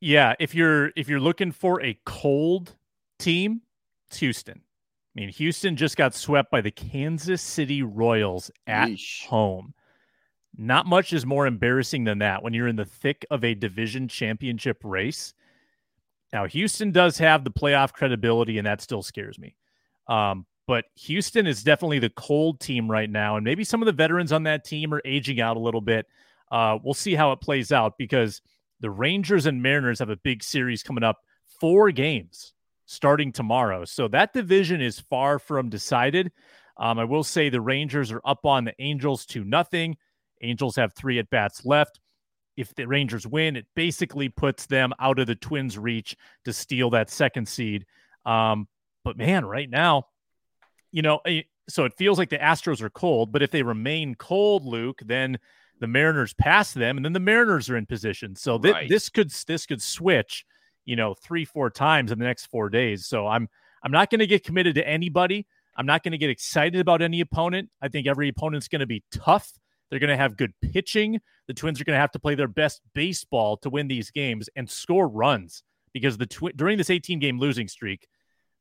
Yeah, 0.00 0.34
if 0.38 0.54
you're 0.54 0.92
if 0.96 1.08
you're 1.08 1.20
looking 1.20 1.52
for 1.52 1.82
a 1.82 1.98
cold 2.04 2.74
team, 3.18 3.62
it's 4.08 4.18
Houston. 4.18 4.62
I 5.16 5.20
mean, 5.20 5.30
Houston 5.30 5.76
just 5.76 5.96
got 5.96 6.14
swept 6.14 6.50
by 6.50 6.60
the 6.60 6.70
Kansas 6.70 7.42
City 7.42 7.82
Royals 7.82 8.50
at 8.66 8.90
Yeesh. 8.90 9.26
home. 9.26 9.74
Not 10.56 10.86
much 10.86 11.12
is 11.12 11.26
more 11.26 11.46
embarrassing 11.46 12.04
than 12.04 12.18
that 12.18 12.42
when 12.42 12.52
you're 12.52 12.68
in 12.68 12.76
the 12.76 12.84
thick 12.84 13.26
of 13.30 13.44
a 13.44 13.54
division 13.54 14.08
championship 14.08 14.78
race. 14.84 15.34
Now, 16.32 16.46
Houston 16.46 16.92
does 16.92 17.18
have 17.18 17.42
the 17.42 17.50
playoff 17.50 17.92
credibility, 17.92 18.58
and 18.58 18.66
that 18.66 18.80
still 18.80 19.02
scares 19.02 19.38
me. 19.38 19.56
Um, 20.08 20.46
but 20.66 20.84
Houston 20.96 21.46
is 21.46 21.62
definitely 21.62 21.98
the 21.98 22.10
cold 22.10 22.60
team 22.60 22.90
right 22.90 23.08
now, 23.08 23.36
and 23.36 23.44
maybe 23.44 23.64
some 23.64 23.82
of 23.82 23.86
the 23.86 23.92
veterans 23.92 24.32
on 24.32 24.42
that 24.44 24.64
team 24.64 24.92
are 24.92 25.02
aging 25.04 25.40
out 25.40 25.56
a 25.56 25.60
little 25.60 25.80
bit. 25.80 26.06
Uh, 26.50 26.78
we'll 26.82 26.94
see 26.94 27.14
how 27.14 27.32
it 27.32 27.40
plays 27.40 27.72
out 27.72 27.96
because 27.98 28.42
the 28.80 28.90
Rangers 28.90 29.46
and 29.46 29.62
Mariners 29.62 29.98
have 29.98 30.10
a 30.10 30.16
big 30.16 30.42
series 30.42 30.82
coming 30.82 31.04
up, 31.04 31.18
four 31.60 31.90
games 31.90 32.52
starting 32.86 33.32
tomorrow. 33.32 33.84
So 33.84 34.08
that 34.08 34.32
division 34.32 34.80
is 34.80 34.98
far 34.98 35.38
from 35.38 35.68
decided. 35.68 36.32
Um, 36.76 36.98
I 36.98 37.04
will 37.04 37.24
say 37.24 37.48
the 37.48 37.60
Rangers 37.60 38.12
are 38.12 38.22
up 38.24 38.46
on 38.46 38.64
the 38.64 38.74
Angels 38.78 39.26
to 39.26 39.44
nothing. 39.44 39.96
Angels 40.42 40.76
have 40.76 40.94
three 40.94 41.18
at 41.18 41.30
bats 41.30 41.64
left. 41.64 42.00
If 42.56 42.74
the 42.74 42.86
Rangers 42.86 43.26
win, 43.26 43.56
it 43.56 43.66
basically 43.74 44.28
puts 44.28 44.66
them 44.66 44.92
out 45.00 45.18
of 45.18 45.26
the 45.26 45.34
Twins' 45.34 45.78
reach 45.78 46.16
to 46.44 46.52
steal 46.52 46.90
that 46.90 47.10
second 47.10 47.48
seed. 47.48 47.84
Um, 48.24 48.68
but 49.08 49.18
man, 49.18 49.44
right 49.44 49.68
now, 49.68 50.04
you 50.90 51.02
know, 51.02 51.20
eh, 51.26 51.42
so 51.68 51.84
it 51.84 51.92
feels 51.98 52.18
like 52.18 52.30
the 52.30 52.38
Astros 52.38 52.80
are 52.80 52.90
cold, 52.90 53.32
but 53.32 53.42
if 53.42 53.50
they 53.50 53.62
remain 53.62 54.14
cold, 54.14 54.64
Luke, 54.64 55.00
then 55.04 55.38
the 55.80 55.86
Mariners 55.86 56.32
pass 56.34 56.72
them, 56.72 56.96
and 56.96 57.04
then 57.04 57.12
the 57.12 57.20
Mariners 57.20 57.68
are 57.68 57.76
in 57.76 57.86
position. 57.86 58.34
So 58.34 58.58
th- 58.58 58.74
right. 58.74 58.88
this 58.88 59.08
could 59.08 59.30
this 59.46 59.66
could 59.66 59.82
switch 59.82 60.44
you 60.88 60.96
know, 60.96 61.12
three, 61.12 61.44
four 61.44 61.68
times 61.68 62.10
in 62.10 62.18
the 62.18 62.24
next 62.24 62.46
four 62.46 62.70
days. 62.70 63.06
So 63.06 63.26
I'm 63.26 63.46
I'm 63.82 63.92
not 63.92 64.08
going 64.08 64.20
to 64.20 64.26
get 64.26 64.42
committed 64.42 64.74
to 64.76 64.88
anybody. 64.88 65.46
I'm 65.76 65.84
not 65.84 66.02
going 66.02 66.12
to 66.12 66.18
get 66.18 66.30
excited 66.30 66.80
about 66.80 67.02
any 67.02 67.20
opponent. 67.20 67.68
I 67.82 67.88
think 67.88 68.06
every 68.06 68.30
opponent's 68.30 68.68
going 68.68 68.80
to 68.80 68.86
be 68.86 69.04
tough. 69.12 69.52
They're 69.90 70.00
going 70.00 70.08
to 70.08 70.16
have 70.16 70.38
good 70.38 70.52
pitching. 70.62 71.20
The 71.46 71.52
Twins 71.52 71.78
are 71.78 71.84
going 71.84 71.94
to 71.94 72.00
have 72.00 72.10
to 72.12 72.18
play 72.18 72.34
their 72.34 72.48
best 72.48 72.80
baseball 72.94 73.58
to 73.58 73.70
win 73.70 73.86
these 73.86 74.10
games 74.10 74.48
and 74.56 74.68
score 74.68 75.06
runs 75.06 75.62
because 75.92 76.16
the 76.16 76.26
twi- 76.26 76.52
during 76.56 76.78
this 76.78 76.90
18 76.90 77.18
game 77.18 77.38
losing 77.38 77.68
streak, 77.68 78.08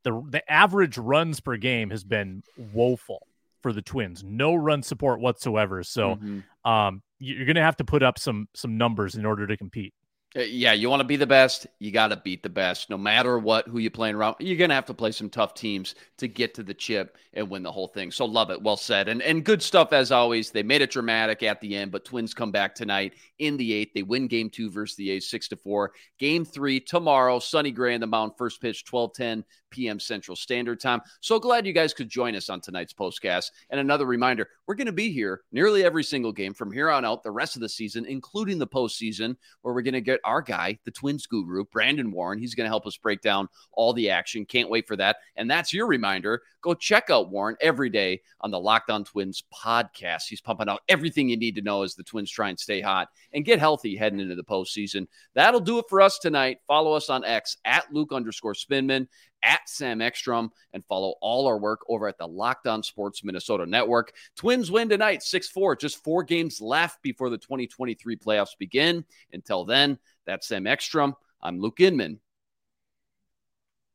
the 0.08 0.24
the 0.30 0.52
average 0.52 0.98
runs 0.98 1.39
per 1.41 1.58
game 1.58 1.89
has 1.89 2.04
been 2.04 2.43
woeful 2.74 3.28
for 3.62 3.74
the 3.74 3.82
Twins. 3.82 4.24
No 4.24 4.56
run 4.56 4.82
support 4.82 5.20
whatsoever. 5.20 5.84
So, 5.84 6.15
mm-hmm. 6.15 6.70
um, 6.70 7.02
you're 7.20 7.46
going 7.46 7.56
to 7.56 7.62
have 7.62 7.78
to 7.78 7.84
put 7.84 8.04
up 8.04 8.17
some 8.17 8.48
some 8.56 8.78
numbers 8.78 9.15
in 9.15 9.26
order 9.26 9.46
to 9.48 9.58
compete. 9.58 9.93
Uh, 10.36 10.42
yeah, 10.42 10.74
you 10.74 10.90
want 10.90 11.00
to 11.00 11.08
be 11.08 11.16
the 11.16 11.26
best, 11.26 11.68
you 11.80 11.90
got 11.90 12.10
to 12.10 12.18
beat 12.18 12.44
the 12.44 12.50
best. 12.50 12.90
No 12.90 12.98
matter 12.98 13.40
what, 13.40 13.68
who 13.68 13.80
you're 13.80 13.90
playing 13.90 14.16
around, 14.16 14.36
you're 14.40 14.58
going 14.58 14.70
to 14.70 14.76
have 14.76 14.86
to 14.88 14.94
play 14.94 15.12
some 15.12 15.30
tough 15.30 15.54
teams 15.54 15.96
to 16.18 16.28
get 16.28 16.54
to 16.56 16.63
the 16.63 16.74
chip 16.74 17.18
and 17.34 17.50
win 17.50 17.63
the 17.63 17.72
whole 17.72 17.88
thing. 17.88 18.12
So 18.12 18.26
love 18.26 18.50
it. 18.50 18.62
Well 18.62 18.76
said. 18.76 19.08
And 19.08 19.22
and 19.22 19.46
good 19.46 19.62
stuff 19.62 19.94
as 19.94 20.12
always. 20.12 20.52
They 20.52 20.63
made 20.63 20.82
it 20.82 20.92
dramatic 20.92 21.44
at 21.44 21.62
the 21.62 21.76
end, 21.76 21.92
but 21.92 22.04
Twins 22.04 22.34
come 22.34 22.52
back 22.52 22.76
tonight 22.76 23.13
in 23.40 23.56
the 23.56 23.72
eighth. 23.72 23.94
They 23.94 24.04
win 24.04 24.28
game 24.28 24.50
two 24.50 24.70
versus 24.70 24.98
the 24.98 25.12
A's 25.12 25.30
six 25.30 25.48
to 25.50 25.56
four. 25.56 25.94
Game 26.20 26.44
three 26.44 26.82
tomorrow, 26.82 27.40
Sonny 27.40 27.72
Gray 27.72 27.94
in 27.94 28.02
the 28.02 28.08
mound, 28.08 28.34
first 28.38 28.60
pitch, 28.60 28.84
1210 28.90 29.46
p.m. 29.70 30.00
Central 30.00 30.36
Standard 30.36 30.80
Time. 30.80 31.02
So 31.22 31.40
glad 31.40 31.66
you 31.66 31.74
guys 31.74 31.94
could 31.94 32.10
join 32.10 32.36
us 32.36 32.50
on 32.50 32.62
tonight's 32.62 32.94
postcast. 32.94 33.52
And 33.70 33.80
another 33.80 34.06
reminder, 34.06 34.48
we're 34.66 34.76
going 34.76 34.88
to 34.88 34.92
be 34.92 35.12
here 35.12 35.42
nearly 35.52 35.84
every 35.84 36.04
single 36.04 36.32
game 36.32 36.54
from 36.54 36.72
here 36.72 36.90
on 36.90 37.06
out, 37.06 37.24
the 37.24 37.32
rest 37.32 37.56
of 37.56 37.62
the 37.62 37.70
season, 37.70 38.06
including 38.06 38.60
the 38.60 38.68
postseason, 38.68 39.36
where 39.62 39.74
we're 39.74 39.82
going 39.82 39.94
to 39.94 40.02
get 40.17 40.30
our 40.30 40.41
guy, 40.41 40.77
the 40.86 40.91
Twins 40.91 41.25
guru, 41.27 41.65
Brandon 41.65 42.12
Warne. 42.12 42.39
He's 42.39 42.56
going 42.56 42.65
to 42.65 42.71
help 42.71 42.86
us 42.86 42.97
break 42.97 43.21
down 43.21 43.47
all 43.73 43.93
the 43.93 44.10
action. 44.10 44.45
Can't 44.45 44.69
wait 44.69 44.88
for 44.88 44.95
that. 44.95 45.17
And 45.36 45.49
that's 45.49 45.73
your 45.73 45.88
reminder. 45.88 46.41
Go 46.62 46.73
check 46.73 47.10
out 47.10 47.30
Warne 47.30 47.56
every 47.62 47.89
day 47.89 48.21
on 48.41 48.51
the 48.51 48.60
Locked 48.60 48.89
On 48.89 49.03
Twins 49.03 49.43
podcast. 49.53 50.23
He's 50.27 50.41
pumping 50.41 50.69
out 50.69 50.82
everything 50.89 51.30
you 51.30 51.38
need 51.38 51.56
to 51.56 51.62
know 51.62 51.84
as 51.84 51.95
the 51.95 52.03
Twins 52.03 52.32
try 52.32 52.49
and 52.49 52.60
stay 52.60 52.82
hot 52.82 53.10
and 53.34 53.45
get 53.45 53.60
healthy 53.60 53.95
heading 53.95 54.19
into 54.19 54.36
the 54.36 54.43
postseason. 54.43 55.08
That'll 55.36 55.60
do 55.60 55.80
it 55.80 55.86
for 55.89 56.01
us 56.01 56.19
tonight. 56.19 56.60
Follow 56.67 56.93
us 56.93 57.10
on 57.10 57.23
X 57.23 57.58
at 57.65 57.91
Luke 57.93 58.12
underscore 58.12 58.53
Spinman 58.53 59.08
at 59.43 59.62
Sam 59.67 60.02
Ekstrom 60.02 60.52
and 60.73 60.86
follow 60.86 61.15
all 61.21 61.47
our 61.47 61.58
work 61.58 61.82
over 61.89 62.08
at 62.08 62.17
the 62.17 62.28
Locked 62.28 62.67
On 62.67 62.84
Sports 62.84 63.23
Minnesota 63.23 63.65
Network. 63.65 64.13
Twins 64.36 64.71
win 64.71 64.89
tonight 64.89 65.23
6 65.23 65.50
4, 65.50 65.76
just 65.76 66.04
four 66.04 66.23
games 66.23 66.62
left 66.62 67.02
before 67.02 67.30
the 67.30 67.38
2023 67.38 68.17
playoffs 68.17 68.58
begin. 68.58 69.06
Until 69.34 69.65
then, 69.65 69.97
that's 70.26 70.47
Sam 70.47 70.67
Ekstrom. 70.67 71.15
I'm 71.41 71.60
Luke 71.60 71.80
Inman, 71.80 72.19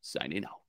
signing 0.01 0.45
out. 0.45 0.63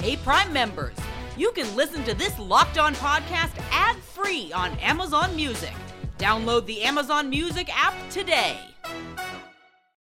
Hey, 0.00 0.16
Prime 0.16 0.52
members, 0.52 0.96
you 1.36 1.52
can 1.52 1.76
listen 1.76 2.02
to 2.04 2.14
this 2.14 2.36
Locked 2.38 2.76
On 2.76 2.92
podcast 2.94 3.52
ad 3.70 3.96
free 3.96 4.52
on 4.52 4.76
Amazon 4.78 5.36
Music. 5.36 5.72
Download 6.18 6.66
the 6.66 6.82
Amazon 6.82 7.30
Music 7.30 7.68
app 7.72 7.94
today. 8.10 8.58